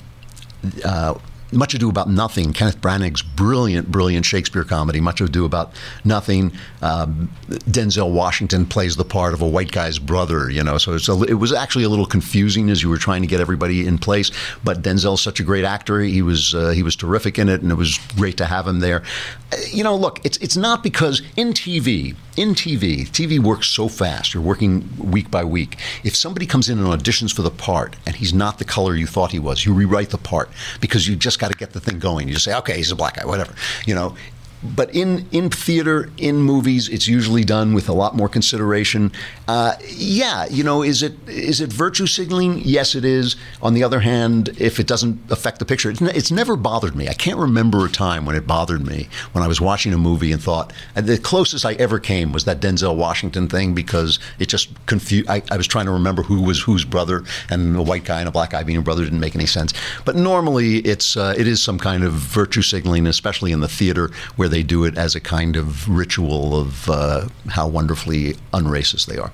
uh, 0.84 1.16
much 1.56 1.74
Ado 1.74 1.90
About 1.90 2.10
Nothing, 2.10 2.54
Kenneth 2.54 2.80
Branagh's 2.82 3.22
brilliant, 3.22 3.90
brilliant 3.90 4.26
Shakespeare 4.26 4.64
comedy, 4.64 5.02
Much 5.02 5.22
Ado 5.22 5.46
About 5.46 5.74
Nothing. 6.04 6.52
Um, 6.82 7.32
Denzel 7.50 8.12
Washington 8.12 8.66
plays 8.66 8.96
the 8.96 9.06
part 9.06 9.34
of 9.34 9.42
a 9.42 9.48
white 9.48 9.72
guy's 9.72 9.98
brother, 9.98 10.50
you 10.50 10.64
know, 10.64 10.78
so 10.78 10.94
a, 10.94 11.24
it 11.24 11.36
was 11.36 11.54
actually 11.54 11.84
a 11.84 11.90
little 11.90 12.06
confusing 12.06 12.70
as 12.70 12.84
you 12.84 12.90
were 12.90 12.98
trying 12.98 13.22
to 13.22 13.28
get 13.28 13.40
everybody 13.40 13.88
in 13.88 13.98
place. 13.98 14.32
But 14.64 14.82
Denzel's 14.82 15.22
such 15.22 15.40
a 15.40 15.44
great 15.44 15.66
actor; 15.66 16.00
he 16.02 16.22
was 16.22 16.54
uh, 16.54 16.70
he 16.72 16.84
was 16.84 16.96
terrific 16.96 17.40
in 17.40 17.50
it, 17.50 17.62
and 17.62 17.72
it 17.72 17.76
was 17.76 17.98
great 18.16 18.38
to 18.38 18.46
have 18.46 18.68
him 18.68 18.80
there. 18.80 19.04
Uh, 19.52 19.58
you 19.72 19.84
know, 19.84 19.96
look, 19.96 20.24
it's 20.26 20.38
it's 20.38 20.58
not 20.58 20.84
because 20.84 21.22
in 21.36 21.54
TV, 21.54 22.16
in 22.38 22.50
TV, 22.50 23.08
TV 23.08 23.40
works 23.40 23.68
so 23.68 23.88
fast. 23.88 24.34
You're 24.34 24.44
working 24.44 24.90
week 24.98 25.32
by 25.32 25.44
week. 25.44 25.78
If 26.04 26.16
somebody 26.16 26.46
comes 26.46 26.70
in 26.70 26.80
and 26.80 26.88
auditions 26.88 27.34
for 27.34 27.42
the 27.42 27.52
part 27.52 27.96
and 28.06 28.16
he's 28.16 28.34
not 28.34 28.60
the 28.60 28.66
color 28.66 28.96
you 28.96 29.08
thought 29.08 29.32
he 29.32 29.40
was, 29.40 29.66
you 29.66 29.74
rewrite 29.74 30.10
the 30.10 30.18
part 30.18 30.50
because 30.82 31.08
you 31.08 31.16
just 31.16 31.40
got 31.40 31.52
to 31.52 31.58
get 31.58 31.72
the 31.72 31.80
thing 31.80 32.00
going. 32.00 32.28
You 32.28 32.34
just 32.34 32.46
say, 32.46 32.56
okay, 32.56 32.78
he's 32.78 32.92
a 32.92 32.96
black 32.96 33.16
guy, 33.16 33.26
whatever. 33.26 33.54
You 33.86 33.96
know, 33.96 34.16
but 34.64 34.94
in 34.96 35.28
in 35.32 35.50
theater, 35.50 36.10
in 36.18 36.38
movies, 36.38 36.90
it's 36.90 37.08
usually 37.08 37.44
done 37.44 37.74
with 37.74 37.88
a 37.88 37.94
lot 37.94 38.16
more 38.16 38.28
consideration. 38.30 39.12
Uh, 39.48 39.76
yeah, 39.88 40.46
you 40.48 40.64
know, 40.64 40.82
is 40.82 41.04
it 41.04 41.14
is 41.28 41.62
it 41.62 41.72
virtue 41.72 42.08
signaling? 42.08 42.60
Yes, 42.60 42.96
it 42.96 43.06
is. 43.06 43.36
On 43.62 43.74
the 43.74 43.84
other 43.84 44.00
hand, 44.00 44.50
if 44.60 44.80
it 44.80 44.88
doesn't 44.88 45.20
affect 45.32 45.60
the 45.60 45.66
picture, 45.66 45.90
it's, 45.92 46.02
it's 46.02 46.32
never 46.32 46.56
bothered 46.56 46.96
me. 46.96 47.08
I 47.08 47.14
can't 47.14 47.38
remember 47.38 47.86
a 47.86 47.90
time 47.90 48.26
when 48.26 48.36
it 48.36 48.48
bothered 48.48 48.86
me 48.86 49.08
when 49.34 49.44
I 49.44 49.48
was 49.48 49.62
watching 49.62 49.94
a 49.94 49.98
movie 49.98 50.32
and 50.32 50.42
thought 50.42 50.74
the 50.96 51.18
closest 51.18 51.66
I 51.66 51.74
ever 51.74 52.00
came 52.00 52.32
was 52.32 52.46
that 52.46 52.60
Denzel 52.60 52.96
Washington 52.96 53.48
thing 53.48 53.76
because 53.76 54.20
it 54.40 54.48
just 54.50 54.70
confused. 54.88 55.30
I, 55.30 55.44
I 55.52 55.58
was 55.58 55.68
trying 55.68 55.86
to 55.86 55.92
remember 55.92 56.24
who 56.24 56.42
was 56.42 56.62
whose 56.62 56.86
brother, 56.86 57.24
and 57.50 57.76
a 57.76 57.84
white 57.84 58.06
guy 58.06 58.20
and 58.20 58.28
a 58.28 58.32
black 58.32 58.52
guy 58.52 58.64
being 58.64 58.78
a 58.78 58.82
brother 58.82 59.04
didn't 59.04 59.20
make 59.20 59.36
any 59.36 59.46
sense. 59.46 59.74
But 60.06 60.16
normally, 60.16 60.78
it's 60.78 61.16
uh, 61.16 61.36
it 61.38 61.48
is 61.48 61.62
some 61.62 61.78
kind 61.78 62.04
of 62.04 62.14
virtue 62.14 62.62
signaling, 62.62 63.06
especially 63.06 63.52
in 63.52 63.60
the 63.60 63.68
theater 63.68 64.10
where 64.36 64.50
they 64.50 64.64
do 64.64 64.86
it 64.86 64.98
as 64.98 65.16
a 65.16 65.22
kind 65.22 65.56
of 65.56 65.88
ritual 65.88 66.60
of 66.60 66.90
uh, 66.90 67.28
how 67.50 67.68
wonderfully 67.68 68.34
unracist 68.54 69.06
they 69.06 69.18
are. 69.18 69.32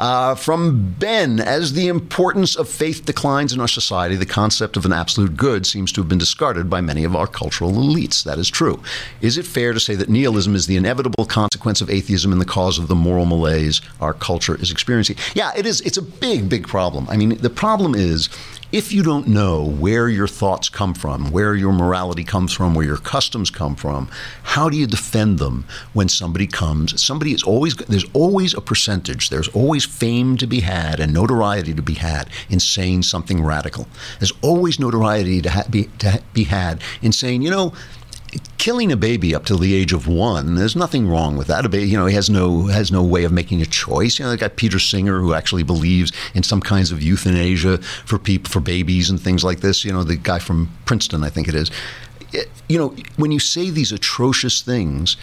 Uh, 0.00 0.34
from 0.34 0.94
Ben, 0.98 1.38
as 1.38 1.74
the 1.74 1.86
importance 1.86 2.56
of 2.56 2.70
faith 2.70 3.04
declines 3.04 3.52
in 3.52 3.60
our 3.60 3.68
society, 3.68 4.16
the 4.16 4.24
concept 4.24 4.78
of 4.78 4.86
an 4.86 4.94
absolute 4.94 5.36
good 5.36 5.66
seems 5.66 5.92
to 5.92 6.00
have 6.00 6.08
been 6.08 6.16
discarded 6.16 6.70
by 6.70 6.80
many 6.80 7.04
of 7.04 7.14
our 7.14 7.26
cultural 7.26 7.72
elites. 7.72 8.24
That 8.24 8.38
is 8.38 8.48
true. 8.48 8.82
Is 9.20 9.36
it 9.36 9.44
fair 9.44 9.74
to 9.74 9.80
say 9.80 9.94
that 9.96 10.08
nihilism 10.08 10.54
is 10.54 10.66
the 10.66 10.76
inevitable 10.76 11.26
consequence 11.26 11.82
of 11.82 11.90
atheism 11.90 12.32
and 12.32 12.40
the 12.40 12.46
cause 12.46 12.78
of 12.78 12.88
the 12.88 12.94
moral 12.94 13.26
malaise 13.26 13.82
our 14.00 14.14
culture 14.14 14.54
is 14.54 14.70
experiencing? 14.70 15.16
Yeah, 15.34 15.52
it 15.54 15.66
is. 15.66 15.82
It's 15.82 15.98
a 15.98 16.02
big, 16.02 16.48
big 16.48 16.66
problem. 16.66 17.06
I 17.10 17.18
mean, 17.18 17.36
the 17.36 17.50
problem 17.50 17.94
is 17.94 18.30
if 18.72 18.92
you 18.92 19.02
don't 19.02 19.26
know 19.26 19.64
where 19.64 20.08
your 20.08 20.28
thoughts 20.28 20.68
come 20.68 20.94
from, 20.94 21.32
where 21.32 21.54
your 21.54 21.72
morality 21.72 22.22
comes 22.22 22.52
from, 22.52 22.74
where 22.74 22.86
your 22.86 22.96
customs 22.96 23.50
come 23.50 23.74
from, 23.74 24.08
how 24.42 24.68
do 24.68 24.76
you 24.76 24.86
defend 24.86 25.38
them 25.38 25.64
when 25.92 26.08
somebody 26.08 26.46
comes? 26.46 27.00
Somebody 27.02 27.32
is 27.32 27.42
always 27.42 27.74
there's 27.76 28.06
always 28.12 28.54
a 28.54 28.60
percentage. 28.60 29.28
There's 29.28 29.48
always 29.48 29.84
fame 29.84 30.36
to 30.36 30.46
be 30.46 30.60
had 30.60 31.00
and 31.00 31.12
notoriety 31.12 31.74
to 31.74 31.82
be 31.82 31.94
had 31.94 32.30
in 32.48 32.60
saying 32.60 33.02
something 33.02 33.42
radical. 33.42 33.88
There's 34.20 34.32
always 34.42 34.78
notoriety 34.78 35.42
to, 35.42 35.50
ha- 35.50 35.64
be, 35.68 35.84
to 35.98 36.22
be 36.32 36.44
had 36.44 36.80
in 37.02 37.12
saying, 37.12 37.42
you 37.42 37.50
know, 37.50 37.72
killing 38.58 38.92
a 38.92 38.96
baby 38.96 39.34
up 39.34 39.44
to 39.46 39.56
the 39.56 39.74
age 39.74 39.92
of 39.92 40.06
one, 40.06 40.54
there's 40.54 40.76
nothing 40.76 41.08
wrong 41.08 41.36
with 41.36 41.46
that. 41.48 41.64
A 41.64 41.68
baby, 41.68 41.88
you 41.88 41.96
know, 41.96 42.06
he 42.06 42.14
has 42.14 42.28
no 42.30 42.66
has 42.66 42.92
no 42.92 43.02
way 43.02 43.24
of 43.24 43.32
making 43.32 43.62
a 43.62 43.66
choice. 43.66 44.18
You 44.18 44.24
know, 44.24 44.30
they 44.30 44.36
got 44.36 44.56
Peter 44.56 44.78
Singer 44.78 45.20
who 45.20 45.34
actually 45.34 45.62
believes 45.62 46.12
in 46.34 46.42
some 46.42 46.60
kinds 46.60 46.92
of 46.92 47.02
euthanasia 47.02 47.78
for 47.78 48.18
people 48.18 48.50
for 48.50 48.60
babies 48.60 49.10
and 49.10 49.20
things 49.20 49.44
like 49.44 49.60
this. 49.60 49.84
You 49.84 49.92
know, 49.92 50.04
the 50.04 50.16
guy 50.16 50.38
from 50.38 50.70
Princeton, 50.84 51.24
I 51.24 51.30
think 51.30 51.48
it 51.48 51.54
is. 51.54 51.70
Eh, 52.34 52.44
you 52.68 52.78
know, 52.78 52.94
when 53.16 53.32
you 53.32 53.40
say 53.40 53.70
these 53.70 53.92
atrocious 53.92 54.60
things, 54.60 55.16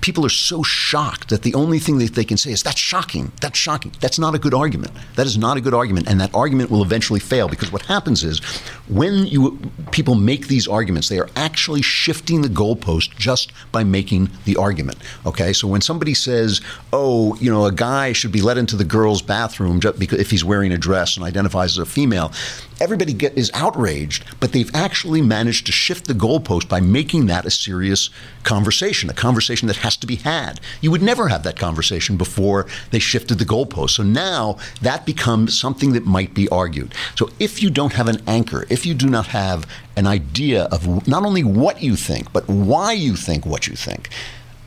people 0.00 0.26
are 0.26 0.30
so 0.30 0.62
shocked 0.62 1.28
that 1.30 1.42
the 1.42 1.54
only 1.54 1.78
thing 1.78 1.98
that 1.98 2.14
they 2.14 2.24
can 2.24 2.36
say 2.36 2.50
is 2.50 2.62
that's 2.62 2.78
shocking 2.78 3.30
that's 3.40 3.58
shocking 3.58 3.92
that's 4.00 4.18
not 4.18 4.34
a 4.34 4.38
good 4.38 4.54
argument 4.54 4.92
that 5.14 5.26
is 5.26 5.38
not 5.38 5.56
a 5.56 5.60
good 5.60 5.74
argument 5.74 6.08
and 6.08 6.20
that 6.20 6.34
argument 6.34 6.70
will 6.70 6.82
eventually 6.82 7.20
fail 7.20 7.48
because 7.48 7.70
what 7.70 7.82
happens 7.82 8.24
is 8.24 8.40
when 8.88 9.26
you 9.26 9.58
people 9.90 10.14
make 10.14 10.46
these 10.46 10.68
arguments 10.68 11.08
they 11.08 11.18
are 11.18 11.28
actually 11.34 11.82
shifting 11.82 12.42
the 12.42 12.48
goalpost 12.48 13.14
just 13.16 13.52
by 13.72 13.82
making 13.82 14.28
the 14.44 14.56
argument 14.56 14.96
okay 15.24 15.52
so 15.52 15.66
when 15.66 15.80
somebody 15.80 16.14
says 16.14 16.60
oh 16.92 17.34
you 17.36 17.50
know 17.50 17.64
a 17.64 17.72
guy 17.72 18.12
should 18.12 18.32
be 18.32 18.40
let 18.40 18.56
into 18.56 18.76
the 18.76 18.84
girls 18.84 19.22
bathroom 19.22 19.80
just 19.80 19.98
because 19.98 20.20
if 20.20 20.30
he's 20.30 20.44
wearing 20.44 20.72
a 20.72 20.78
dress 20.78 21.16
and 21.16 21.24
identifies 21.24 21.72
as 21.72 21.78
a 21.78 21.86
female 21.86 22.32
everybody 22.80 23.12
get, 23.12 23.36
is 23.36 23.50
outraged, 23.54 24.24
but 24.40 24.52
they've 24.52 24.74
actually 24.74 25.22
managed 25.22 25.66
to 25.66 25.72
shift 25.72 26.06
the 26.06 26.14
goalpost 26.14 26.68
by 26.68 26.80
making 26.80 27.26
that 27.26 27.46
a 27.46 27.50
serious 27.50 28.10
conversation, 28.42 29.08
a 29.10 29.14
conversation 29.14 29.66
that 29.68 29.76
has 29.76 29.96
to 29.96 30.06
be 30.06 30.16
had. 30.16 30.60
You 30.80 30.90
would 30.90 31.02
never 31.02 31.28
have 31.28 31.42
that 31.44 31.58
conversation 31.58 32.16
before 32.16 32.66
they 32.90 32.98
shifted 32.98 33.38
the 33.38 33.44
goalpost. 33.44 33.90
So 33.90 34.02
now 34.02 34.58
that 34.82 35.06
becomes 35.06 35.58
something 35.58 35.92
that 35.92 36.06
might 36.06 36.34
be 36.34 36.48
argued. 36.48 36.94
So 37.16 37.30
if 37.38 37.62
you 37.62 37.70
don't 37.70 37.94
have 37.94 38.08
an 38.08 38.22
anchor, 38.26 38.66
if 38.76 38.84
you 38.84 38.92
do 38.92 39.08
not 39.08 39.28
have 39.28 39.66
an 39.96 40.06
idea 40.06 40.64
of 40.64 41.08
not 41.08 41.24
only 41.24 41.42
what 41.42 41.82
you 41.82 41.96
think, 41.96 42.30
but 42.30 42.46
why 42.46 42.92
you 42.92 43.16
think 43.16 43.46
what 43.46 43.66
you 43.66 43.74
think, 43.74 44.10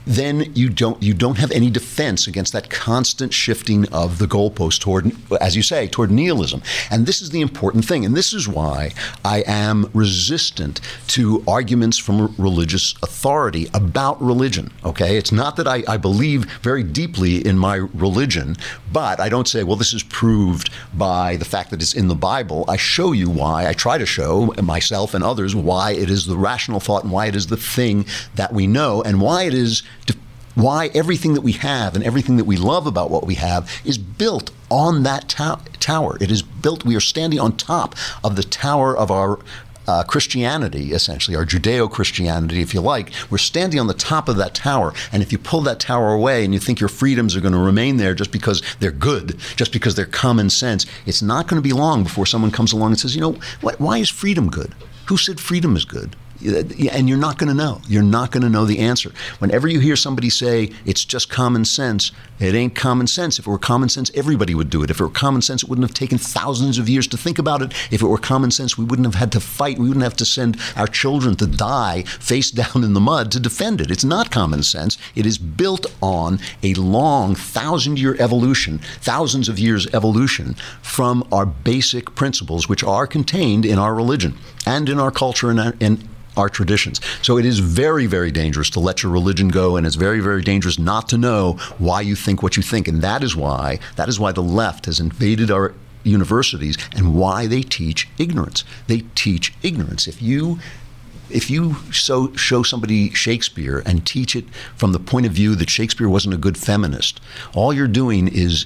then 0.09 0.51
you 0.55 0.69
don't 0.69 1.01
you 1.03 1.13
don't 1.13 1.37
have 1.37 1.51
any 1.51 1.69
defense 1.69 2.25
against 2.25 2.51
that 2.51 2.71
constant 2.71 3.31
shifting 3.31 3.87
of 3.93 4.17
the 4.17 4.25
goalpost 4.25 4.79
toward, 4.79 5.15
as 5.39 5.55
you 5.55 5.61
say, 5.61 5.87
toward 5.87 6.09
nihilism. 6.09 6.63
And 6.89 7.05
this 7.05 7.21
is 7.21 7.29
the 7.29 7.41
important 7.41 7.85
thing. 7.85 8.03
And 8.03 8.17
this 8.17 8.33
is 8.33 8.47
why 8.47 8.91
I 9.23 9.43
am 9.45 9.87
resistant 9.93 10.81
to 11.09 11.43
arguments 11.47 11.99
from 11.99 12.33
religious 12.39 12.95
authority 13.03 13.67
about 13.71 14.19
religion. 14.19 14.71
Okay, 14.83 15.15
it's 15.15 15.31
not 15.31 15.57
that 15.57 15.67
I, 15.67 15.83
I 15.87 15.97
believe 15.97 16.45
very 16.63 16.81
deeply 16.81 17.45
in 17.45 17.59
my 17.59 17.75
religion, 17.75 18.55
but 18.91 19.19
I 19.19 19.29
don't 19.29 19.47
say, 19.47 19.63
well, 19.63 19.75
this 19.75 19.93
is 19.93 20.01
proved 20.01 20.71
by 20.95 21.35
the 21.35 21.45
fact 21.45 21.69
that 21.69 21.83
it's 21.83 21.93
in 21.93 22.07
the 22.07 22.15
Bible. 22.15 22.65
I 22.67 22.77
show 22.77 23.11
you 23.11 23.29
why. 23.29 23.67
I 23.67 23.73
try 23.73 23.99
to 23.99 24.07
show 24.07 24.55
myself 24.63 25.13
and 25.13 25.23
others 25.23 25.55
why 25.55 25.91
it 25.91 26.09
is 26.09 26.25
the 26.25 26.37
rational 26.37 26.79
thought 26.79 27.03
and 27.03 27.11
why 27.11 27.27
it 27.27 27.35
is 27.35 27.45
the 27.45 27.57
thing 27.57 28.07
that 28.33 28.53
we 28.53 28.65
know 28.65 29.03
and 29.03 29.21
why 29.21 29.43
it 29.43 29.53
is 29.53 29.83
why 30.61 30.89
everything 30.93 31.33
that 31.33 31.41
we 31.41 31.53
have 31.53 31.95
and 31.95 32.03
everything 32.03 32.37
that 32.37 32.45
we 32.45 32.57
love 32.57 32.87
about 32.87 33.09
what 33.09 33.25
we 33.25 33.35
have 33.35 33.81
is 33.85 33.97
built 33.97 34.51
on 34.69 35.03
that 35.03 35.29
to- 35.29 35.59
tower. 35.79 36.17
It 36.21 36.31
is 36.31 36.41
built, 36.41 36.85
we 36.85 36.95
are 36.95 37.01
standing 37.01 37.39
on 37.39 37.57
top 37.57 37.95
of 38.23 38.35
the 38.35 38.43
tower 38.43 38.95
of 38.95 39.11
our 39.11 39.39
uh, 39.87 40.03
Christianity, 40.03 40.91
essentially, 40.91 41.35
our 41.35 41.45
Judeo 41.45 41.89
Christianity, 41.89 42.61
if 42.61 42.75
you 42.75 42.81
like. 42.81 43.11
We're 43.31 43.39
standing 43.39 43.79
on 43.79 43.87
the 43.87 43.95
top 43.95 44.29
of 44.29 44.37
that 44.37 44.53
tower. 44.53 44.93
And 45.11 45.23
if 45.23 45.31
you 45.31 45.39
pull 45.39 45.61
that 45.61 45.79
tower 45.79 46.13
away 46.13 46.45
and 46.45 46.53
you 46.53 46.59
think 46.59 46.79
your 46.79 46.89
freedoms 46.89 47.35
are 47.35 47.41
going 47.41 47.53
to 47.53 47.59
remain 47.59 47.97
there 47.97 48.13
just 48.13 48.31
because 48.31 48.61
they're 48.79 48.91
good, 48.91 49.39
just 49.55 49.73
because 49.73 49.95
they're 49.95 50.05
common 50.05 50.51
sense, 50.51 50.85
it's 51.07 51.23
not 51.23 51.47
going 51.47 51.59
to 51.59 51.67
be 51.67 51.73
long 51.73 52.03
before 52.03 52.27
someone 52.27 52.51
comes 52.51 52.71
along 52.71 52.91
and 52.91 52.99
says, 52.99 53.15
you 53.15 53.21
know, 53.21 53.39
why 53.61 53.97
is 53.97 54.09
freedom 54.09 54.49
good? 54.49 54.75
Who 55.07 55.17
said 55.17 55.39
freedom 55.39 55.75
is 55.75 55.85
good? 55.85 56.15
And 56.41 57.09
you're 57.09 57.17
not 57.17 57.37
going 57.37 57.49
to 57.49 57.53
know. 57.55 57.81
You're 57.87 58.03
not 58.03 58.31
going 58.31 58.43
to 58.43 58.49
know 58.49 58.65
the 58.65 58.79
answer. 58.79 59.11
Whenever 59.39 59.67
you 59.67 59.79
hear 59.79 59.95
somebody 59.95 60.29
say 60.29 60.71
it's 60.85 61.03
just 61.03 61.29
common 61.29 61.65
sense, 61.65 62.11
it 62.39 62.55
ain't 62.55 62.75
common 62.75 63.07
sense. 63.07 63.37
If 63.37 63.47
it 63.47 63.49
were 63.49 63.59
common 63.59 63.89
sense, 63.89 64.09
everybody 64.15 64.55
would 64.55 64.69
do 64.69 64.81
it. 64.81 64.89
If 64.89 64.99
it 64.99 65.03
were 65.03 65.09
common 65.09 65.41
sense, 65.41 65.63
it 65.63 65.69
wouldn't 65.69 65.87
have 65.87 65.95
taken 65.95 66.17
thousands 66.17 66.77
of 66.77 66.87
years 66.87 67.07
to 67.07 67.17
think 67.17 67.37
about 67.37 67.61
it. 67.61 67.73
If 67.91 68.01
it 68.01 68.07
were 68.07 68.17
common 68.17 68.51
sense, 68.51 68.77
we 68.77 68.85
wouldn't 68.85 69.05
have 69.05 69.15
had 69.15 69.31
to 69.33 69.41
fight. 69.41 69.77
We 69.77 69.87
wouldn't 69.87 70.03
have 70.03 70.15
to 70.17 70.25
send 70.25 70.57
our 70.77 70.87
children 70.87 71.35
to 71.35 71.47
die 71.47 72.03
face 72.03 72.51
down 72.51 72.83
in 72.83 72.93
the 72.93 72.99
mud 73.01 73.31
to 73.33 73.39
defend 73.39 73.81
it. 73.81 73.91
It's 73.91 74.05
not 74.05 74.31
common 74.31 74.63
sense. 74.63 74.97
It 75.15 75.25
is 75.25 75.37
built 75.37 75.85
on 76.01 76.39
a 76.63 76.73
long 76.75 77.35
thousand 77.35 77.99
year 77.99 78.15
evolution, 78.19 78.79
thousands 79.01 79.49
of 79.49 79.59
years 79.59 79.87
evolution 79.93 80.55
from 80.81 81.27
our 81.31 81.45
basic 81.45 82.15
principles, 82.15 82.69
which 82.69 82.83
are 82.83 83.07
contained 83.07 83.65
in 83.65 83.77
our 83.77 83.93
religion 83.93 84.37
and 84.65 84.87
in 84.87 84.99
our 84.99 85.11
culture 85.11 85.49
and, 85.49 85.59
and 85.81 86.07
our 86.39 86.49
traditions. 86.49 86.99
So 87.21 87.37
it 87.37 87.45
is 87.45 87.59
very, 87.59 88.05
very 88.05 88.31
dangerous 88.31 88.69
to 88.71 88.79
let 88.79 89.03
your 89.03 89.11
religion 89.11 89.49
go, 89.49 89.75
and 89.75 89.85
it's 89.85 89.95
very, 89.95 90.19
very 90.19 90.41
dangerous 90.41 90.79
not 90.79 91.07
to 91.09 91.17
know 91.17 91.53
why 91.77 92.01
you 92.01 92.15
think 92.15 92.41
what 92.41 92.57
you 92.57 92.63
think. 92.63 92.87
And 92.87 93.01
that 93.01 93.23
is 93.23 93.35
why 93.35 93.79
that 93.95 94.09
is 94.09 94.19
why 94.19 94.31
the 94.31 94.43
left 94.43 94.85
has 94.85 94.99
invaded 94.99 95.51
our 95.51 95.73
universities 96.03 96.77
and 96.95 97.15
why 97.15 97.47
they 97.47 97.61
teach 97.61 98.07
ignorance. 98.17 98.63
They 98.87 99.03
teach 99.15 99.53
ignorance. 99.61 100.07
If 100.07 100.21
you 100.21 100.59
if 101.29 101.49
you 101.49 101.75
so 101.91 102.33
show 102.33 102.63
somebody 102.63 103.11
Shakespeare 103.11 103.83
and 103.85 104.05
teach 104.05 104.35
it 104.35 104.45
from 104.75 104.93
the 104.93 104.99
point 104.99 105.25
of 105.25 105.31
view 105.31 105.55
that 105.55 105.69
Shakespeare 105.69 106.09
wasn't 106.09 106.33
a 106.33 106.37
good 106.37 106.57
feminist, 106.57 107.21
all 107.53 107.71
you're 107.71 107.87
doing 107.87 108.27
is 108.27 108.65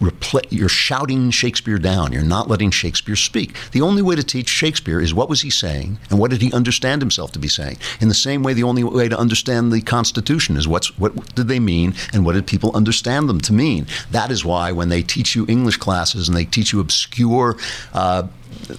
repl- 0.00 0.46
you're 0.50 0.68
shouting 0.68 1.30
Shakespeare 1.30 1.78
down. 1.78 2.12
You're 2.12 2.22
not 2.22 2.48
letting 2.48 2.70
Shakespeare 2.70 3.16
speak. 3.16 3.54
The 3.72 3.80
only 3.80 4.02
way 4.02 4.16
to 4.16 4.22
teach 4.22 4.48
Shakespeare 4.48 5.00
is 5.00 5.14
what 5.14 5.28
was 5.28 5.42
he 5.42 5.50
saying 5.50 5.98
and 6.10 6.18
what 6.18 6.30
did 6.30 6.42
he 6.42 6.52
understand 6.52 7.02
himself 7.02 7.32
to 7.32 7.38
be 7.38 7.48
saying. 7.48 7.78
In 8.00 8.08
the 8.08 8.14
same 8.14 8.42
way, 8.42 8.52
the 8.52 8.62
only 8.62 8.84
way 8.84 9.08
to 9.08 9.18
understand 9.18 9.72
the 9.72 9.80
Constitution 9.80 10.56
is 10.56 10.68
what's 10.68 10.98
what 10.98 11.34
did 11.34 11.48
they 11.48 11.60
mean 11.60 11.94
and 12.12 12.24
what 12.24 12.34
did 12.34 12.46
people 12.46 12.74
understand 12.74 13.28
them 13.28 13.40
to 13.42 13.52
mean. 13.52 13.86
That 14.10 14.30
is 14.30 14.44
why 14.44 14.72
when 14.72 14.88
they 14.88 15.02
teach 15.02 15.34
you 15.34 15.46
English 15.48 15.76
classes 15.76 16.28
and 16.28 16.36
they 16.36 16.44
teach 16.44 16.72
you 16.72 16.80
obscure. 16.80 17.56
Uh, 17.92 18.28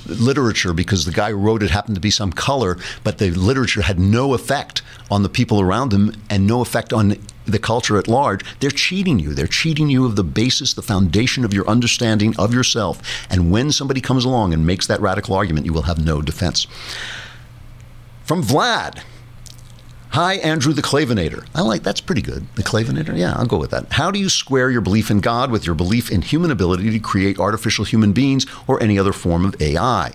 literature 0.06 0.74
because 0.74 1.06
the 1.06 1.12
guy 1.12 1.32
who 1.32 1.38
wrote 1.38 1.64
it 1.64 1.72
happened 1.72 1.96
to 1.96 2.02
be 2.02 2.12
some 2.12 2.32
color, 2.32 2.78
but 3.04 3.18
the 3.18 3.32
literature 3.32 3.82
had 3.82 4.00
no 4.00 4.34
effect 4.34 4.82
on 5.10 5.24
the 5.24 5.30
people 5.30 5.62
around 5.62 5.92
them 5.92 6.14
and 6.30 6.46
no 6.46 6.62
effect 6.62 6.94
on 6.94 7.16
the 7.46 7.60
culture 7.60 7.98
at 7.98 8.08
large, 8.08 8.44
they're 8.60 8.70
cheating 8.70 9.20
you. 9.20 9.34
They're 9.34 9.48
cheating 9.48 9.90
you 9.90 10.06
of 10.06 10.16
the 10.16 10.24
basis, 10.24 10.74
the 10.74 10.82
foundation 10.82 11.46
of 11.46 11.54
your 11.54 11.68
understanding 11.68 12.36
of 12.38 12.54
yourself. 12.54 13.02
And 13.30 13.52
when 13.52 13.72
somebody 13.72 14.02
comes 14.02 14.26
along 14.26 14.54
and 14.54 14.66
makes 14.66 14.88
that 14.88 15.00
radical 15.00 15.36
argument, 15.36 15.66
you 15.66 15.74
will 15.74 15.84
have 15.84 16.04
no 16.04 16.22
defense. 16.22 16.68
From 18.24 18.44
Vlad. 18.44 19.02
Hi, 20.12 20.36
Andrew 20.36 20.74
the 20.74 20.82
Clavinator. 20.82 21.46
I 21.54 21.62
like 21.62 21.84
that's 21.84 22.02
pretty 22.02 22.22
good. 22.22 22.48
The 22.56 22.64
Clavinator? 22.64 23.16
Yeah, 23.16 23.36
I'll 23.36 23.46
go 23.46 23.58
with 23.58 23.72
that. 23.72 23.92
How 23.92 24.10
do 24.10 24.18
you 24.18 24.30
square 24.30 24.72
your 24.72 24.82
belief 24.82 25.12
in 25.12 25.20
God 25.20 25.52
with 25.52 25.66
your 25.66 25.76
belief 25.76 26.10
in 26.10 26.22
human 26.22 26.50
ability 26.50 26.90
to 26.92 27.00
create 27.00 27.40
artificial 27.40 27.86
human 27.86 28.14
beings 28.14 28.46
or 28.68 28.82
any 28.82 28.98
other 28.98 29.14
form 29.14 29.46
of 29.46 29.62
AI? 29.62 30.14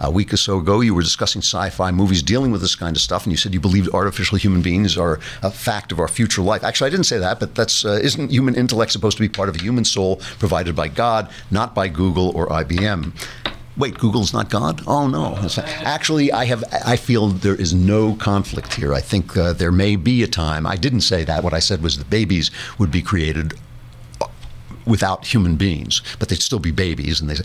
a 0.00 0.10
week 0.10 0.32
or 0.32 0.36
so 0.36 0.58
ago, 0.58 0.80
you 0.80 0.94
were 0.94 1.02
discussing 1.02 1.40
sci 1.40 1.70
fi 1.70 1.90
movies 1.90 2.22
dealing 2.22 2.52
with 2.52 2.60
this 2.60 2.76
kind 2.76 2.94
of 2.94 3.02
stuff, 3.02 3.24
and 3.24 3.32
you 3.32 3.36
said 3.36 3.52
you 3.52 3.60
believed 3.60 3.92
artificial 3.92 4.38
human 4.38 4.62
beings 4.62 4.96
are 4.96 5.18
a 5.42 5.50
fact 5.50 5.90
of 5.90 5.98
our 5.98 6.06
future 6.06 6.42
life. 6.42 6.62
Actually, 6.62 6.86
I 6.86 6.90
didn't 6.90 7.06
say 7.06 7.18
that, 7.18 7.40
but 7.40 7.56
that's 7.56 7.84
uh, 7.84 7.98
isn't 8.00 8.30
human 8.30 8.54
intellect 8.54 8.92
supposed 8.92 9.16
to 9.16 9.22
be 9.22 9.28
part 9.28 9.48
of 9.48 9.56
a 9.56 9.58
human 9.58 9.84
soul 9.84 10.16
provided 10.38 10.76
by 10.76 10.88
God, 10.88 11.28
not 11.50 11.74
by 11.74 11.88
Google 11.88 12.30
or 12.36 12.46
IBM? 12.48 13.12
Wait, 13.78 13.96
Google's 13.96 14.32
not 14.32 14.50
God? 14.50 14.82
Oh 14.88 15.06
no! 15.06 15.38
Actually, 15.84 16.32
I 16.32 16.46
have. 16.46 16.64
I 16.84 16.96
feel 16.96 17.28
there 17.28 17.54
is 17.54 17.72
no 17.72 18.16
conflict 18.16 18.74
here. 18.74 18.92
I 18.92 19.00
think 19.00 19.36
uh, 19.36 19.52
there 19.52 19.70
may 19.70 19.94
be 19.94 20.24
a 20.24 20.26
time. 20.26 20.66
I 20.66 20.74
didn't 20.74 21.02
say 21.02 21.22
that. 21.24 21.44
What 21.44 21.54
I 21.54 21.60
said 21.60 21.80
was 21.80 21.96
the 21.96 22.04
babies 22.04 22.50
would 22.78 22.90
be 22.90 23.02
created 23.02 23.54
uh, 24.20 24.26
without 24.84 25.26
human 25.26 25.54
beings, 25.54 26.02
but 26.18 26.28
they'd 26.28 26.42
still 26.42 26.58
be 26.58 26.72
babies, 26.72 27.20
and 27.20 27.30
they 27.30 27.36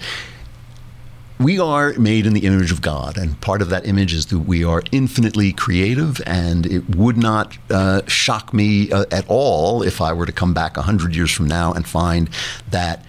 we 1.40 1.60
are 1.60 1.94
made 1.94 2.26
in 2.26 2.34
the 2.34 2.46
image 2.46 2.72
of 2.72 2.82
God, 2.82 3.18
and 3.18 3.40
part 3.42 3.62
of 3.62 3.70
that 3.70 3.86
image 3.86 4.14
is 4.14 4.28
that 4.28 4.40
we 4.40 4.64
are 4.64 4.82
infinitely 4.92 5.52
creative. 5.52 6.22
And 6.26 6.66
it 6.66 6.96
would 6.96 7.18
not 7.18 7.58
uh, 7.70 8.02
shock 8.08 8.54
me 8.54 8.92
uh, 8.92 9.06
at 9.12 9.26
all 9.28 9.84
if 9.84 10.00
I 10.02 10.14
were 10.14 10.26
to 10.26 10.32
come 10.32 10.54
back 10.54 10.78
hundred 10.78 11.16
years 11.16 11.32
from 11.32 11.48
now 11.48 11.74
and 11.74 11.88
find 11.88 12.30
that 12.70 13.06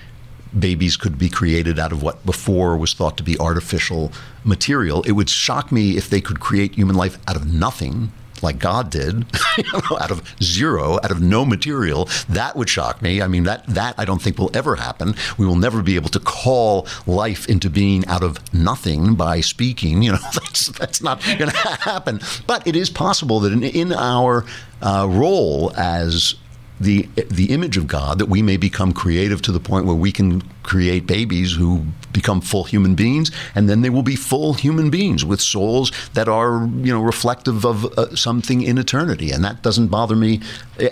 babies 0.58 0.96
could 0.96 1.18
be 1.18 1.28
created 1.28 1.78
out 1.78 1.92
of 1.92 2.02
what 2.02 2.24
before 2.24 2.76
was 2.76 2.92
thought 2.92 3.16
to 3.16 3.22
be 3.22 3.38
artificial 3.38 4.12
material. 4.44 5.02
It 5.02 5.12
would 5.12 5.30
shock 5.30 5.72
me 5.72 5.96
if 5.96 6.08
they 6.10 6.20
could 6.20 6.40
create 6.40 6.74
human 6.74 6.96
life 6.96 7.18
out 7.26 7.36
of 7.36 7.52
nothing 7.52 8.12
like 8.42 8.58
God 8.58 8.90
did, 8.90 9.26
out 9.90 10.10
of 10.10 10.22
zero, 10.40 10.98
out 11.02 11.10
of 11.10 11.20
no 11.20 11.44
material, 11.44 12.08
that 12.28 12.54
would 12.54 12.68
shock 12.68 13.02
me. 13.02 13.20
I 13.20 13.26
mean, 13.26 13.44
that 13.44 13.66
that 13.66 13.94
I 13.98 14.04
don't 14.04 14.22
think 14.22 14.38
will 14.38 14.50
ever 14.54 14.76
happen. 14.76 15.14
We 15.38 15.46
will 15.46 15.56
never 15.56 15.82
be 15.82 15.96
able 15.96 16.10
to 16.10 16.20
call 16.20 16.86
life 17.06 17.48
into 17.48 17.70
being 17.70 18.06
out 18.06 18.22
of 18.22 18.38
nothing 18.54 19.14
by 19.14 19.40
speaking. 19.40 20.02
You 20.02 20.12
know, 20.12 20.18
that's 20.34 20.68
that's 20.68 21.02
not 21.02 21.24
going 21.24 21.38
to 21.50 21.56
happen. 21.56 22.20
But 22.46 22.66
it 22.66 22.76
is 22.76 22.90
possible 22.90 23.40
that 23.40 23.52
in, 23.52 23.64
in 23.64 23.92
our 23.92 24.44
uh, 24.82 25.06
role 25.10 25.72
as 25.76 26.34
the 26.80 27.08
the 27.28 27.50
image 27.50 27.76
of 27.76 27.86
God 27.86 28.18
that 28.18 28.26
we 28.26 28.42
may 28.42 28.56
become 28.56 28.92
creative 28.92 29.40
to 29.42 29.52
the 29.52 29.60
point 29.60 29.86
where 29.86 29.94
we 29.94 30.10
can 30.10 30.42
create 30.62 31.06
babies 31.06 31.54
who 31.54 31.84
become 32.12 32.40
full 32.40 32.64
human 32.64 32.94
beings, 32.94 33.30
and 33.54 33.68
then 33.68 33.82
they 33.82 33.90
will 33.90 34.02
be 34.02 34.16
full 34.16 34.54
human 34.54 34.90
beings 34.90 35.24
with 35.24 35.40
souls 35.40 35.92
that 36.14 36.28
are 36.28 36.68
you 36.78 36.92
know 36.92 37.00
reflective 37.00 37.64
of 37.64 37.84
uh, 37.96 38.14
something 38.16 38.62
in 38.62 38.78
eternity, 38.78 39.30
and 39.30 39.44
that 39.44 39.62
doesn't 39.62 39.88
bother 39.88 40.16
me. 40.16 40.40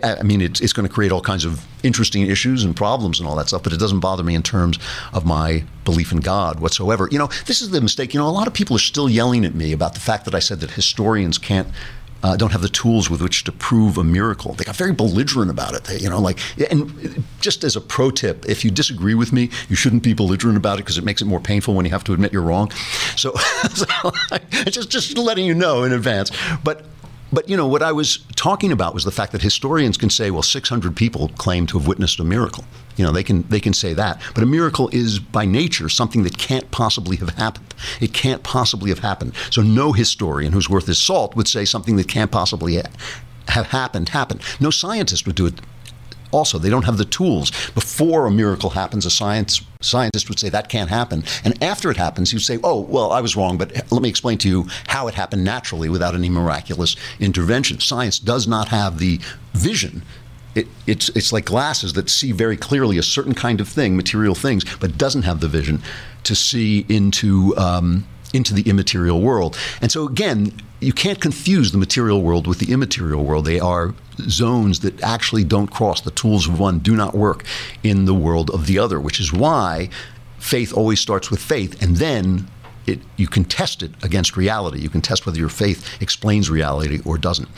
I 0.03 0.23
mean, 0.23 0.41
it's, 0.41 0.61
it's 0.61 0.73
going 0.73 0.87
to 0.87 0.93
create 0.93 1.11
all 1.11 1.21
kinds 1.21 1.45
of 1.45 1.67
interesting 1.83 2.27
issues 2.27 2.63
and 2.63 2.77
problems 2.77 3.19
and 3.19 3.29
all 3.29 3.35
that 3.37 3.49
stuff, 3.49 3.65
but 3.65 3.73
it 3.73 3.81
doesn't 3.81 4.01
bother 4.01 4.23
me 4.23 4.37
in 4.37 4.43
terms 4.43 4.79
of 5.13 5.27
my 5.27 5.65
belief 5.85 6.13
in 6.13 6.21
God 6.21 6.61
whatsoever. 6.61 7.09
You 7.11 7.19
know, 7.19 7.29
this 7.47 7.61
is 7.61 7.71
the 7.71 7.81
mistake. 7.81 8.15
You 8.15 8.21
know, 8.21 8.29
a 8.29 8.31
lot 8.31 8.47
of 8.47 8.55
people 8.55 8.77
are 8.77 8.81
still 8.81 9.11
yelling 9.11 9.45
at 9.45 9.55
me 9.55 9.73
about 9.73 9.95
the 9.95 10.01
fact 10.01 10.25
that 10.27 10.35
I 10.35 10.39
said 10.39 10.61
that 10.61 10.71
historians 10.73 11.39
can't 11.39 11.67
uh, 12.23 12.37
don't 12.37 12.53
have 12.53 12.63
the 12.63 12.69
tools 12.69 13.11
with 13.11 13.21
which 13.21 13.45
to 13.45 13.53
prove 13.53 13.99
a 13.99 14.05
miracle. 14.05 14.55
They 14.55 14.65
got 14.65 14.77
very 14.77 14.93
belligerent 14.93 15.51
about 15.51 15.75
it. 15.75 15.85
They, 15.85 15.99
you 15.99 16.09
know, 16.09 16.21
like, 16.21 16.39
and 16.71 17.25
just 17.41 17.65
as 17.65 17.77
a 17.77 17.81
pro 17.81 18.11
tip, 18.11 18.49
if 18.49 18.65
you 18.65 18.71
disagree 18.71 19.15
with 19.15 19.33
me, 19.33 19.51
you 19.69 19.77
shouldn't 19.77 20.03
be 20.03 20.15
belligerent 20.15 20.57
about 20.57 20.79
it 20.79 20.83
because 20.83 20.99
it 20.99 21.05
makes 21.05 21.21
it 21.21 21.27
more 21.27 21.41
painful 21.41 21.75
when 21.75 21.85
you 21.85 21.91
have 21.91 22.05
to 22.05 22.13
admit 22.13 22.33
you're 22.33 22.43
wrong. 22.43 22.71
So, 23.17 23.35
so 23.75 23.87
just 24.67 24.91
just 24.91 25.19
letting 25.19 25.47
you 25.47 25.55
know 25.55 25.85
in 25.85 25.93
advance. 25.93 26.31
But 26.63 26.85
but 27.33 27.49
you 27.49 27.57
know 27.57 27.67
what 27.67 27.83
I 27.83 27.93
was 27.93 28.19
talking 28.37 28.73
about 28.73 28.95
was 28.95 29.05
the 29.05 29.11
fact 29.11 29.33
that 29.33 29.43
historians 29.43 29.97
can 29.97 30.11
say, 30.11 30.31
well, 30.31 30.43
600 30.43 30.95
people 30.95 31.29
claim 31.39 31.67
to 31.69 31.79
have 31.79 31.89
witnessed 31.89 32.21
a 32.21 32.25
miracle. 32.25 32.65
You 32.97 33.05
know, 33.05 33.13
they 33.13 33.23
can 33.23 33.43
they 33.49 33.61
can 33.61 33.73
say 33.73 33.95
that. 33.95 34.21
But 34.35 34.43
a 34.43 34.47
miracle 34.47 34.89
is 34.93 35.19
by 35.19 35.45
nature 35.45 35.89
something 35.89 36.23
that 36.25 36.39
can't 36.39 36.71
possibly 36.71 37.17
have 37.17 37.31
happened. 37.31 37.75
It 38.01 38.13
can't 38.13 38.43
possibly 38.43 38.91
have 38.91 39.01
happened. 39.01 39.35
So 39.51 39.63
no 39.63 39.93
historian 39.93 40.53
who's 40.53 40.69
worth 40.69 40.87
his 40.87 40.99
salt 40.99 41.37
would 41.37 41.49
say 41.49 41.65
something 41.65 41.97
that 41.97 42.09
can't 42.09 42.31
possibly 42.31 42.81
have 43.49 43.67
happened 43.67 44.11
happened. 44.11 44.41
No 44.61 44.71
scientist 44.71 45.27
would 45.27 45.37
do 45.37 45.47
it 45.47 45.61
also. 46.33 46.59
They 46.59 46.71
don't 46.71 46.85
have 46.85 46.99
the 46.99 47.05
tools. 47.05 47.51
Before 47.71 48.27
a 48.27 48.31
miracle 48.31 48.71
happens, 48.71 49.07
a 49.07 49.11
science 49.11 49.63
scientist 49.81 50.29
would 50.29 50.39
say 50.39 50.49
that 50.49 50.69
can't 50.69 50.91
happen. 50.91 51.25
And 51.45 51.63
after 51.63 51.91
it 51.91 51.97
happens, 51.97 52.33
you 52.33 52.39
say, 52.39 52.59
oh, 52.65 52.81
well, 52.81 53.13
I 53.13 53.21
was 53.21 53.37
wrong, 53.37 53.59
but 53.59 53.73
let 53.93 54.03
me 54.03 54.09
explain 54.09 54.39
to 54.39 54.49
you 54.49 54.67
how 54.89 55.09
it 55.09 55.15
happened 55.15 55.45
naturally 55.45 55.89
without 55.89 56.15
any 56.15 56.31
miraculous 56.31 56.97
intervention. 57.21 57.81
Science 57.81 58.19
does 58.19 58.49
not 58.49 58.69
have 58.69 58.99
the 58.99 59.21
vision 59.53 60.03
it, 60.55 60.67
it's 60.87 61.09
it's 61.11 61.33
like 61.33 61.47
glasses 61.47 61.93
that 61.95 62.11
see 62.11 62.33
very 62.33 62.57
clearly 62.57 62.99
a 62.99 63.03
certain 63.03 63.35
kind 63.35 63.61
of 63.61 63.69
thing, 63.69 63.97
material 63.97 64.35
things, 64.35 64.65
but 64.77 64.99
doesn't 64.99 65.23
have 65.23 65.41
the 65.41 65.49
vision 65.49 65.83
to 66.25 66.35
see 66.35 66.85
into 66.89 67.57
um, 67.57 68.07
into 68.33 68.55
the 68.55 68.69
immaterial 68.69 69.21
world. 69.21 69.57
And 69.81 69.91
so 69.91 70.07
again, 70.07 70.53
you 70.81 70.93
can't 70.93 71.21
confuse 71.21 71.73
the 71.73 71.79
material 71.79 72.23
world 72.23 72.47
with 72.47 72.59
the 72.59 72.73
immaterial 72.73 73.25
world. 73.25 73.45
They 73.45 73.61
are 73.61 73.95
zones 74.29 74.81
that 74.81 75.01
actually 75.03 75.45
don't 75.45 75.69
cross. 75.69 76.01
The 76.01 76.11
tools 76.11 76.49
of 76.49 76.59
one 76.59 76.81
do 76.81 76.97
not 76.97 77.15
work 77.15 77.45
in 77.83 78.05
the 78.05 78.15
world 78.15 78.51
of 78.51 78.67
the 78.67 78.79
other, 78.79 79.01
which 79.01 79.21
is 79.21 79.33
why 79.33 79.89
faith 80.39 80.77
always 80.77 81.01
starts 81.01 81.31
with 81.31 81.41
faith, 81.41 81.81
and 81.81 81.97
then 81.97 82.49
it, 82.87 82.99
you 83.17 83.29
can 83.29 83.45
test 83.45 83.83
it 83.83 83.93
against 84.03 84.37
reality. 84.37 84.81
You 84.81 84.89
can 84.89 85.01
test 85.01 85.25
whether 85.25 85.39
your 85.39 85.49
faith 85.49 86.03
explains 86.03 86.51
reality 86.51 87.01
or 87.05 87.17
doesn't. 87.17 87.49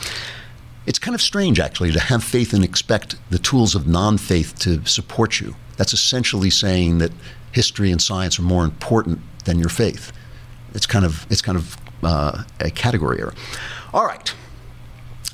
It's 0.85 0.99
kind 0.99 1.15
of 1.15 1.21
strange, 1.21 1.59
actually, 1.59 1.91
to 1.91 1.99
have 1.99 2.23
faith 2.23 2.53
and 2.53 2.63
expect 2.63 3.15
the 3.29 3.39
tools 3.39 3.75
of 3.75 3.87
non 3.87 4.17
faith 4.17 4.57
to 4.59 4.85
support 4.85 5.39
you. 5.39 5.55
That's 5.77 5.93
essentially 5.93 6.49
saying 6.49 6.99
that 6.99 7.11
history 7.51 7.91
and 7.91 8.01
science 8.01 8.39
are 8.39 8.43
more 8.43 8.63
important 8.63 9.19
than 9.45 9.59
your 9.59 9.69
faith. 9.69 10.11
It's 10.73 10.85
kind 10.85 11.05
of, 11.05 11.25
it's 11.29 11.41
kind 11.41 11.57
of 11.57 11.77
uh, 12.03 12.43
a 12.59 12.69
category 12.69 13.19
error. 13.19 13.33
All 13.93 14.05
right. 14.05 14.33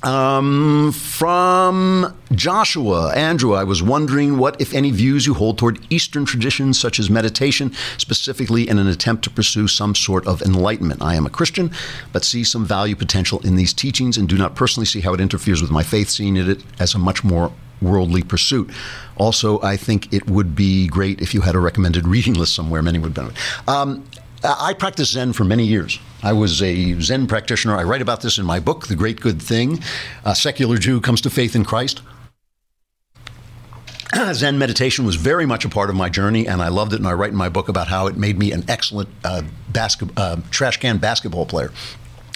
Um, 0.03 0.91
from 0.93 2.17
Joshua, 2.31 3.13
Andrew, 3.15 3.53
I 3.53 3.63
was 3.63 3.83
wondering 3.83 4.37
what, 4.37 4.59
if 4.59 4.73
any, 4.73 4.89
views 4.89 5.27
you 5.27 5.35
hold 5.35 5.59
toward 5.59 5.79
Eastern 5.91 6.25
traditions 6.25 6.79
such 6.79 6.99
as 6.99 7.09
meditation, 7.09 7.73
specifically 7.97 8.67
in 8.67 8.79
an 8.79 8.87
attempt 8.87 9.23
to 9.25 9.29
pursue 9.29 9.67
some 9.67 9.93
sort 9.93 10.25
of 10.25 10.41
enlightenment. 10.41 11.03
I 11.03 11.15
am 11.15 11.25
a 11.27 11.29
Christian, 11.29 11.71
but 12.13 12.23
see 12.23 12.43
some 12.43 12.65
value 12.65 12.95
potential 12.95 13.39
in 13.45 13.55
these 13.55 13.73
teachings 13.73 14.17
and 14.17 14.27
do 14.27 14.37
not 14.37 14.55
personally 14.55 14.85
see 14.85 15.01
how 15.01 15.13
it 15.13 15.21
interferes 15.21 15.61
with 15.61 15.71
my 15.71 15.83
faith, 15.83 16.09
seeing 16.09 16.35
it 16.35 16.63
as 16.79 16.95
a 16.95 16.99
much 16.99 17.23
more 17.23 17.53
worldly 17.79 18.23
pursuit. 18.23 18.71
Also, 19.17 19.61
I 19.61 19.77
think 19.77 20.11
it 20.11 20.27
would 20.27 20.55
be 20.55 20.87
great 20.87 21.21
if 21.21 21.33
you 21.33 21.41
had 21.41 21.53
a 21.53 21.59
recommended 21.59 22.07
reading 22.15 22.33
list 22.33 22.55
somewhere. 22.55 22.81
Many 22.81 22.97
would 22.97 23.13
benefit. 23.13 23.37
Um, 23.69 24.03
I 24.43 24.73
practiced 24.73 25.11
Zen 25.11 25.33
for 25.33 25.43
many 25.43 25.65
years. 25.65 25.99
I 26.23 26.33
was 26.33 26.61
a 26.61 26.99
Zen 27.01 27.27
practitioner. 27.27 27.75
I 27.75 27.83
write 27.83 28.01
about 28.01 28.21
this 28.21 28.37
in 28.37 28.45
my 28.45 28.59
book, 28.59 28.87
The 28.87 28.95
Great 28.95 29.19
Good 29.19 29.41
Thing. 29.41 29.81
A 30.23 30.35
secular 30.35 30.77
Jew 30.77 31.01
comes 31.01 31.21
to 31.21 31.29
faith 31.29 31.55
in 31.55 31.65
Christ. 31.65 32.01
Zen 34.33 34.59
meditation 34.59 35.03
was 35.05 35.15
very 35.15 35.47
much 35.47 35.65
a 35.65 35.69
part 35.69 35.89
of 35.89 35.95
my 35.95 36.09
journey, 36.09 36.47
and 36.47 36.61
I 36.61 36.67
loved 36.67 36.93
it. 36.93 36.97
And 36.97 37.07
I 37.07 37.13
write 37.13 37.31
in 37.31 37.37
my 37.37 37.49
book 37.49 37.69
about 37.69 37.87
how 37.87 38.05
it 38.07 38.17
made 38.17 38.37
me 38.37 38.51
an 38.51 38.63
excellent 38.67 39.09
uh, 39.23 39.41
basket, 39.69 40.09
uh, 40.15 40.37
trash 40.51 40.77
can 40.77 40.99
basketball 40.99 41.47
player. 41.47 41.71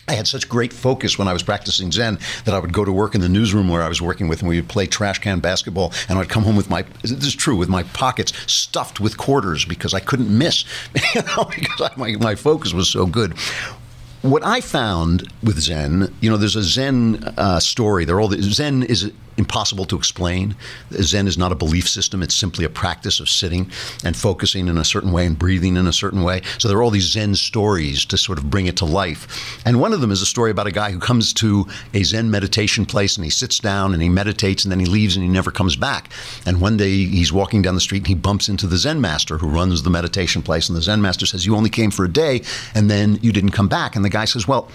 I 0.08 0.14
had 0.14 0.28
such 0.28 0.48
great 0.48 0.72
focus 0.72 1.18
when 1.18 1.28
I 1.28 1.34
was 1.34 1.42
practicing 1.44 1.92
Zen 1.92 2.20
that 2.46 2.54
I 2.54 2.60
would 2.60 2.74
go 2.74 2.86
to 2.86 2.92
work 2.92 3.16
in 3.16 3.22
the 3.22 3.30
newsroom 3.30 3.70
where 3.70 3.82
I 3.82 3.88
was 3.88 4.02
working 4.02 4.28
with, 4.28 4.40
and 4.40 4.50
we 4.50 4.58
would 4.58 4.70
play 4.70 4.86
trash 4.86 5.20
can 5.20 5.40
basketball. 5.40 5.94
And 6.08 6.20
I'd 6.20 6.30
come 6.30 6.44
home 6.44 6.56
with 6.56 6.70
my 6.70 6.84
this 7.02 7.26
is 7.26 7.36
true 7.36 7.56
with 7.56 7.70
my 7.70 7.84
pockets 7.84 8.34
stuffed 8.52 9.00
with 9.00 9.18
quarters 9.18 9.66
because 9.66 9.94
I 9.94 10.00
couldn't 10.00 10.36
miss, 10.36 10.66
you 11.16 11.22
know, 11.22 11.46
because 11.46 11.82
I, 11.82 11.92
my 11.98 12.12
my 12.18 12.36
focus 12.36 12.74
was 12.74 12.90
so 12.90 13.06
good 13.06 13.36
what 14.26 14.44
I 14.44 14.60
found 14.60 15.32
with 15.44 15.60
Zen, 15.60 16.14
you 16.20 16.30
know, 16.30 16.38
there's 16.38 16.56
a 16.56 16.64
Zen 16.64 17.24
uh, 17.38 17.60
story. 17.60 18.06
They're 18.06 18.20
all 18.20 18.28
the, 18.28 18.42
Zen 18.42 18.84
is 18.84 19.12
impossible 19.38 19.86
to 19.86 19.96
explain. 19.96 20.56
Zen 20.94 21.28
is 21.28 21.38
not 21.38 21.52
a 21.52 21.56
belief 21.56 21.88
system. 21.88 22.24
It's 22.24 22.36
simply 22.36 22.66
a 22.66 22.70
practice 22.70 23.20
of 23.20 23.30
sitting 23.30 23.70
and 24.04 24.16
focusing 24.16 24.68
in 24.68 24.78
a 24.78 24.84
certain 24.84 25.12
way 25.12 25.26
and 25.26 25.38
breathing 25.38 25.78
in 25.78 25.88
a 25.88 25.94
certain 25.94 26.24
way. 26.24 26.42
So 26.58 26.68
there 26.68 26.78
are 26.78 26.84
all 26.84 26.92
these 26.92 27.12
Zen 27.12 27.36
stories 27.36 28.06
to 28.06 28.18
sort 28.18 28.38
of 28.38 28.50
bring 28.50 28.68
it 28.68 28.78
to 28.78 28.86
life. 28.86 29.60
And 29.66 29.80
one 29.80 29.94
of 29.94 30.02
them 30.02 30.12
is 30.12 30.22
a 30.22 30.26
story 30.26 30.52
about 30.52 30.68
a 30.68 30.72
guy 30.72 30.92
who 30.92 31.00
comes 31.00 31.34
to 31.34 31.68
a 31.94 32.04
Zen 32.04 32.32
meditation 32.32 32.86
place 32.86 33.18
and 33.18 33.24
he 33.24 33.32
sits 33.32 33.60
down 33.60 33.94
and 33.94 34.02
he 34.02 34.10
meditates 34.10 34.64
and 34.64 34.72
then 34.72 34.80
he 34.80 34.86
leaves 34.86 35.16
and 35.16 35.24
he 35.24 35.30
never 35.30 35.52
comes 35.52 35.76
back. 35.76 36.10
And 36.46 36.62
one 36.62 36.78
day 36.78 37.06
he's 37.06 37.34
walking 37.34 37.62
down 37.62 37.76
the 37.76 37.82
street 37.82 38.00
and 38.00 38.08
he 38.08 38.16
bumps 38.16 38.50
into 38.50 38.68
the 38.68 38.78
Zen 38.78 39.02
master 39.02 39.38
who 39.38 39.48
runs 39.48 39.84
the 39.84 39.90
meditation 39.90 40.42
place. 40.42 40.70
And 40.70 40.78
the 40.78 40.82
Zen 40.82 41.02
master 41.02 41.26
says, 41.26 41.46
You 41.46 41.56
only 41.56 41.70
came 41.70 41.92
for 41.92 42.06
a 42.06 42.12
day 42.12 42.42
and 42.74 42.90
then 42.90 43.20
you 43.22 43.32
didn't 43.32 43.52
come 43.52 43.68
back. 43.68 43.96
And 43.96 44.06
the 44.06 44.10
guy 44.10 44.26
says, 44.26 44.48
Well, 44.48 44.70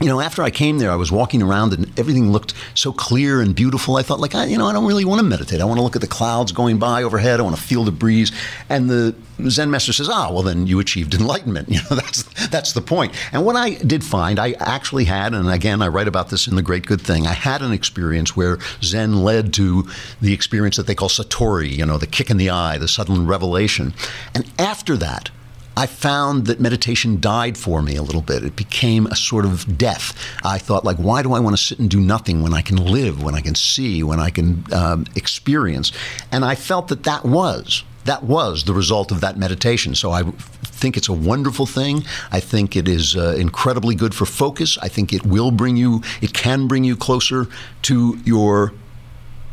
you 0.00 0.08
know, 0.08 0.20
after 0.20 0.42
I 0.42 0.50
came 0.50 0.78
there, 0.78 0.90
I 0.90 0.96
was 0.96 1.12
walking 1.12 1.40
around 1.40 1.72
and 1.72 1.98
everything 1.98 2.32
looked 2.32 2.52
so 2.74 2.92
clear 2.92 3.40
and 3.40 3.54
beautiful. 3.54 3.96
I 3.96 4.02
thought, 4.02 4.18
like, 4.18 4.34
I, 4.34 4.46
you 4.46 4.58
know, 4.58 4.66
I 4.66 4.72
don't 4.72 4.86
really 4.86 5.04
want 5.04 5.20
to 5.20 5.24
meditate. 5.24 5.60
I 5.60 5.64
want 5.64 5.78
to 5.78 5.82
look 5.82 5.94
at 5.94 6.02
the 6.02 6.08
clouds 6.08 6.50
going 6.50 6.78
by 6.78 7.04
overhead. 7.04 7.38
I 7.38 7.44
want 7.44 7.54
to 7.56 7.62
feel 7.62 7.84
the 7.84 7.92
breeze. 7.92 8.32
And 8.68 8.90
the 8.90 9.14
Zen 9.48 9.70
master 9.70 9.92
says, 9.92 10.08
ah, 10.08 10.32
well, 10.32 10.42
then 10.42 10.66
you 10.66 10.80
achieved 10.80 11.14
enlightenment. 11.14 11.68
You 11.74 11.80
know, 11.90 11.96
that's 11.96 12.22
that's 12.50 12.72
the 12.72 12.80
point. 12.80 13.12
And 13.32 13.44
what 13.44 13.56
I 13.56 13.70
did 13.70 14.04
find, 14.04 14.38
I 14.38 14.52
actually 14.60 15.06
had, 15.06 15.34
and 15.34 15.50
again, 15.50 15.82
I 15.82 15.88
write 15.88 16.06
about 16.06 16.28
this 16.28 16.46
in 16.46 16.54
the 16.54 16.62
Great 16.62 16.86
Good 16.86 17.00
Thing. 17.00 17.26
I 17.26 17.32
had 17.32 17.62
an 17.62 17.72
experience 17.72 18.36
where 18.36 18.58
Zen 18.80 19.24
led 19.24 19.52
to 19.54 19.88
the 20.20 20.32
experience 20.32 20.76
that 20.76 20.86
they 20.86 20.94
call 20.94 21.08
satori. 21.08 21.70
You 21.76 21.84
know, 21.84 21.98
the 21.98 22.06
kick 22.06 22.30
in 22.30 22.36
the 22.36 22.50
eye, 22.50 22.78
the 22.78 22.86
sudden 22.86 23.26
revelation. 23.26 23.92
And 24.34 24.48
after 24.56 24.96
that, 24.98 25.30
I 25.76 25.86
found 25.86 26.46
that 26.46 26.60
meditation 26.60 27.20
died 27.20 27.58
for 27.58 27.82
me 27.82 27.96
a 27.96 28.02
little 28.02 28.22
bit. 28.22 28.44
It 28.44 28.56
became 28.56 29.06
a 29.06 29.16
sort 29.16 29.44
of 29.44 29.76
death. 29.76 30.16
I 30.44 30.58
thought, 30.58 30.84
like, 30.84 30.96
why 30.96 31.22
do 31.22 31.32
I 31.32 31.40
want 31.40 31.56
to 31.56 31.62
sit 31.62 31.78
and 31.78 31.90
do 31.90 32.00
nothing 32.00 32.42
when 32.42 32.54
I 32.54 32.62
can 32.62 32.76
live, 32.76 33.22
when 33.22 33.34
I 33.34 33.40
can 33.40 33.54
see, 33.54 34.02
when 34.02 34.20
I 34.20 34.30
can 34.30 34.64
um, 34.72 35.06
experience? 35.16 35.90
And 36.30 36.44
I 36.44 36.54
felt 36.54 36.88
that 36.88 37.02
that 37.04 37.24
was 37.24 37.84
that 38.04 38.22
was 38.22 38.64
the 38.64 38.74
result 38.74 39.10
of 39.10 39.20
that 39.22 39.38
meditation. 39.38 39.94
So 39.94 40.10
I 40.10 40.22
think 40.62 40.96
it's 40.96 41.08
a 41.08 41.12
wonderful 41.12 41.66
thing. 41.66 42.04
I 42.30 42.40
think 42.40 42.76
it 42.76 42.88
is 42.88 43.16
uh, 43.16 43.34
incredibly 43.38 43.94
good 43.94 44.14
for 44.14 44.26
focus. 44.26 44.78
I 44.82 44.88
think 44.88 45.12
it 45.12 45.24
will 45.26 45.50
bring 45.50 45.76
you, 45.76 46.02
it 46.20 46.34
can 46.34 46.68
bring 46.68 46.84
you 46.84 46.96
closer 46.96 47.46
to 47.82 48.18
your 48.24 48.72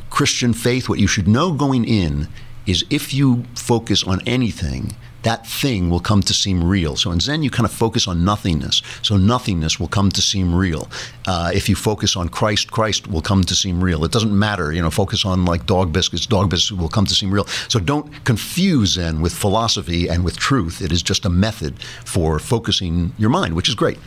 Christian 0.09 0.53
faith. 0.53 0.89
What 0.89 0.99
you 0.99 1.07
should 1.07 1.27
know 1.27 1.53
going 1.53 1.85
in 1.85 2.27
is 2.65 2.85
if 2.89 3.13
you 3.13 3.45
focus 3.55 4.03
on 4.03 4.21
anything, 4.27 4.95
that 5.23 5.45
thing 5.45 5.89
will 5.89 5.99
come 5.99 6.21
to 6.21 6.33
seem 6.33 6.63
real. 6.63 6.95
So 6.95 7.11
in 7.11 7.19
Zen, 7.19 7.43
you 7.43 7.49
kind 7.49 7.65
of 7.65 7.71
focus 7.71 8.07
on 8.07 8.25
nothingness. 8.25 8.81
So 9.01 9.17
nothingness 9.17 9.79
will 9.79 9.87
come 9.87 10.09
to 10.11 10.21
seem 10.21 10.53
real. 10.53 10.89
Uh, 11.27 11.51
if 11.53 11.69
you 11.69 11.75
focus 11.75 12.15
on 12.15 12.29
Christ, 12.29 12.71
Christ 12.71 13.07
will 13.07 13.21
come 13.21 13.43
to 13.43 13.55
seem 13.55 13.83
real. 13.83 14.03
It 14.03 14.11
doesn't 14.11 14.37
matter, 14.37 14.71
you 14.71 14.81
know, 14.81 14.89
focus 14.89 15.25
on 15.25 15.45
like 15.45 15.65
dog 15.65 15.93
biscuits, 15.93 16.25
dog 16.25 16.49
biscuits 16.49 16.79
will 16.79 16.89
come 16.89 17.05
to 17.05 17.13
seem 17.13 17.31
real. 17.31 17.45
So 17.67 17.79
don't 17.79 18.23
confuse 18.25 18.93
Zen 18.93 19.21
with 19.21 19.33
philosophy 19.33 20.07
and 20.07 20.23
with 20.23 20.37
truth. 20.37 20.81
It 20.81 20.91
is 20.91 21.03
just 21.03 21.25
a 21.25 21.29
method 21.29 21.81
for 22.05 22.39
focusing 22.39 23.13
your 23.17 23.29
mind, 23.29 23.55
which 23.55 23.69
is 23.69 23.75
great. 23.75 23.99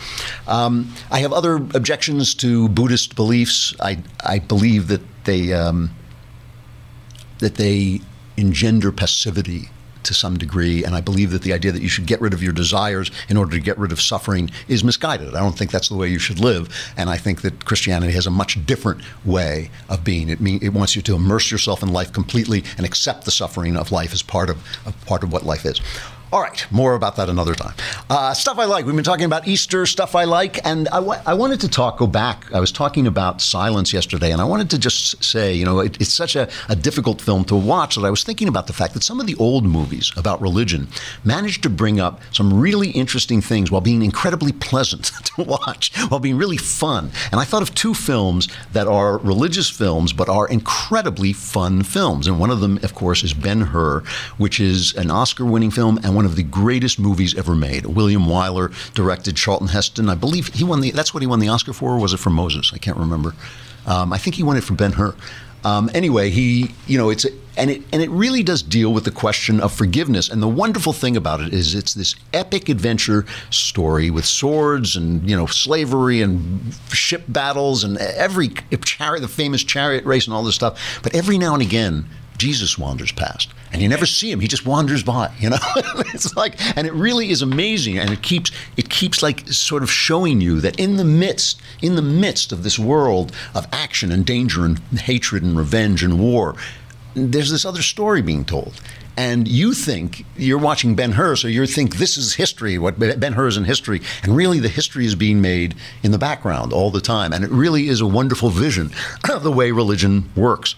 Um, 0.49 0.93
I 1.11 1.21
have 1.21 1.33
other 1.33 1.57
objections 1.57 2.35
to 2.37 2.69
Buddhist 2.69 3.15
beliefs. 3.15 3.75
I, 3.81 3.99
I 4.25 4.41
believe 4.41 4.89
that 4.89 5.03
they, 5.25 5.53
um, 5.53 5.91
that 7.39 7.55
they 7.55 8.01
engender 8.37 8.91
passivity 8.91 9.71
to 10.05 10.15
some 10.15 10.37
degree, 10.37 10.85
and 10.85 10.95
I 10.95 11.01
believe 11.01 11.31
that 11.31 11.43
the 11.43 11.53
idea 11.53 11.73
that 11.73 11.83
you 11.83 11.89
should 11.89 12.07
get 12.07 12.21
rid 12.21 12.33
of 12.33 12.43
your 12.43 12.53
desires 12.53 13.11
in 13.29 13.37
order 13.37 13.53
to 13.53 13.61
get 13.61 13.79
rid 13.79 13.93
of 13.93 14.01
suffering 14.01 14.51
is 14.69 14.85
misguided. 14.85 15.35
I 15.35 15.41
don't 15.41 15.57
think 15.57 15.71
that's 15.71 15.89
the 15.89 15.97
way 15.97 16.09
you 16.09 16.19
should 16.19 16.41
live, 16.41 16.69
and 16.97 17.11
I 17.11 17.17
think 17.17 17.43
that 17.43 17.65
Christianity 17.65 18.13
has 18.13 18.27
a 18.27 18.31
much 18.31 18.65
different 18.67 19.03
way 19.25 19.71
of 19.89 20.05
being. 20.05 20.29
It 20.29 20.41
mean, 20.41 20.59
it 20.63 20.73
wants 20.73 20.97
you 20.97 21.03
to 21.03 21.15
immerse 21.15 21.51
yourself 21.51 21.83
in 21.83 21.93
life 21.93 22.13
completely 22.13 22.65
and 22.77 22.87
accept 22.87 23.25
the 23.25 23.31
suffering 23.31 23.77
of 23.77 23.93
life 23.93 24.13
as 24.13 24.23
part 24.23 24.51
of, 24.51 24.59
of 24.87 25.07
part 25.07 25.23
of 25.23 25.33
what 25.33 25.45
life 25.45 25.65
is. 25.65 25.81
All 26.35 26.41
right, 26.41 26.66
more 26.72 26.97
about 26.97 27.14
that 27.14 27.28
another 27.28 27.55
time. 27.55 27.74
Uh, 28.11 28.35
stuff 28.35 28.59
I 28.59 28.64
like. 28.64 28.87
We've 28.87 28.95
been 28.97 29.05
talking 29.05 29.24
about 29.24 29.47
Easter, 29.47 29.87
stuff 29.87 30.16
I 30.16 30.24
like, 30.24 30.59
and 30.66 30.89
I, 30.89 30.97
w- 30.97 31.20
I 31.24 31.32
wanted 31.32 31.61
to 31.61 31.68
talk, 31.68 31.99
go 31.99 32.09
back. 32.09 32.53
I 32.53 32.59
was 32.59 32.72
talking 32.72 33.07
about 33.07 33.41
silence 33.41 33.93
yesterday, 33.93 34.32
and 34.32 34.41
I 34.41 34.45
wanted 34.45 34.68
to 34.70 34.78
just 34.80 35.22
say, 35.22 35.55
you 35.55 35.64
know, 35.64 35.78
it, 35.78 35.97
it's 36.01 36.12
such 36.12 36.35
a, 36.35 36.51
a 36.68 36.74
difficult 36.74 37.22
film 37.22 37.45
to 37.45 37.55
watch 37.55 37.95
that 37.95 38.05
I 38.05 38.11
was 38.11 38.24
thinking 38.24 38.49
about 38.49 38.66
the 38.66 38.72
fact 38.72 38.95
that 38.95 39.05
some 39.05 39.20
of 39.20 39.28
the 39.28 39.37
old 39.37 39.64
movies 39.64 40.11
about 40.16 40.41
religion 40.41 40.89
managed 41.22 41.62
to 41.62 41.70
bring 41.70 42.01
up 42.01 42.20
some 42.32 42.53
really 42.53 42.91
interesting 42.91 43.41
things 43.41 43.70
while 43.70 43.80
being 43.80 44.03
incredibly 44.03 44.51
pleasant 44.51 45.05
to 45.37 45.45
watch, 45.45 45.97
while 46.09 46.18
being 46.18 46.37
really 46.37 46.57
fun. 46.57 47.12
And 47.30 47.41
I 47.41 47.45
thought 47.45 47.62
of 47.62 47.76
two 47.76 47.95
films 47.95 48.49
that 48.72 48.89
are 48.89 49.18
religious 49.18 49.70
films 49.70 50.12
but 50.12 50.28
are 50.28 50.49
incredibly 50.49 51.32
fun 51.32 51.85
films. 51.85 52.26
And 52.26 52.41
one 52.41 52.51
of 52.51 52.59
them, 52.59 52.80
of 52.82 52.93
course, 52.93 53.22
is 53.22 53.32
Ben 53.32 53.61
Hur, 53.61 54.03
which 54.37 54.59
is 54.59 54.95
an 54.95 55.12
Oscar 55.12 55.45
winning 55.45 55.70
film 55.70 56.01
and 56.03 56.16
one 56.16 56.24
of 56.25 56.37
the 56.37 56.43
greatest 56.43 56.99
movies 56.99 57.37
ever 57.37 57.55
made. 57.55 57.87
William 57.87 58.25
Wyler 58.25 58.72
directed 58.95 59.37
Charlton 59.37 59.68
Heston. 59.68 60.09
I 60.09 60.14
believe 60.14 60.49
he 60.49 60.64
won 60.64 60.81
the, 60.81 60.91
that's 60.91 61.12
what 61.12 61.22
he 61.22 61.27
won 61.27 61.41
the 61.41 61.49
Oscar 61.49 61.72
for, 61.72 61.93
or 61.93 61.99
was 61.99 62.12
it 62.12 62.18
for 62.18 62.31
Moses? 62.31 62.72
I 62.75 62.79
can't 62.79 62.97
remember. 62.97 63.35
Um, 63.87 64.12
I 64.12 64.18
think 64.18 64.37
he 64.37 64.43
won 64.43 64.57
it 64.57 64.64
for 64.64 64.75
Ben 64.75 64.93
Hur. 64.93 65.14
Um, 65.64 65.91
anyway, 65.95 66.29
he, 66.29 66.75
you 66.87 66.99
know, 66.99 67.09
it's 67.09 67.25
a, 67.25 67.31
and 67.57 67.70
it 67.70 67.83
and 67.93 68.03
it 68.03 68.11
really 68.11 68.43
does 68.43 68.62
deal 68.62 68.93
with 68.93 69.05
the 69.05 69.11
question 69.11 69.61
of 69.61 69.72
forgiveness. 69.72 70.29
And 70.29 70.43
the 70.43 70.49
wonderful 70.49 70.93
thing 70.93 71.16
about 71.16 71.41
it 71.41 71.55
is 71.55 71.75
it's 71.75 71.95
this 71.95 72.14
epic 72.33 72.68
adventure 72.68 73.25
story 73.51 74.11
with 74.11 74.27
swords 74.27 74.97
and 74.97 75.29
you 75.29 75.37
know 75.37 75.47
slavery 75.47 76.20
and 76.20 76.75
ship 76.91 77.25
battles 77.29 77.85
and 77.85 77.97
every 77.97 78.49
chariot, 78.85 79.20
the 79.20 79.29
famous 79.29 79.64
chariot 79.64 80.05
race 80.05 80.27
and 80.27 80.35
all 80.35 80.43
this 80.43 80.55
stuff. 80.55 81.01
But 81.03 81.14
every 81.14 81.39
now 81.39 81.55
and 81.55 81.62
again, 81.62 82.09
Jesus 82.37 82.77
wanders 82.77 83.12
past, 83.12 83.51
and 83.75 83.83
you 83.83 83.89
never 83.89 84.07
see 84.07 84.31
him. 84.31 84.39
He 84.39 84.47
just 84.47 84.64
wanders 84.64 85.03
by, 85.03 85.33
you 85.41 85.51
know. 85.51 85.59
it's 86.14 86.37
like, 86.37 86.55
and 86.77 86.87
it 86.87 86.93
really 86.93 87.31
is 87.31 87.43
amazing, 87.43 87.99
and 87.99 88.11
it 88.11 88.22
keeps 88.22 88.53
it 88.77 88.89
keeps 88.89 89.20
like 89.20 89.49
sort 89.49 89.83
of 89.83 89.91
showing 89.91 90.41
you 90.41 90.61
that 90.61 90.79
in 90.79 90.97
the 90.97 91.05
midst, 91.05 91.61
in 91.83 91.97
the 91.97 92.03
midst 92.03 92.53
of 92.53 92.62
this 92.62 92.79
world 92.79 93.33
of 93.53 93.66
action 93.72 94.12
and 94.12 94.25
danger 94.25 94.64
and 94.64 94.79
hatred 95.01 95.43
and 95.43 95.59
revenge 95.59 96.05
and 96.05 96.20
war, 96.20 96.55
there's 97.14 97.51
this 97.51 97.64
other 97.64 97.83
story 97.83 98.22
being 98.22 98.45
told. 98.45 98.81
And 99.16 99.49
you 99.49 99.75
think 99.75 100.25
you're 100.37 100.59
watching 100.59 100.95
Ben 100.95 101.12
Hur, 101.12 101.35
so 101.35 101.49
you 101.49 101.66
think 101.66 101.97
this 101.97 102.16
is 102.16 102.35
history, 102.35 102.79
what 102.79 102.99
Ben 102.99 103.33
Hur 103.33 103.49
is 103.49 103.57
in 103.57 103.64
history, 103.64 104.03
and 104.22 104.37
really 104.37 104.61
the 104.61 104.68
history 104.68 105.05
is 105.05 105.16
being 105.16 105.41
made 105.41 105.75
in 106.05 106.12
the 106.12 106.18
background 106.18 106.72
all 106.72 106.91
the 106.93 107.01
time. 107.01 107.33
And 107.33 107.45
it 107.45 107.51
really 107.51 107.89
is 107.89 108.01
a 108.01 108.07
wonderful 108.07 108.51
vision 108.51 108.93
of 109.29 109.43
the 109.43 109.53
way 109.53 109.72
religion 109.72 110.31
works. 110.37 110.77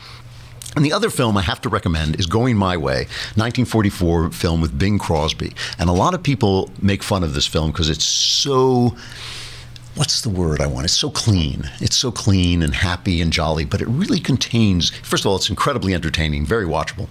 And 0.77 0.85
the 0.85 0.93
other 0.93 1.09
film 1.09 1.39
I 1.39 1.43
have 1.43 1.63
to 1.63 1.71
recommend 1.71 2.21
is 2.21 2.27
Going 2.27 2.57
My 2.57 2.77
Way, 2.77 3.07
1944 3.35 4.31
film 4.31 4.61
with 4.61 4.79
Bing 4.79 4.99
Crosby. 4.99 5.55
And 5.79 5.89
a 5.89 5.93
lot 5.93 6.13
of 6.13 6.23
people 6.23 6.71
make 6.83 7.03
fun 7.03 7.25
of 7.25 7.33
this 7.33 7.47
film 7.47 7.73
because 7.73 7.89
it's 7.89 8.05
so 8.05 8.95
what's 9.95 10.21
the 10.21 10.29
word 10.29 10.61
I 10.61 10.67
want? 10.67 10.85
It's 10.85 10.93
so 10.93 11.11
clean. 11.11 11.71
It's 11.81 11.97
so 11.97 12.13
clean 12.13 12.63
and 12.63 12.75
happy 12.75 13.23
and 13.23 13.33
jolly, 13.33 13.65
but 13.65 13.81
it 13.81 13.89
really 13.89 14.21
contains, 14.21 14.91
first 14.91 15.25
of 15.25 15.31
all, 15.31 15.37
it's 15.37 15.49
incredibly 15.49 15.95
entertaining, 15.95 16.45
very 16.45 16.67
watchable. 16.67 17.09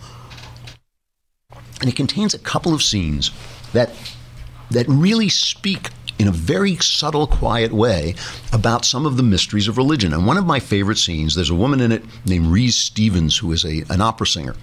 And 1.81 1.89
it 1.89 1.95
contains 1.95 2.35
a 2.35 2.39
couple 2.39 2.75
of 2.75 2.83
scenes 2.83 3.31
that 3.73 3.89
that 4.71 4.87
really 4.87 5.29
speak 5.29 5.89
in 6.17 6.27
a 6.27 6.31
very 6.31 6.75
subtle, 6.77 7.27
quiet 7.27 7.71
way 7.71 8.15
about 8.53 8.85
some 8.85 9.05
of 9.05 9.17
the 9.17 9.23
mysteries 9.23 9.67
of 9.67 9.77
religion. 9.77 10.13
And 10.13 10.25
one 10.25 10.37
of 10.37 10.45
my 10.45 10.59
favorite 10.59 10.97
scenes, 10.97 11.35
there's 11.35 11.49
a 11.49 11.55
woman 11.55 11.81
in 11.81 11.91
it 11.91 12.03
named 12.25 12.47
Risë 12.47 12.73
Stevens, 12.73 13.37
who 13.37 13.51
is 13.51 13.65
a, 13.65 13.83
an 13.89 14.01
opera 14.01 14.27
singer. 14.27 14.55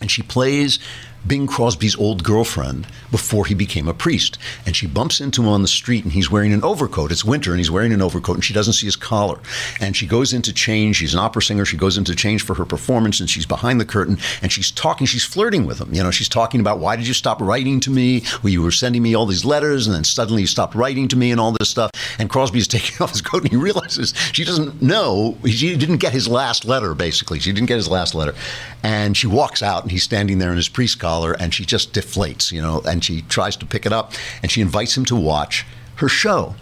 And 0.00 0.10
she 0.10 0.22
plays 0.22 0.78
Bing 1.26 1.46
Crosby's 1.46 1.94
old 1.96 2.24
girlfriend 2.24 2.86
before 3.10 3.46
he 3.46 3.54
became 3.54 3.86
a 3.86 3.94
priest. 3.94 4.38
And 4.66 4.74
she 4.74 4.86
bumps 4.86 5.20
into 5.20 5.42
him 5.42 5.48
on 5.48 5.62
the 5.62 5.68
street 5.68 6.02
and 6.02 6.12
he's 6.12 6.30
wearing 6.30 6.52
an 6.52 6.64
overcoat. 6.64 7.12
It's 7.12 7.24
winter 7.24 7.52
and 7.52 7.60
he's 7.60 7.70
wearing 7.70 7.92
an 7.92 8.02
overcoat 8.02 8.36
and 8.36 8.44
she 8.44 8.54
doesn't 8.54 8.72
see 8.72 8.86
his 8.86 8.96
collar. 8.96 9.38
And 9.80 9.96
she 9.96 10.06
goes 10.06 10.32
into 10.32 10.52
change. 10.52 10.96
She's 10.96 11.14
an 11.14 11.20
opera 11.20 11.42
singer. 11.42 11.64
She 11.64 11.76
goes 11.76 11.96
into 11.96 12.16
change 12.16 12.42
for 12.42 12.54
her 12.54 12.64
performance 12.64 13.20
and 13.20 13.30
she's 13.30 13.46
behind 13.46 13.80
the 13.80 13.84
curtain 13.84 14.18
and 14.40 14.50
she's 14.50 14.70
talking, 14.70 15.06
she's 15.06 15.24
flirting 15.24 15.64
with 15.64 15.80
him. 15.80 15.94
You 15.94 16.02
know, 16.02 16.10
she's 16.10 16.28
talking 16.28 16.60
about 16.60 16.80
why 16.80 16.96
did 16.96 17.06
you 17.06 17.14
stop 17.14 17.40
writing 17.40 17.78
to 17.80 17.90
me? 17.90 18.24
Well, 18.42 18.52
you 18.52 18.62
were 18.62 18.72
sending 18.72 19.02
me 19.02 19.14
all 19.14 19.26
these 19.26 19.44
letters 19.44 19.86
and 19.86 19.94
then 19.94 20.04
suddenly 20.04 20.42
you 20.42 20.48
stopped 20.48 20.74
writing 20.74 21.06
to 21.08 21.16
me 21.16 21.30
and 21.30 21.40
all 21.40 21.52
this 21.52 21.68
stuff. 21.68 21.90
And 22.18 22.28
Crosby's 22.28 22.66
taking 22.72 22.96
off 23.00 23.10
his 23.10 23.22
coat 23.22 23.42
and 23.42 23.50
he 23.50 23.56
realizes 23.56 24.12
she 24.32 24.44
doesn't 24.44 24.82
know, 24.82 25.38
she 25.46 25.76
didn't 25.76 25.98
get 25.98 26.12
his 26.12 26.26
last 26.26 26.64
letter, 26.64 26.94
basically. 26.94 27.38
She 27.38 27.52
didn't 27.52 27.68
get 27.68 27.76
his 27.76 27.88
last 27.88 28.14
letter. 28.14 28.34
And 28.82 29.16
she 29.16 29.28
walks 29.28 29.62
out 29.62 29.82
and 29.82 29.92
he's 29.92 30.02
standing 30.02 30.38
there 30.38 30.50
in 30.50 30.56
his 30.56 30.68
priest 30.68 30.98
collar 30.98 31.11
and 31.40 31.52
she 31.52 31.64
just 31.64 31.92
deflates, 31.92 32.52
you 32.52 32.60
know, 32.60 32.80
and 32.86 33.04
she 33.04 33.22
tries 33.22 33.56
to 33.56 33.66
pick 33.66 33.86
it 33.86 33.92
up 33.92 34.12
and 34.42 34.50
she 34.50 34.60
invites 34.60 34.96
him 34.96 35.04
to 35.06 35.16
watch 35.16 35.66
her 35.96 36.08
show. 36.08 36.54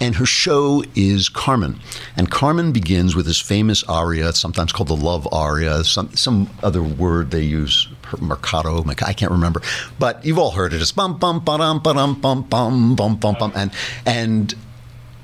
And 0.00 0.14
her 0.14 0.26
show 0.26 0.84
is 0.94 1.28
Carmen. 1.28 1.80
And 2.16 2.30
Carmen 2.30 2.70
begins 2.70 3.16
with 3.16 3.26
this 3.26 3.40
famous 3.40 3.82
aria, 3.84 4.32
sometimes 4.32 4.72
called 4.72 4.88
the 4.88 4.96
love 4.96 5.26
aria, 5.32 5.82
some, 5.82 6.14
some 6.14 6.48
other 6.62 6.82
word 6.82 7.32
they 7.32 7.42
use, 7.42 7.88
mercado, 8.20 8.84
I 8.86 9.12
can't 9.12 9.32
remember. 9.32 9.60
But 9.98 10.24
you've 10.24 10.38
all 10.38 10.52
heard 10.52 10.72
it. 10.72 10.80
It's 10.80 10.92
bum, 10.92 11.18
bum, 11.18 11.40
ba-dum, 11.40 11.80
ba-dum, 11.82 12.20
bum, 12.20 12.42
bum, 12.44 12.94
bum, 12.94 13.16
bum, 13.16 13.36
bum. 13.38 13.52
And, 13.56 13.72
and 14.06 14.54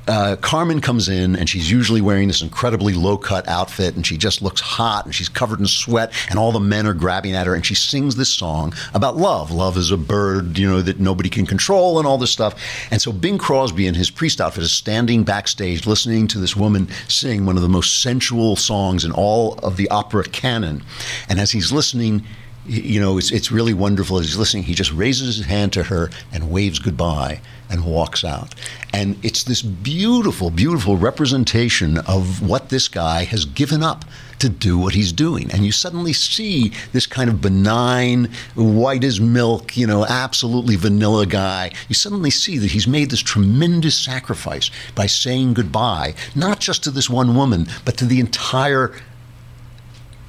uh, 0.07 0.37
Carmen 0.41 0.81
comes 0.81 1.09
in 1.09 1.37
and 1.37 1.49
she's 1.49 1.71
usually 1.71 2.01
wearing 2.01 2.29
this 2.29 2.43
incredibly 2.43 2.95
low 2.95 3.17
cut 3.17 3.47
outfit 3.49 3.97
and 3.97 4.07
she 4.07 4.17
just 4.17 4.43
looks 4.43 4.61
hot 4.61 5.05
and 5.05 5.15
she's 5.15 5.29
covered 5.29 5.61
in 5.61 5.67
sweat 5.67 6.13
and 6.29 6.39
all 6.39 6.53
the 6.53 6.61
men 6.61 6.87
are 6.87 6.95
grabbing 6.95 7.35
at 7.35 7.47
her 7.47 7.55
and 7.55 7.65
she 7.65 7.75
sings 7.75 8.17
this 8.17 8.29
song 8.29 8.75
about 8.93 9.17
love. 9.17 9.51
Love 9.51 9.77
is 9.77 9.91
a 9.91 9.97
bird, 9.97 10.59
you 10.59 10.69
know, 10.69 10.83
that 10.83 11.01
nobody 11.01 11.29
can 11.29 11.47
control 11.47 11.99
and 11.99 12.07
all 12.07 12.19
this 12.19 12.31
stuff. 12.31 12.55
And 12.91 13.01
so 13.01 13.13
Bing 13.13 13.39
Crosby 13.39 13.87
in 13.87 13.95
his 13.95 14.11
priest 14.11 14.41
outfit 14.41 14.65
is 14.65 14.73
standing 14.73 15.25
backstage 15.25 15.87
listening 15.87 16.29
to 16.29 16.39
this 16.39 16.57
woman 16.57 16.89
sing 17.09 17.47
one 17.47 17.57
of 17.57 17.63
the 17.63 17.69
most 17.69 18.03
sensual 18.03 18.57
songs 18.57 19.05
in 19.05 19.13
all 19.13 19.55
of 19.63 19.77
the 19.77 19.89
opera 19.89 20.25
canon. 20.25 20.83
And 21.29 21.41
as 21.41 21.51
he's 21.51 21.73
listening, 21.73 22.25
you 22.67 23.01
know, 23.01 23.19
it's, 23.19 23.31
it's 23.31 23.53
really 23.53 23.75
wonderful. 23.75 24.19
As 24.19 24.27
he's 24.27 24.37
listening, 24.37 24.65
he 24.65 24.75
just 24.75 24.93
raises 24.93 25.37
his 25.37 25.47
hand 25.47 25.73
to 25.75 25.85
her 25.85 26.11
and 26.33 26.51
waves 26.51 26.79
goodbye 26.79 27.41
and 27.71 27.85
walks 27.85 28.25
out. 28.25 28.55
And 28.93 29.17
it's 29.25 29.45
this 29.45 29.63
beautiful, 29.63 30.51
beautiful 30.51 30.97
representation 30.97 31.99
of 31.99 32.47
what 32.47 32.69
this 32.69 32.89
guy 32.89 33.25
has 33.25 33.45
given 33.45 33.83
up 33.83 34.05
to 34.39 34.49
do 34.49 34.79
what 34.79 34.95
he's 34.95 35.13
doing. 35.13 35.51
And 35.51 35.65
you 35.65 35.73
suddenly 35.73 36.13
see 36.13 36.73
this 36.93 37.07
kind 37.07 37.31
of 37.31 37.41
benign, 37.41 38.31
white 38.55 39.05
as 39.05 39.21
milk, 39.21 39.77
you 39.77 39.87
know, 39.87 40.05
absolutely 40.07 40.77
vanilla 40.77 41.27
guy. 41.27 41.73
You 41.89 41.95
suddenly 41.95 42.31
see 42.31 42.59
that 42.59 42.73
he's 42.73 42.89
made 42.89 43.11
this 43.11 43.21
tremendous 43.21 43.95
sacrifice 43.95 44.71
by 44.95 45.07
saying 45.07 45.55
goodbye, 45.55 46.15
not 46.35 46.61
just 46.61 46.85
to 46.85 46.91
this 46.91 47.09
one 47.09 47.37
woman, 47.37 47.67
but 47.85 47.97
to 47.99 48.07
the 48.07 48.21
entire 48.21 48.93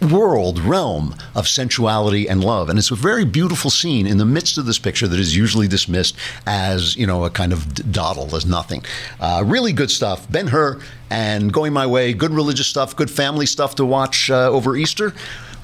world, 0.05 0.59
realm 0.59 1.15
of 1.33 1.47
sensuality 1.47 2.27
and 2.27 2.43
love. 2.43 2.69
And 2.69 2.79
it's 2.79 2.91
a 2.91 2.95
very 2.95 3.25
beautiful 3.25 3.69
scene 3.69 4.07
in 4.07 4.17
the 4.17 4.25
midst 4.25 4.57
of 4.57 4.65
this 4.65 4.79
picture 4.79 5.07
that 5.07 5.19
is 5.19 5.35
usually 5.35 5.67
dismissed 5.67 6.15
as, 6.45 6.95
you 6.95 7.07
know, 7.07 7.25
a 7.25 7.29
kind 7.29 7.53
of 7.53 7.91
dawdle, 7.91 8.35
as 8.35 8.45
nothing. 8.45 8.83
Uh, 9.19 9.43
really 9.45 9.73
good 9.73 9.91
stuff. 9.91 10.29
Ben 10.31 10.47
Hur 10.47 10.79
and 11.09 11.51
Going 11.51 11.73
My 11.73 11.85
Way, 11.85 12.13
good 12.13 12.31
religious 12.31 12.67
stuff, 12.67 12.95
good 12.95 13.11
family 13.11 13.45
stuff 13.45 13.75
to 13.75 13.85
watch 13.85 14.29
uh, 14.29 14.49
over 14.49 14.75
Easter 14.75 15.13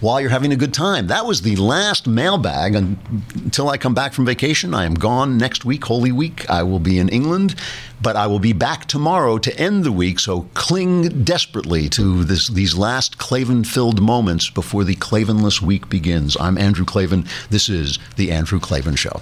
while 0.02 0.20
you're 0.20 0.32
having 0.32 0.52
a 0.52 0.58
good 0.58 0.74
time. 0.74 1.08
That 1.08 1.26
was 1.26 1.44
the 1.44 1.56
last 1.56 2.08
mailbag 2.08 2.76
until 2.76 3.70
I 3.70 3.78
come 3.78 3.94
back 3.94 4.14
from 4.14 4.26
vacation. 4.26 4.74
I 4.74 4.86
am 4.86 4.96
gone 4.96 5.38
next 5.38 5.64
week, 5.64 5.86
Holy 5.86 6.12
Week. 6.12 6.50
I 6.50 6.64
will 6.64 6.80
be 6.80 6.98
in 6.98 7.08
England, 7.10 7.56
but 8.02 8.16
I 8.16 8.28
will 8.28 8.40
be 8.40 8.52
back 8.52 8.86
tomorrow 8.88 9.38
to 9.38 9.58
end 9.58 9.84
the 9.84 9.92
week. 9.92 10.20
So 10.20 10.50
cling 10.56 11.24
desperately 11.24 11.88
to 11.90 12.24
this, 12.24 12.48
these 12.50 12.76
last 12.76 13.20
Klavan 13.20 13.64
filled 13.64 14.02
moments 14.02 14.50
before 14.50 14.84
the 14.84 14.96
Klavanless 14.96 15.62
week 15.62 15.88
begins. 15.88 16.36
I'm 16.40 16.58
Andrew 16.58 16.86
Klavan. 16.86 17.26
This 17.52 17.70
is 17.70 18.00
The 18.16 18.32
Andrew 18.32 18.60
Klavan 18.60 18.96
Show. 18.96 19.22